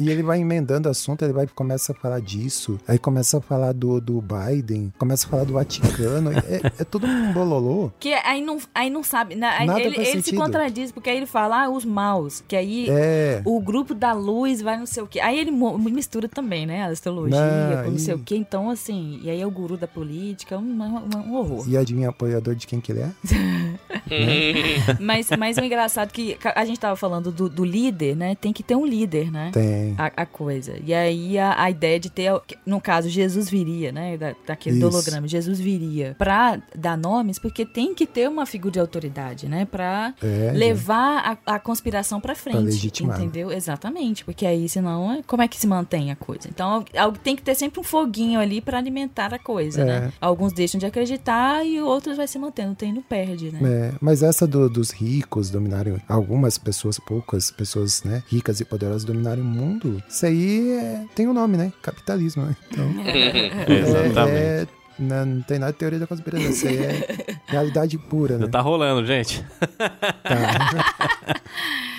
E 0.00 0.10
ele 0.10 0.22
vai 0.22 0.40
emendando 0.40 0.88
assunto, 0.88 1.22
ele 1.24 1.32
vai 1.32 1.46
começa 1.46 1.92
a 1.92 1.94
falar 1.94 2.20
disso, 2.20 2.78
aí 2.88 2.98
começa 2.98 3.38
a 3.38 3.40
falar 3.40 3.72
do, 3.72 4.00
do 4.00 4.20
Biden, 4.20 4.92
começa 4.98 5.26
a 5.26 5.30
falar 5.30 5.44
do 5.44 5.52
Vaticano. 5.52 6.23
É, 6.30 6.82
é 6.82 6.84
tudo 6.84 7.06
um 7.06 7.32
bololô. 7.32 7.90
Que 8.00 8.12
aí 8.14 8.40
não, 8.42 8.58
aí 8.74 8.90
não 8.90 9.02
sabe. 9.02 9.34
né? 9.34 9.46
Aí 9.58 9.66
Nada 9.66 9.80
ele 9.80 9.94
faz 9.96 10.08
ele 10.08 10.18
se 10.18 10.30
sentido. 10.30 10.40
contradiz, 10.42 10.92
porque 10.92 11.10
aí 11.10 11.16
ele 11.16 11.26
fala, 11.26 11.64
ah, 11.64 11.68
os 11.70 11.84
maus. 11.84 12.42
Que 12.46 12.56
aí 12.56 12.86
É. 12.90 13.42
o 13.44 13.60
grupo 13.60 13.94
da 13.94 14.12
luz 14.12 14.60
vai 14.62 14.76
não 14.78 14.86
sei 14.86 15.02
o 15.02 15.06
quê. 15.06 15.20
Aí 15.20 15.38
ele 15.38 15.50
mistura 15.50 16.28
também, 16.28 16.66
né? 16.66 16.82
A 16.84 16.86
astrologia 16.88 17.38
Não, 17.76 17.84
com 17.84 17.90
não 17.92 17.98
sei 17.98 18.14
e- 18.14 18.16
o 18.16 18.20
quê. 18.20 18.36
Então, 18.36 18.70
assim, 18.70 19.20
e 19.22 19.30
aí 19.30 19.40
é 19.40 19.46
o 19.46 19.50
guru 19.50 19.76
da 19.76 19.86
política, 19.86 20.58
um, 20.58 20.62
um- 20.62 21.18
um 21.30 21.34
horror. 21.36 21.64
E 21.68 21.76
adivinha 21.76 22.08
apoiador 22.10 22.54
de 22.54 22.66
quem 22.66 22.80
que 22.80 22.92
ele 22.92 23.00
é? 23.00 23.10
Mas, 25.00 25.28
mas 25.38 25.56
o 25.56 25.64
engraçado 25.64 26.08
é 26.08 26.12
que 26.12 26.36
a 26.54 26.64
gente 26.64 26.78
tava 26.78 26.96
falando 26.96 27.30
do, 27.30 27.48
do 27.48 27.64
líder, 27.64 28.16
né? 28.16 28.34
Tem 28.34 28.52
que 28.52 28.62
ter 28.62 28.76
um 28.76 28.84
líder, 28.86 29.30
né? 29.30 29.50
Tem. 29.52 29.94
A, 29.98 30.22
a 30.22 30.26
coisa. 30.26 30.74
E 30.84 30.92
aí 30.92 31.38
a, 31.38 31.62
a 31.62 31.70
ideia 31.70 31.98
de 31.98 32.10
ter, 32.10 32.32
no 32.66 32.80
caso, 32.80 33.08
Jesus 33.08 33.48
viria, 33.48 33.92
né? 33.92 34.16
Da, 34.16 34.34
daquele 34.46 34.76
Isso. 34.78 34.86
holograma, 34.86 35.26
Jesus 35.28 35.58
viria 35.58 36.13
pra 36.14 36.60
dar 36.76 36.96
nomes, 36.96 37.38
porque 37.38 37.64
tem 37.66 37.94
que 37.94 38.06
ter 38.06 38.28
uma 38.28 38.46
figura 38.46 38.72
de 38.72 38.80
autoridade, 38.80 39.48
né? 39.48 39.64
Pra 39.64 40.14
É, 40.22 40.52
levar 40.54 41.38
a, 41.46 41.54
a 41.54 41.58
conspiração 41.58 42.20
pra 42.20 42.34
frente. 42.34 42.58
legitimar. 42.58 43.18
entendeu? 43.20 43.50
Exatamente. 43.52 44.24
Porque 44.24 44.46
aí, 44.46 44.68
senão, 44.68 45.12
é- 45.12 45.22
como 45.26 45.42
é 45.42 45.48
que 45.48 45.56
se 45.58 45.66
mantém 45.66 46.10
a 46.10 46.16
coisa? 46.16 46.48
Então, 46.48 46.84
tem 47.22 47.36
que 47.36 47.42
ter 47.42 47.54
sempre 47.54 47.80
um 47.80 47.82
foguinho 47.82 48.40
ali 48.40 48.60
pra 48.60 48.78
alimentar 48.78 49.32
a 49.34 49.38
coisa, 49.38 49.82
É. 49.82 49.84
né? 49.84 50.12
Alguns 50.20 50.52
deixam 50.52 50.78
de 50.78 50.86
acreditar 50.86 51.64
e 51.66 51.80
outros 51.80 52.16
vai 52.16 52.26
se 52.26 52.38
mantendo. 52.38 52.74
Tem 52.74 52.92
não 52.92 53.02
perde, 53.02 53.50
né? 53.52 53.60
É, 53.62 53.92
mas 54.00 54.22
essa 54.22 54.46
do- 54.46 54.68
dos 54.68 54.90
ricos 54.90 55.50
dominarem 55.50 55.96
algumas 56.08 56.56
pessoas, 56.58 56.98
poucas 56.98 57.50
pessoas, 57.50 58.02
né, 58.04 58.22
ricas 58.28 58.60
e 58.60 58.64
poderosas 58.64 59.04
dominarem 59.04 59.42
o 59.42 59.46
mundo, 59.46 60.02
isso 60.08 60.24
aí 60.26 60.70
é- 60.72 61.04
tem 61.14 61.26
um 61.28 61.32
nome, 61.32 61.56
né? 61.56 61.72
Capitalismo, 61.82 62.44
né? 62.44 62.56
Então, 62.70 62.84
Exatamente. 63.68 64.70
É- 64.98 65.02
é- 65.02 65.06
não, 65.06 65.26
não 65.26 65.42
tem 65.42 65.58
nada 65.58 65.72
de 65.72 65.78
teoria 65.78 65.98
da 65.98 66.06
conspiração, 66.06 66.50
isso 66.50 66.66
aí 66.68 66.76
é 66.78 67.06
realidade 67.46 67.98
pura, 67.98 68.38
né? 68.38 68.46
Tá 68.46 68.60
rolando, 68.60 69.04
gente. 69.06 69.44
Tá. 69.78 71.40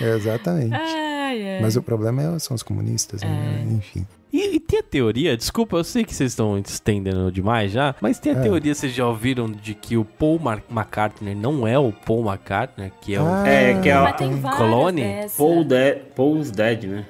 Exatamente. 0.00 0.74
Ai, 0.74 1.54
ai. 1.56 1.60
Mas 1.60 1.76
o 1.76 1.82
problema 1.82 2.22
é- 2.22 2.38
são 2.38 2.54
os 2.54 2.62
comunistas, 2.62 3.22
né? 3.22 3.66
Enfim. 3.70 4.06
E, 4.32 4.56
e 4.56 4.60
tem 4.60 4.80
a 4.80 4.82
teoria, 4.82 5.36
desculpa, 5.36 5.76
eu 5.76 5.84
sei 5.84 6.04
que 6.04 6.14
vocês 6.14 6.32
estão 6.32 6.58
estendendo 6.58 7.30
demais 7.32 7.70
já, 7.72 7.94
mas 8.00 8.18
tem 8.18 8.32
a 8.32 8.38
É. 8.38 8.42
teoria, 8.42 8.74
vocês 8.74 8.92
já 8.92 9.06
ouviram, 9.06 9.46
de 9.50 9.72
que 9.74 9.96
o 9.96 10.04
Paul 10.04 10.38
Mar- 10.38 10.62
McCartney 10.70 11.34
não 11.34 11.66
é 11.66 11.78
o 11.78 11.92
Paul 11.92 12.26
McCartney, 12.26 12.92
que 13.00 13.14
é 13.14 13.20
o... 13.22 13.26
Ah, 13.26 13.48
É, 13.48 13.80
que 13.80 13.88
é 13.88 13.94
várias 13.98 14.56
Clone? 14.56 15.02
Paul 15.38 15.64
Dead, 15.64 15.98
Paul's 16.14 16.50
Dead, 16.50 16.84
né? 16.84 17.06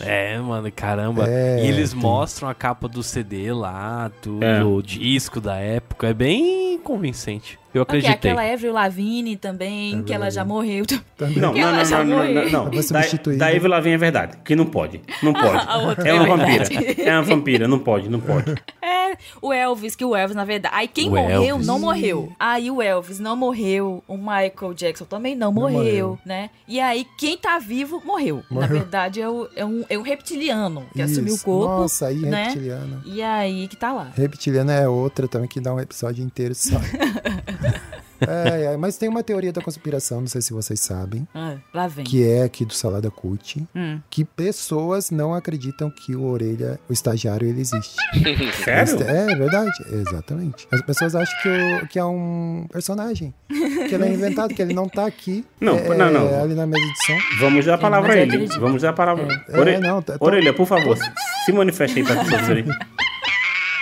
É, 0.00 0.38
mano, 0.38 0.70
caramba. 0.70 1.24
É, 1.28 1.64
e 1.64 1.68
eles 1.68 1.92
tem. 1.92 2.00
mostram 2.00 2.48
a 2.48 2.54
capa 2.54 2.86
do 2.86 3.02
CD 3.02 3.52
lá, 3.52 4.10
tudo, 4.22 4.44
É. 4.44 4.62
o 4.62 4.80
disco 4.82 5.40
da 5.40 5.56
época, 5.56 6.08
é 6.08 6.14
bem 6.14 6.78
convincente. 6.78 7.58
Eu 7.78 7.82
acreditei. 7.82 8.14
aquela 8.30 8.42
Avril 8.52 8.72
Lavigne 8.72 9.36
também, 9.36 10.02
que 10.02 10.12
ela 10.12 10.30
já 10.30 10.44
morreu. 10.44 10.84
Também. 11.16 11.36
Não, 11.38 11.52
não, 11.52 11.58
ela 11.60 11.72
não, 11.78 11.84
já 11.84 11.98
não, 11.98 12.04
não, 12.04 12.16
morreu. 12.18 12.34
não, 12.34 12.50
não. 12.50 12.64
Vai 12.64 12.76
Da, 12.76 12.82
substituir, 12.82 13.36
da? 13.38 13.52
Eve 13.52 13.68
Lavin 13.68 13.90
é 13.90 13.98
verdade, 13.98 14.36
que 14.44 14.54
não 14.54 14.66
pode. 14.66 15.00
Não 15.22 15.32
pode. 15.34 15.64
A 15.66 15.76
outra 15.78 16.08
é 16.08 16.10
é 16.10 16.14
uma 16.14 16.36
verdade. 16.36 16.74
vampira. 16.74 17.02
É 17.02 17.12
uma 17.14 17.22
vampira, 17.22 17.68
não 17.68 17.78
pode, 17.78 18.08
não 18.08 18.20
pode. 18.20 18.54
É, 18.82 19.16
o 19.42 19.52
Elvis, 19.52 19.96
que 19.96 20.04
o 20.04 20.14
Elvis, 20.14 20.36
na 20.36 20.44
verdade. 20.44 20.74
Aí 20.76 20.86
quem 20.88 21.08
O 21.08 21.12
morreu, 21.12 21.42
Elvis. 21.42 21.66
não 21.66 21.78
morreu. 21.78 22.32
Aí 22.38 22.70
o 22.70 22.80
Elvis 22.82 23.18
não 23.18 23.36
morreu. 23.36 24.02
O 24.06 24.16
Michael 24.16 24.74
Jackson 24.74 25.04
também 25.04 25.34
não, 25.34 25.52
morreu, 25.52 25.78
morreu. 25.78 26.18
né? 26.24 26.50
E 26.66 26.78
aí 26.80 27.06
quem 27.18 27.36
tá 27.36 27.58
vivo 27.58 28.02
morreu. 28.04 28.42
Na 28.50 28.60
Morreu. 28.60 28.68
verdade 28.80 29.20
é, 29.20 29.28
o, 29.28 29.48
é, 29.56 29.64
um, 29.64 29.84
é 29.88 29.98
um 29.98 30.02
reptiliano 30.02 30.84
que 30.92 31.02
assumiu 31.02 31.32
o 31.32 31.36
Isso. 31.36 31.44
corpo. 31.44 31.66
Nossa, 31.82 32.06
aí 32.08 32.16
né? 32.16 32.44
reptiliano. 32.44 33.02
E 33.06 33.22
aí 33.22 33.66
que 33.68 33.76
tá 33.76 33.92
lá. 33.92 34.10
Reptiliano 34.14 34.70
é 34.70 34.88
outra 34.88 35.26
também 35.28 35.48
que 35.48 35.60
dá 35.60 35.72
um 35.74 35.80
episódio 35.80 36.24
inteiro 36.24 36.54
só. 36.54 36.76
É, 38.20 38.72
é, 38.72 38.76
mas 38.76 38.96
tem 38.98 39.08
uma 39.08 39.22
teoria 39.22 39.52
da 39.52 39.60
conspiração, 39.62 40.20
não 40.20 40.26
sei 40.26 40.42
se 40.42 40.52
vocês 40.52 40.80
sabem, 40.80 41.24
Ah, 41.32 41.54
lá 41.72 41.86
vem. 41.86 42.04
que 42.04 42.28
é 42.28 42.42
aqui 42.42 42.64
do 42.64 42.74
Salada 42.74 43.12
Cult, 43.12 43.64
Hum. 43.76 44.00
que 44.10 44.24
pessoas 44.24 45.12
não 45.12 45.32
acreditam 45.32 45.88
que 45.88 46.16
o 46.16 46.24
Orelha, 46.24 46.80
o 46.90 46.92
estagiário, 46.92 47.46
ele 47.48 47.60
existe. 47.60 47.94
Sério? 48.64 49.02
É 49.04 49.36
verdade, 49.36 49.70
exatamente. 49.92 50.66
As 50.72 50.82
pessoas 50.82 51.14
acham 51.14 51.32
que, 51.40 51.48
o- 51.48 51.86
que 51.86 51.96
é 51.96 52.04
um 52.04 52.66
personagem, 52.72 53.32
que 53.48 53.94
ele 53.94 54.06
é 54.06 54.12
inventado, 54.12 54.52
que 54.52 54.62
ele 54.62 54.74
não 54.74 54.88
tá 54.88 55.06
aqui. 55.06 55.44
Não, 55.60 55.76
é, 55.78 55.96
não, 55.96 56.10
não. 56.10 56.28
é 56.28 56.40
ali 56.42 56.54
na 56.56 56.66
mesa 56.66 56.84
de 56.84 57.06
som. 57.06 57.18
Vamos 57.38 57.66
dar 57.66 57.74
a 57.74 57.78
palavra 57.78 58.08
mas 58.08 58.16
a 58.16 58.20
ele. 58.34 58.46
Vamos 58.58 58.82
dar 58.82 58.90
a 58.90 58.94
palavra. 58.94 59.28
É, 59.48 59.60
Ore- 59.60 59.78
não, 59.78 60.02
tá- 60.02 60.18
tá- 60.18 60.24
Orelha, 60.24 60.52
por 60.52 60.66
favor, 60.66 60.98
se 61.46 61.52
manifeste 61.52 62.00
aí 62.00 62.04
pra 62.04 62.16
pessoas 62.24 62.50
aí. 62.50 62.64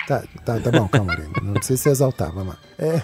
Tá, 0.06 0.22
tá, 0.44 0.60
tá 0.60 0.70
bom, 0.70 0.86
calma. 0.88 1.16
Não 1.42 1.54
precisa 1.54 1.82
se 1.82 1.88
exaltar, 1.88 2.30
vamos 2.32 2.54
lá. 2.54 2.58
É... 2.78 3.02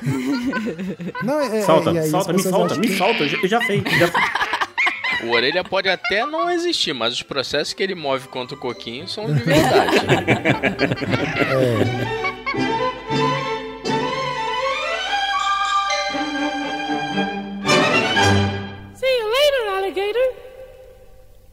Não, 1.24 1.40
é, 1.40 1.58
é- 1.58 1.62
Solta, 1.62 1.90
aí 1.90 1.98
as 1.98 2.08
solta, 2.10 2.32
me 2.32 2.38
acham 2.40 2.78
me 2.78 2.86
que- 2.88 2.96
solta. 2.96 3.24
Eu 3.24 3.48
já- 3.48 3.60
sei. 3.62 3.82
Já. 3.98 5.26
O 5.26 5.30
orelha 5.30 5.62
pode 5.64 5.88
até 5.88 6.24
não 6.26 6.50
existir, 6.50 6.92
mas 6.92 7.14
os 7.14 7.22
processos 7.22 7.72
que 7.74 7.82
ele 7.82 7.94
move 7.94 8.28
contra 8.28 8.56
o 8.56 8.58
coquinho 8.58 9.06
são 9.08 9.26
de 9.26 9.40
verdade. 9.42 9.96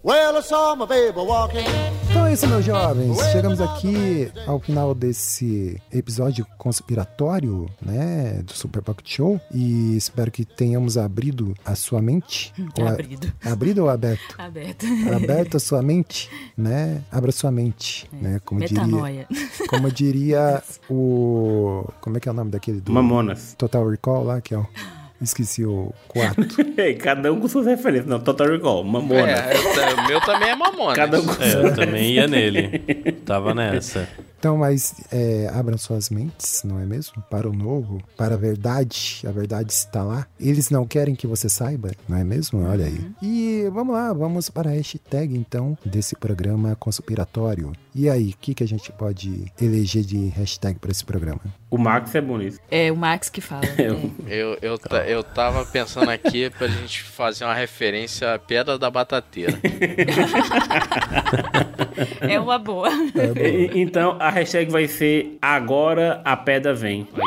Well, 0.01 0.37
I 0.37 0.41
saw 0.41 0.75
my 0.75 0.85
baby 0.85 1.17
walking. 1.17 1.65
É 2.29 2.33
isso, 2.33 2.47
meus 2.47 2.63
jovens. 2.63 3.17
Chegamos 3.31 3.59
aqui 3.59 4.31
ao 4.45 4.59
final 4.59 4.93
desse 4.93 5.81
episódio 5.91 6.45
conspiratório, 6.59 7.67
né, 7.81 8.41
do 8.45 8.53
Super 8.53 8.81
Pocket 8.83 9.07
Show. 9.15 9.41
E 9.51 9.97
espero 9.97 10.29
que 10.29 10.45
tenhamos 10.45 10.95
abrido 10.97 11.55
a 11.65 11.73
sua 11.75 12.01
mente. 12.01 12.53
Ou 12.77 12.85
a- 12.87 12.91
Abrido. 12.91 13.33
Abrido 13.43 13.81
ou 13.83 13.89
aberto? 13.89 14.35
Aberto. 14.37 14.85
Aberto 15.15 15.57
a 15.57 15.59
sua 15.59 15.81
mente, 15.81 16.29
né? 16.55 17.01
Abra 17.11 17.31
sua 17.31 17.51
mente, 17.51 18.07
né? 18.13 18.39
Como 18.45 18.59
diria, 18.59 19.27
como 19.67 19.91
diria 19.91 20.63
o... 20.89 21.83
Como 22.01 22.17
é 22.17 22.19
que 22.19 22.29
é 22.29 22.31
o 22.31 22.35
nome 22.35 22.51
daquele? 22.51 22.79
Do 22.79 22.91
Mamonas. 22.91 23.55
Total 23.57 23.87
Recall 23.89 24.23
lá, 24.23 24.39
que 24.39 24.53
é 24.53 24.57
o... 24.57 24.67
Esqueci 25.21 25.65
o 25.65 25.93
4. 26.07 26.47
Ei, 26.77 26.95
Cada 26.99 27.31
um 27.33 27.39
com 27.39 27.47
suas 27.47 27.65
referências. 27.65 28.07
Não, 28.07 28.19
Total 28.19 28.47
Recall, 28.47 28.83
Mamonas. 28.83 29.29
É, 29.29 29.93
o 29.93 30.07
meu 30.07 30.21
também 30.21 30.49
é 30.49 30.55
mamona. 30.55 30.95
Cada 30.95 31.19
um 31.19 31.25
com 31.25 31.43
É, 31.43 31.53
eu 31.53 31.75
também 31.75 32.13
ia 32.13 32.27
nele. 32.27 32.79
Tava 33.25 33.53
nessa. 33.53 34.07
Então, 34.39 34.55
mas 34.57 34.95
é, 35.11 35.49
abram 35.53 35.77
suas 35.77 36.09
mentes, 36.09 36.63
não 36.63 36.79
é 36.79 36.85
mesmo? 36.85 37.21
Para 37.29 37.49
o 37.49 37.51
novo, 37.53 38.01
para 38.15 38.35
a 38.35 38.37
verdade. 38.37 39.21
A 39.27 39.31
verdade 39.31 39.73
está 39.73 40.01
lá. 40.01 40.25
Eles 40.39 40.69
não 40.69 40.87
querem 40.87 41.13
que 41.13 41.27
você 41.27 41.49
saiba, 41.49 41.91
não 42.07 42.15
é 42.17 42.23
mesmo? 42.23 42.63
Olha 42.65 42.85
aí. 42.85 43.11
E 43.21 43.69
vamos 43.73 43.93
lá, 43.93 44.13
vamos 44.13 44.49
para 44.49 44.69
a 44.69 44.73
hashtag 44.73 45.35
então 45.37 45.77
desse 45.85 46.15
programa 46.15 46.73
conspiratório. 46.77 47.73
E 47.93 48.09
aí, 48.09 48.29
o 48.29 48.37
que, 48.39 48.53
que 48.53 48.63
a 48.63 48.67
gente 48.67 48.93
pode 48.93 49.51
eleger 49.61 50.03
de 50.03 50.27
hashtag 50.29 50.79
para 50.79 50.91
esse 50.91 51.03
programa? 51.03 51.41
O 51.69 51.77
Max 51.77 52.15
é 52.15 52.21
bonito. 52.21 52.59
É 52.71 52.89
o 52.91 52.95
Max 52.95 53.29
que 53.29 53.41
fala. 53.41 53.63
Eu, 54.27 54.57
eu, 54.61 54.77
ta- 54.77 55.07
eu 55.07 55.23
tava 55.23 55.65
pensando 55.65 56.09
aqui 56.11 56.49
pra 56.51 56.67
gente 56.67 57.01
fazer 57.03 57.43
uma 57.45 57.53
referência 57.53 58.35
à 58.35 58.39
Pedra 58.39 58.77
da 58.77 58.89
Batateira. 58.91 59.59
É, 62.21 62.33
é 62.35 62.39
uma 62.39 62.59
boa. 62.59 62.89
E- 63.35 63.71
Então 63.81 64.15
a 64.19 64.28
hashtag 64.29 64.71
vai 64.71 64.87
ser 64.87 65.37
Agora 65.41 66.21
a 66.23 66.37
pedra 66.37 66.73
vem. 66.73 67.05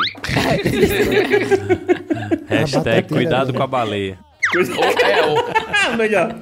Hashtag 2.47 3.07
cuidado 3.07 3.51
né? 3.51 3.57
com 3.57 3.63
a 3.63 3.67
baleia. 3.67 4.17
ou, 4.55 4.61
é, 5.07 5.25
ou, 5.25 5.37
melhor. 5.97 6.35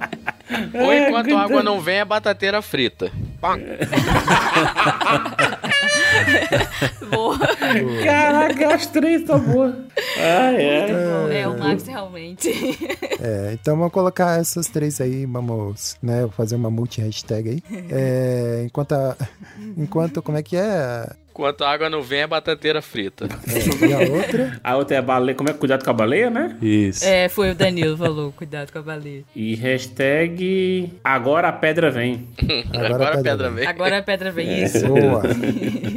ou 0.74 0.94
enquanto 0.94 1.36
a 1.36 1.42
água 1.42 1.64
não 1.64 1.80
vem, 1.80 2.02
a 2.02 2.06
batateira 2.06 2.62
frita. 2.62 3.10
boa. 7.12 7.38
Caraca, 8.04 8.76
as 8.76 8.86
três 8.88 9.22
estão 9.22 9.40
boas. 9.40 9.76
Ah, 10.18 10.54
é. 10.54 11.42
É 11.42 11.48
o 11.48 11.58
Max 11.58 11.86
realmente. 11.88 12.50
É, 13.22 13.52
então 13.54 13.78
vamos 13.78 13.92
colocar 13.94 14.40
essas 14.40 14.68
três 14.68 15.00
aí, 15.02 15.26
vamos 15.26 15.98
né, 16.02 16.28
fazer 16.36 16.56
uma 16.56 16.70
multi-hashtag 16.72 17.50
aí. 17.50 17.64
É, 17.92 18.64
enquanto, 18.66 18.94
a- 18.94 19.16
enquanto, 19.78 20.22
como 20.22 20.38
é 20.38 20.44
que 20.44 20.56
é? 20.56 21.08
Enquanto 21.32 21.64
a 21.64 21.72
água 21.72 21.90
não 21.90 22.02
vem, 22.02 22.22
é 22.22 22.28
batateira 22.28 22.82
frita. 22.82 23.26
É, 23.48 23.88
e 23.88 23.94
a 23.94 24.00
outra? 24.00 24.60
A 24.62 24.76
outra 24.76 24.96
é 24.98 25.00
a 25.00 25.02
baleia. 25.02 25.36
Como 25.36 25.50
é? 25.50 25.54
Cuidado 25.54 25.84
com 25.84 25.90
a 25.90 25.94
baleia, 25.94 26.30
né? 26.30 26.58
Isso. 26.62 27.06
É, 27.06 27.30
foi 27.30 27.52
o 27.52 27.56
Danilo 27.56 27.98
falou, 27.98 28.34
cuidado 28.34 28.72
com 28.72 28.80
a 28.80 28.82
baleia. 28.82 29.24
E 29.34 29.56
hashtag 29.56 30.92
agora 31.04 31.48
a 31.48 31.54
pedra 31.54 31.90
vem. 31.90 32.28
Agora, 32.74 33.20
a 33.20 33.24
pedra 33.24 33.50
vem. 33.50 33.68
Agora 33.68 33.98
a 33.98 34.04
pedra 34.04 34.32
vem 34.32 34.64
isso. 34.64 34.86
Boa. 34.88 35.24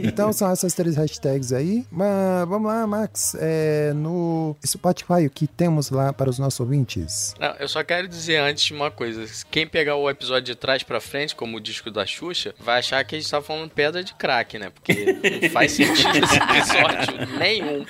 Então 0.05 0.33
são 0.33 0.51
essas 0.51 0.75
três 0.75 0.97
hashtags 0.97 1.53
aí. 1.53 1.85
Mas 1.91 2.49
vamos 2.49 2.69
lá, 2.69 2.87
Max. 2.87 3.37
É, 3.41 3.93
no 3.95 4.57
Spotify, 4.65 5.27
o 5.27 5.31
que 5.31 5.47
temos 5.47 5.91
lá 5.91 6.13
para 6.13 6.31
os 6.31 6.39
nossos 6.39 6.61
ouvintes? 6.61 7.35
Não, 7.41 7.55
eu 7.59 7.69
só 7.69 7.83
quero 7.83 8.07
dizer 8.07 8.37
antes 8.37 8.71
uma 8.71 8.91
coisa. 8.91 9.25
Quem 9.51 9.67
pegar 9.67 9.97
o 9.97 10.09
episódio 10.09 10.45
de 10.45 10.55
trás 10.55 10.83
pra 10.83 11.01
frente, 11.01 11.35
como 11.35 11.57
o 11.57 11.61
disco 11.61 11.91
da 11.91 12.07
Xuxa, 12.07 12.55
vai 12.59 12.79
achar 12.79 13.05
que 13.05 13.17
a 13.17 13.19
gente 13.19 13.31
tá 13.31 13.41
falando 13.41 13.71
pedra 13.71 14.05
de 14.05 14.15
crack, 14.15 14.59
né? 14.59 14.71
Porque 14.71 15.19
não 15.31 15.51
faz 15.51 15.73
sentido 15.73 16.17
esse 16.23 16.37
episódio 16.37 17.39
nenhum. 17.39 17.85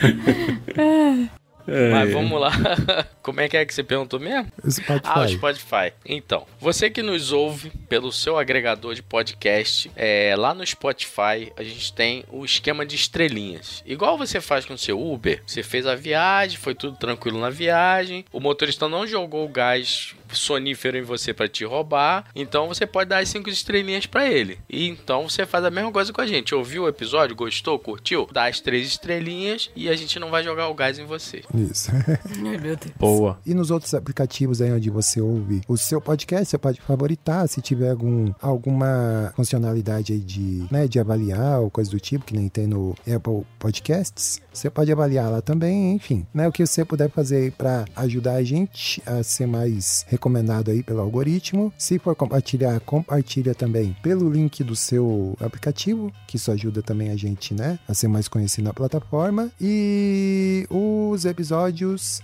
Mas 1.67 2.13
vamos 2.13 2.41
lá. 2.41 2.51
Como 3.23 3.41
é 3.41 3.49
que 3.49 3.57
é 3.57 3.65
que 3.65 3.75
você 3.75 3.83
perguntou 3.83 4.21
mesmo? 4.21 4.51
Spotify. 4.69 5.01
Ah, 5.05 5.21
o 5.21 5.29
Spotify. 5.29 5.93
Então, 6.05 6.47
você 6.61 6.91
que 6.91 7.03
nos 7.03 7.33
ouve 7.33 7.71
pelo 7.89 8.13
seu 8.13 8.39
agregador 8.39 8.95
de 8.95 9.03
podcast, 9.03 9.91
é, 9.97 10.35
lá 10.37 10.53
no 10.53 10.67
Spotify 10.67 11.51
a 11.57 11.63
gente 11.63 11.93
tem 11.93 12.25
o 12.31 12.45
esquema 12.45 12.85
de 12.85 12.97
estrelinhas. 12.97 13.83
Igual 13.87 14.19
você 14.19 14.41
faz 14.41 14.65
com 14.65 14.75
o 14.75 14.79
seu 14.79 15.01
Uber. 15.01 15.43
Você 15.47 15.63
fez 15.63 15.87
a 15.87 15.95
viagem, 15.95 16.59
foi 16.59 16.75
tudo 16.75 16.97
tranquilo 16.97 17.41
na 17.41 17.51
viagem, 17.51 18.25
o 18.33 18.41
motorista 18.41 18.89
não 18.89 19.07
jogou 19.07 19.45
o 19.45 19.49
gás 19.49 20.15
sonífero 20.33 20.97
em 20.97 21.03
você 21.03 21.33
para 21.33 21.49
te 21.49 21.65
roubar, 21.65 22.27
então 22.35 22.67
você 22.67 22.87
pode 22.87 23.11
dar 23.11 23.19
as 23.19 23.29
cinco 23.29 23.49
estrelinhas 23.49 24.07
para 24.07 24.27
ele. 24.27 24.59
E 24.69 24.89
então 24.89 25.29
você 25.29 25.47
faz 25.47 25.65
a 25.65 25.71
mesma 25.71 25.93
coisa 25.93 26.13
com 26.13 26.21
a 26.21 26.27
gente. 26.27 26.55
Ouviu 26.55 26.85
o 26.85 26.89
episódio, 26.89 27.37
gostou, 27.37 27.79
curtiu? 27.79 28.29
Dá 28.33 28.47
as 28.47 28.61
três 28.61 28.87
estrelinhas 28.87 29.71
e 29.77 29.89
a 29.89 29.97
gente 29.97 30.19
não 30.19 30.31
vai 30.31 30.43
jogar 30.43 30.69
o 30.69 30.75
gás 30.75 30.99
em 30.99 31.05
você. 31.05 31.43
Isso. 31.55 31.91
Ai, 32.45 32.59
meu 32.59 32.77
Deus. 32.77 32.93
Boa. 32.99 33.39
E 33.47 33.55
nos 33.55 33.71
outros 33.71 33.95
aplicativos 33.95 34.61
aí 34.61 34.73
onde 34.73 34.91
você 34.91 35.21
ouve 35.21 35.63
o 35.69 35.77
seu 35.77 36.01
podcast, 36.01 36.47
você 36.47 36.59
pode 36.59 36.81
favoritar 36.81 37.49
se 37.49 37.61
tiver 37.61 37.91
algum, 37.91 38.33
alguma 38.41 39.33
funcionalidade 39.37 40.13
aí 40.13 40.19
de, 40.19 40.67
né, 40.71 40.89
de 40.89 40.99
avaliar 40.99 41.61
ou 41.61 41.71
coisa 41.71 41.91
do 41.91 42.01
tipo, 42.01 42.25
que 42.25 42.37
nem 42.37 42.49
tem 42.49 42.67
no 42.67 42.95
Apple 43.01 43.47
Podcasts. 43.59 44.41
Você 44.53 44.69
pode 44.69 44.91
avaliar 44.91 45.31
lá 45.31 45.41
também, 45.41 45.93
enfim, 45.93 46.27
né, 46.35 46.49
o 46.49 46.53
que 46.53 46.67
você 46.67 46.85
puder 46.85 47.11
fazer 47.11 47.53
para 47.53 47.85
ajudar 47.97 48.35
a 48.35 48.43
gente 48.43 49.03
a 49.07 49.23
ser 49.23 49.47
mais 49.47 50.05
recomendado 50.09 50.71
aí 50.71 50.83
pelo 50.83 51.01
algoritmo. 51.01 51.73
Se 51.79 51.99
for 51.99 52.15
compartilhar, 52.17 52.81
compartilha 52.81 53.55
também 53.55 53.97
pelo 54.03 54.29
link 54.31 54.65
do 54.65 54.75
seu 54.75 55.37
aplicativo, 55.41 56.13
que 56.27 56.37
isso 56.37 56.51
ajuda 56.51 56.83
também 56.83 57.11
a 57.11 57.17
gente, 57.17 57.55
né, 57.55 57.79
a 57.89 57.95
ser 57.95 58.09
mais 58.09 58.29
conhecido 58.29 58.65
na 58.65 58.73
plataforma. 58.73 59.51
E 59.61 60.67
os 60.71 61.25
episódios 61.25 61.44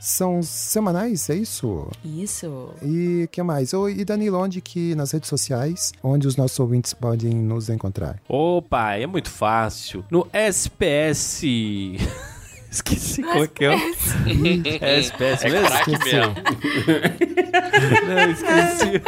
são 0.00 0.42
semanais, 0.42 1.28
é 1.30 1.34
isso? 1.36 1.88
Isso. 2.04 2.70
E 2.82 3.28
que 3.30 3.42
mais? 3.42 3.72
Ô, 3.74 3.88
E 3.88 4.04
Danilo, 4.04 4.38
onde 4.38 4.60
que 4.60 4.94
nas 4.94 5.10
redes 5.12 5.28
sociais, 5.28 5.92
onde 6.02 6.26
os 6.26 6.36
nossos 6.36 6.58
ouvintes 6.60 6.92
podem 6.94 7.34
nos 7.34 7.68
encontrar? 7.68 8.20
Opa, 8.28 8.94
é 8.94 9.06
muito 9.06 9.30
fácil. 9.30 10.04
No 10.10 10.26
SPS. 10.32 11.42
Esqueci 12.70 13.22
qual 13.22 13.48
que 13.48 13.64
é 13.64 13.74
o. 13.74 13.78
SPS 13.78 15.44
É 15.44 15.50
mesmo? 15.50 15.66
Esqueci. 15.66 16.16
mesmo. 16.16 16.34
Não, 18.06 18.30
esqueci. 18.30 19.02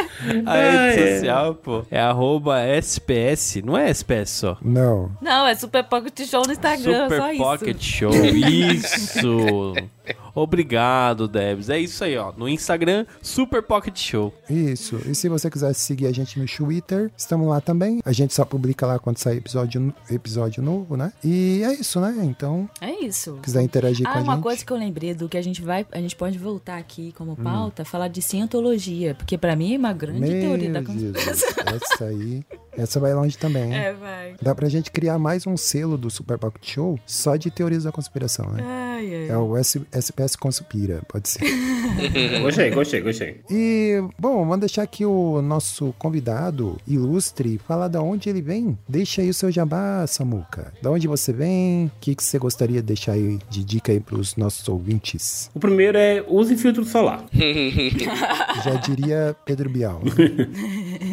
A 0.45 0.53
rede 0.55 1.15
social, 1.19 1.55
pô. 1.55 1.85
É 1.89 1.99
arroba 1.99 2.59
SPS. 2.61 3.61
Não 3.63 3.77
é 3.77 3.89
SPS 3.89 4.31
só. 4.31 4.57
Não. 4.61 5.11
Não, 5.21 5.47
é 5.47 5.55
Super 5.55 5.83
Pocket 5.85 6.27
Show 6.27 6.43
no 6.45 6.51
Instagram, 6.51 7.07
só 7.07 7.15
Super 7.15 7.33
isso. 7.33 7.43
Pocket 7.43 7.81
Show. 7.81 8.11
Isso. 8.13 9.73
Obrigado, 10.35 11.27
Debs. 11.27 11.69
É 11.69 11.79
isso 11.79 12.03
aí, 12.03 12.17
ó. 12.17 12.31
No 12.35 12.47
Instagram, 12.49 13.05
Super 13.21 13.61
Pocket 13.63 13.97
Show. 13.99 14.33
Isso. 14.49 14.99
E 15.07 15.13
se 15.15 15.29
você 15.29 15.49
quiser 15.49 15.73
seguir 15.73 16.07
a 16.07 16.11
gente 16.11 16.39
no 16.39 16.45
Twitter, 16.45 17.11
estamos 17.15 17.47
lá 17.47 17.61
também. 17.61 18.01
A 18.05 18.11
gente 18.11 18.33
só 18.33 18.43
publica 18.43 18.85
lá 18.85 18.97
quando 18.99 19.17
sair 19.17 19.37
episódio, 19.37 19.93
episódio 20.09 20.61
novo, 20.63 20.97
né? 20.97 21.13
E 21.23 21.61
é 21.63 21.73
isso, 21.73 21.99
né? 21.99 22.15
Então, 22.23 22.69
É 22.81 22.91
isso. 23.05 23.37
quiser 23.43 23.61
interagir 23.61 24.07
Ah, 24.07 24.13
com 24.13 24.19
a 24.19 24.21
uma 24.23 24.33
gente. 24.35 24.43
coisa 24.43 24.65
que 24.65 24.73
eu 24.73 24.77
lembrei 24.77 25.13
do 25.13 25.29
que 25.29 25.37
a 25.37 25.41
gente 25.41 25.61
vai, 25.61 25.85
a 25.91 25.99
gente 25.99 26.15
pode 26.15 26.37
voltar 26.37 26.77
aqui 26.77 27.13
como 27.17 27.33
Hum. 27.33 27.43
pauta, 27.43 27.85
falar 27.85 28.07
de 28.07 28.21
cientologia, 28.21 29.15
porque 29.15 29.37
pra 29.37 29.55
mim 29.55 29.75
é 29.75 29.77
uma 29.77 29.93
grande 29.93 30.27
teoria 30.29 30.71
da 30.71 30.81
Meu 30.81 30.93
Jesus, 30.93 31.25
conspiração. 31.43 31.75
essa 31.93 32.05
aí, 32.05 32.43
essa 32.77 32.99
vai 32.99 33.13
longe 33.13 33.37
também, 33.37 33.65
hein? 33.65 33.73
É, 33.75 33.93
vai. 33.93 34.35
Dá 34.41 34.53
pra 34.55 34.67
gente 34.69 34.91
criar 34.91 35.17
mais 35.19 35.45
um 35.47 35.55
selo 35.57 35.97
do 35.97 36.09
Super 36.09 36.37
Pocket 36.37 36.65
Show 36.73 36.99
só 37.05 37.35
de 37.35 37.49
teorias 37.51 37.83
da 37.83 37.91
conspiração, 37.91 38.49
né? 38.51 38.63
Ai, 38.65 39.15
ai. 39.15 39.29
É 39.29 39.37
o 39.37 39.55
S- 39.57 39.81
SPS 39.91 40.35
Conspira, 40.35 41.01
pode 41.07 41.29
ser. 41.29 41.41
Gostei, 42.41 42.71
gostei, 42.71 43.01
gostei. 43.01 43.41
E, 43.49 44.01
bom, 44.19 44.39
vamos 44.39 44.59
deixar 44.59 44.83
aqui 44.83 45.05
o 45.05 45.41
nosso 45.41 45.93
convidado 45.99 46.77
ilustre 46.87 47.59
falar 47.67 47.87
da 47.87 48.01
onde 48.01 48.29
ele 48.29 48.41
vem. 48.41 48.77
Deixa 48.87 49.21
aí 49.21 49.29
o 49.29 49.33
seu 49.33 49.51
jabá, 49.51 50.05
Samuca. 50.07 50.73
Da 50.81 50.89
onde 50.91 51.07
você 51.07 51.31
vem? 51.33 51.85
O 51.87 51.91
que, 51.99 52.15
que 52.15 52.23
você 52.23 52.37
gostaria 52.39 52.77
de 52.81 52.87
deixar 52.87 53.13
aí 53.13 53.39
de 53.49 53.63
dica 53.63 53.91
aí 53.91 53.99
pros 53.99 54.35
nossos 54.35 54.67
ouvintes? 54.67 55.49
O 55.53 55.59
primeiro 55.59 55.97
é 55.97 56.23
use 56.27 56.55
filtro 56.57 56.83
solar. 56.85 57.25
Já 58.63 58.75
diria 58.75 59.35
Pedro 59.45 59.69
Bial. 59.69 60.01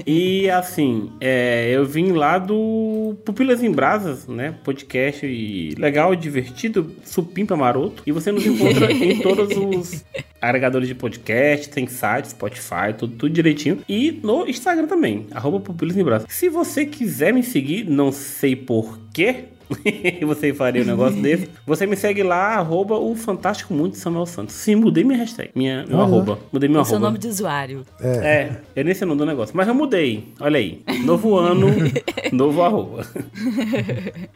E 0.06 0.48
assim, 0.50 1.12
é, 1.20 1.49
eu 1.70 1.84
vim 1.84 2.12
lá 2.12 2.38
do 2.38 3.16
Pupilas 3.24 3.62
em 3.62 3.70
Brasas, 3.70 4.26
né? 4.26 4.54
Podcast 4.64 5.24
e 5.26 5.74
legal, 5.76 6.14
divertido, 6.14 6.94
supimpa 7.04 7.56
maroto. 7.56 8.02
E 8.06 8.12
você 8.12 8.30
nos 8.32 8.44
encontra 8.44 8.90
em 8.92 9.20
todos 9.20 9.56
os 9.56 10.04
agregadores 10.40 10.88
de 10.88 10.94
podcast, 10.94 11.68
tem 11.68 11.86
site, 11.86 12.30
Spotify, 12.30 12.94
tudo, 12.96 13.16
tudo 13.16 13.32
direitinho. 13.32 13.78
E 13.88 14.20
no 14.22 14.46
Instagram 14.48 14.86
também, 14.86 15.26
arroba 15.32 15.60
Pupilas 15.60 15.96
em 15.96 16.04
Brasas. 16.04 16.26
Se 16.30 16.48
você 16.48 16.86
quiser 16.86 17.32
me 17.32 17.42
seguir, 17.42 17.84
não 17.84 18.10
sei 18.12 18.56
porquê. 18.56 19.44
você 20.26 20.52
faria 20.52 20.82
um 20.82 20.86
negócio 20.86 21.20
desse. 21.20 21.48
Você 21.66 21.86
me 21.86 21.96
segue 21.96 22.22
lá, 22.22 22.54
arroba 22.56 22.96
o 22.96 23.14
Fantástico 23.14 23.72
Mundo 23.72 23.92
de 23.92 23.98
Samuel 23.98 24.26
Santos. 24.26 24.54
Sim, 24.54 24.74
mudei 24.76 25.04
minha 25.04 25.18
hashtag, 25.18 25.50
minha, 25.54 25.84
meu 25.86 25.98
Olha. 25.98 26.06
arroba. 26.06 26.38
Mudei 26.52 26.68
meu 26.68 26.80
O 26.80 26.84
seu 26.84 26.96
arroba. 26.96 27.06
nome 27.08 27.18
de 27.18 27.28
usuário. 27.28 27.84
É, 28.00 28.56
eu 28.74 28.84
nem 28.84 28.94
sei 28.94 29.04
o 29.04 29.08
nome 29.08 29.18
do 29.20 29.26
negócio. 29.26 29.56
Mas 29.56 29.68
eu 29.68 29.74
mudei. 29.74 30.32
Olha 30.40 30.58
aí. 30.58 30.82
Novo 31.04 31.36
ano, 31.36 31.68
novo 32.32 32.62
arroba. 32.62 33.06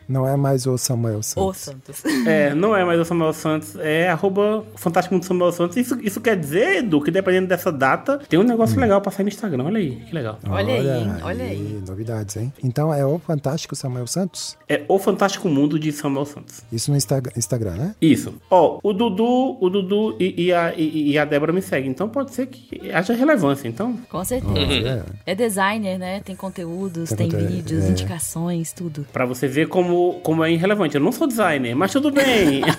Não 0.09 0.27
é 0.29 0.37
mais 0.37 0.67
o 0.67 0.77
Samuel 0.79 1.23
Santos. 1.23 1.59
Santos. 1.59 2.05
É, 2.27 2.55
não 2.55 2.77
é 2.77 2.85
mais 2.85 3.01
o 3.01 3.05
Samuel 3.05 3.33
Santos, 3.33 3.77
é 3.77 4.09
arroba 4.09 4.65
Fantástico 4.77 5.15
Mundo 5.15 5.25
Samuel 5.25 5.53
Santos. 5.53 5.77
Isso, 5.77 5.99
isso 6.03 6.21
quer 6.21 6.37
dizer, 6.37 6.79
Edu, 6.79 7.01
que 7.01 7.11
dependendo 7.11 7.49
dessa 7.49 7.73
data, 7.73 8.19
tem 8.29 8.39
um 8.39 8.43
negócio 8.43 8.79
legal 8.79 9.01
pra 9.01 9.11
sair 9.11 9.25
no 9.25 9.29
Instagram. 9.29 9.65
Olha 9.65 9.79
aí, 9.79 9.97
que 9.97 10.15
legal. 10.15 10.39
Olha 10.49 10.75
aí, 10.75 10.89
hein? 10.89 11.13
Olha 11.23 11.45
aí. 11.45 11.83
Novidades, 11.87 12.37
hein? 12.37 12.53
Então 12.63 12.93
é 12.93 13.05
o 13.05 13.19
Fantástico 13.19 13.75
Samuel 13.75 14.07
Santos? 14.07 14.57
É 14.69 14.83
o 14.89 14.99
Fantástico 14.99 15.24
Mundo 15.49 15.79
de 15.79 15.91
Samuel 15.93 16.25
Santos. 16.27 16.63
Isso 16.73 16.91
no 16.91 16.97
Insta- 16.97 17.23
Instagram, 17.37 17.75
né? 17.75 17.95
Isso. 18.01 18.35
Ó, 18.51 18.79
o 18.83 18.93
Dudu, 18.93 19.57
o 19.61 19.69
Dudu 19.71 20.17
e, 20.21 20.45
e 20.47 20.53
a, 20.53 20.73
e, 20.77 21.13
e 21.13 21.19
a 21.19 21.25
Débora 21.25 21.53
me 21.53 21.61
seguem. 21.63 21.91
Então 21.91 22.09
pode 22.09 22.33
ser 22.35 22.47
que 22.47 22.91
haja 22.93 23.15
relevância. 23.15 23.67
Então, 23.69 23.99
Com 24.09 24.25
certeza. 24.25 24.53
Olha. 24.55 25.05
É 25.27 25.35
designer, 25.35 25.99
né? 25.99 26.21
Tem 26.25 26.35
conteúdos, 26.37 27.09
Tem 27.11 27.17
tem, 27.17 27.31
conteúdo, 27.31 27.53
vídeos, 27.53 27.85
é. 27.85 27.89
indicações, 27.89 28.73
tudo. 28.73 29.07
pra 29.13 29.25
você 29.27 29.47
ver 29.49 29.69
como, 29.69 30.21
como 30.23 30.45
é 30.45 30.51
irrelevante. 30.53 30.95
Eu 30.97 31.01
não 31.01 31.13
sou 31.13 31.27
designer, 31.27 31.75
mas 31.75 31.93
tudo 31.93 32.11
bem. 32.11 32.63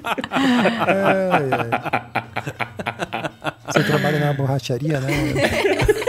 Ai, 0.30 1.50
ai. 1.52 1.70
Você 3.66 3.84
trabalha 3.84 4.18
na 4.18 4.32
borracharia, 4.32 4.98
né? 5.00 5.12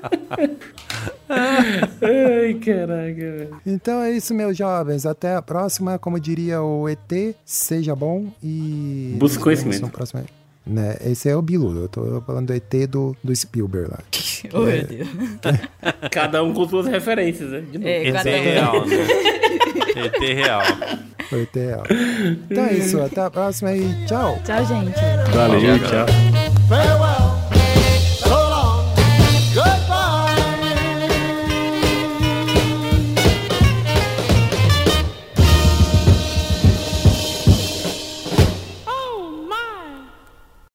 Ai, 1.28 2.54
caraca. 2.54 3.48
Então 3.66 4.00
é 4.02 4.12
isso, 4.12 4.34
meus 4.34 4.56
jovens. 4.56 5.04
Até 5.06 5.34
a 5.34 5.42
próxima. 5.42 5.98
Como 5.98 6.18
diria 6.18 6.62
o 6.62 6.88
ET, 6.88 7.34
seja 7.44 7.94
bom 7.94 8.26
e. 8.42 9.14
Busque 9.18 9.42
conhecimento. 9.42 9.88
próximo- 9.88 10.24
Né? 10.66 10.96
Esse 11.04 11.28
é 11.28 11.36
o 11.36 11.42
Bilu. 11.42 11.82
Eu 11.82 11.88
tô 11.88 12.20
falando 12.26 12.46
do 12.48 12.52
ET 12.54 12.86
do, 12.88 13.16
do 13.22 13.34
Spielberg 13.34 13.90
lá. 13.90 13.98
Oh, 14.54 14.60
meu 14.60 14.84
Deus. 14.86 15.08
Cada 16.12 16.44
um 16.44 16.54
com 16.54 16.68
suas 16.68 16.86
referências, 16.86 17.50
né? 17.50 17.60
De 17.72 17.76
novo. 17.76 17.88
É, 17.88 18.06
ET 18.06 18.14
cada 18.14 18.30
um. 18.30 18.40
real, 18.40 18.86
né? 18.86 18.96
ET 19.96 20.20
real. 20.36 20.62
ET 21.32 21.54
real. 21.56 21.82
Então 22.48 22.64
é 22.64 22.72
isso. 22.74 23.00
Até 23.02 23.20
a 23.20 23.30
próxima 23.30 23.72
e 23.74 24.06
tchau. 24.06 24.38
Tchau, 24.44 24.64
gente. 24.64 25.00
Valeu, 25.34 25.78
tchau. 25.80 27.27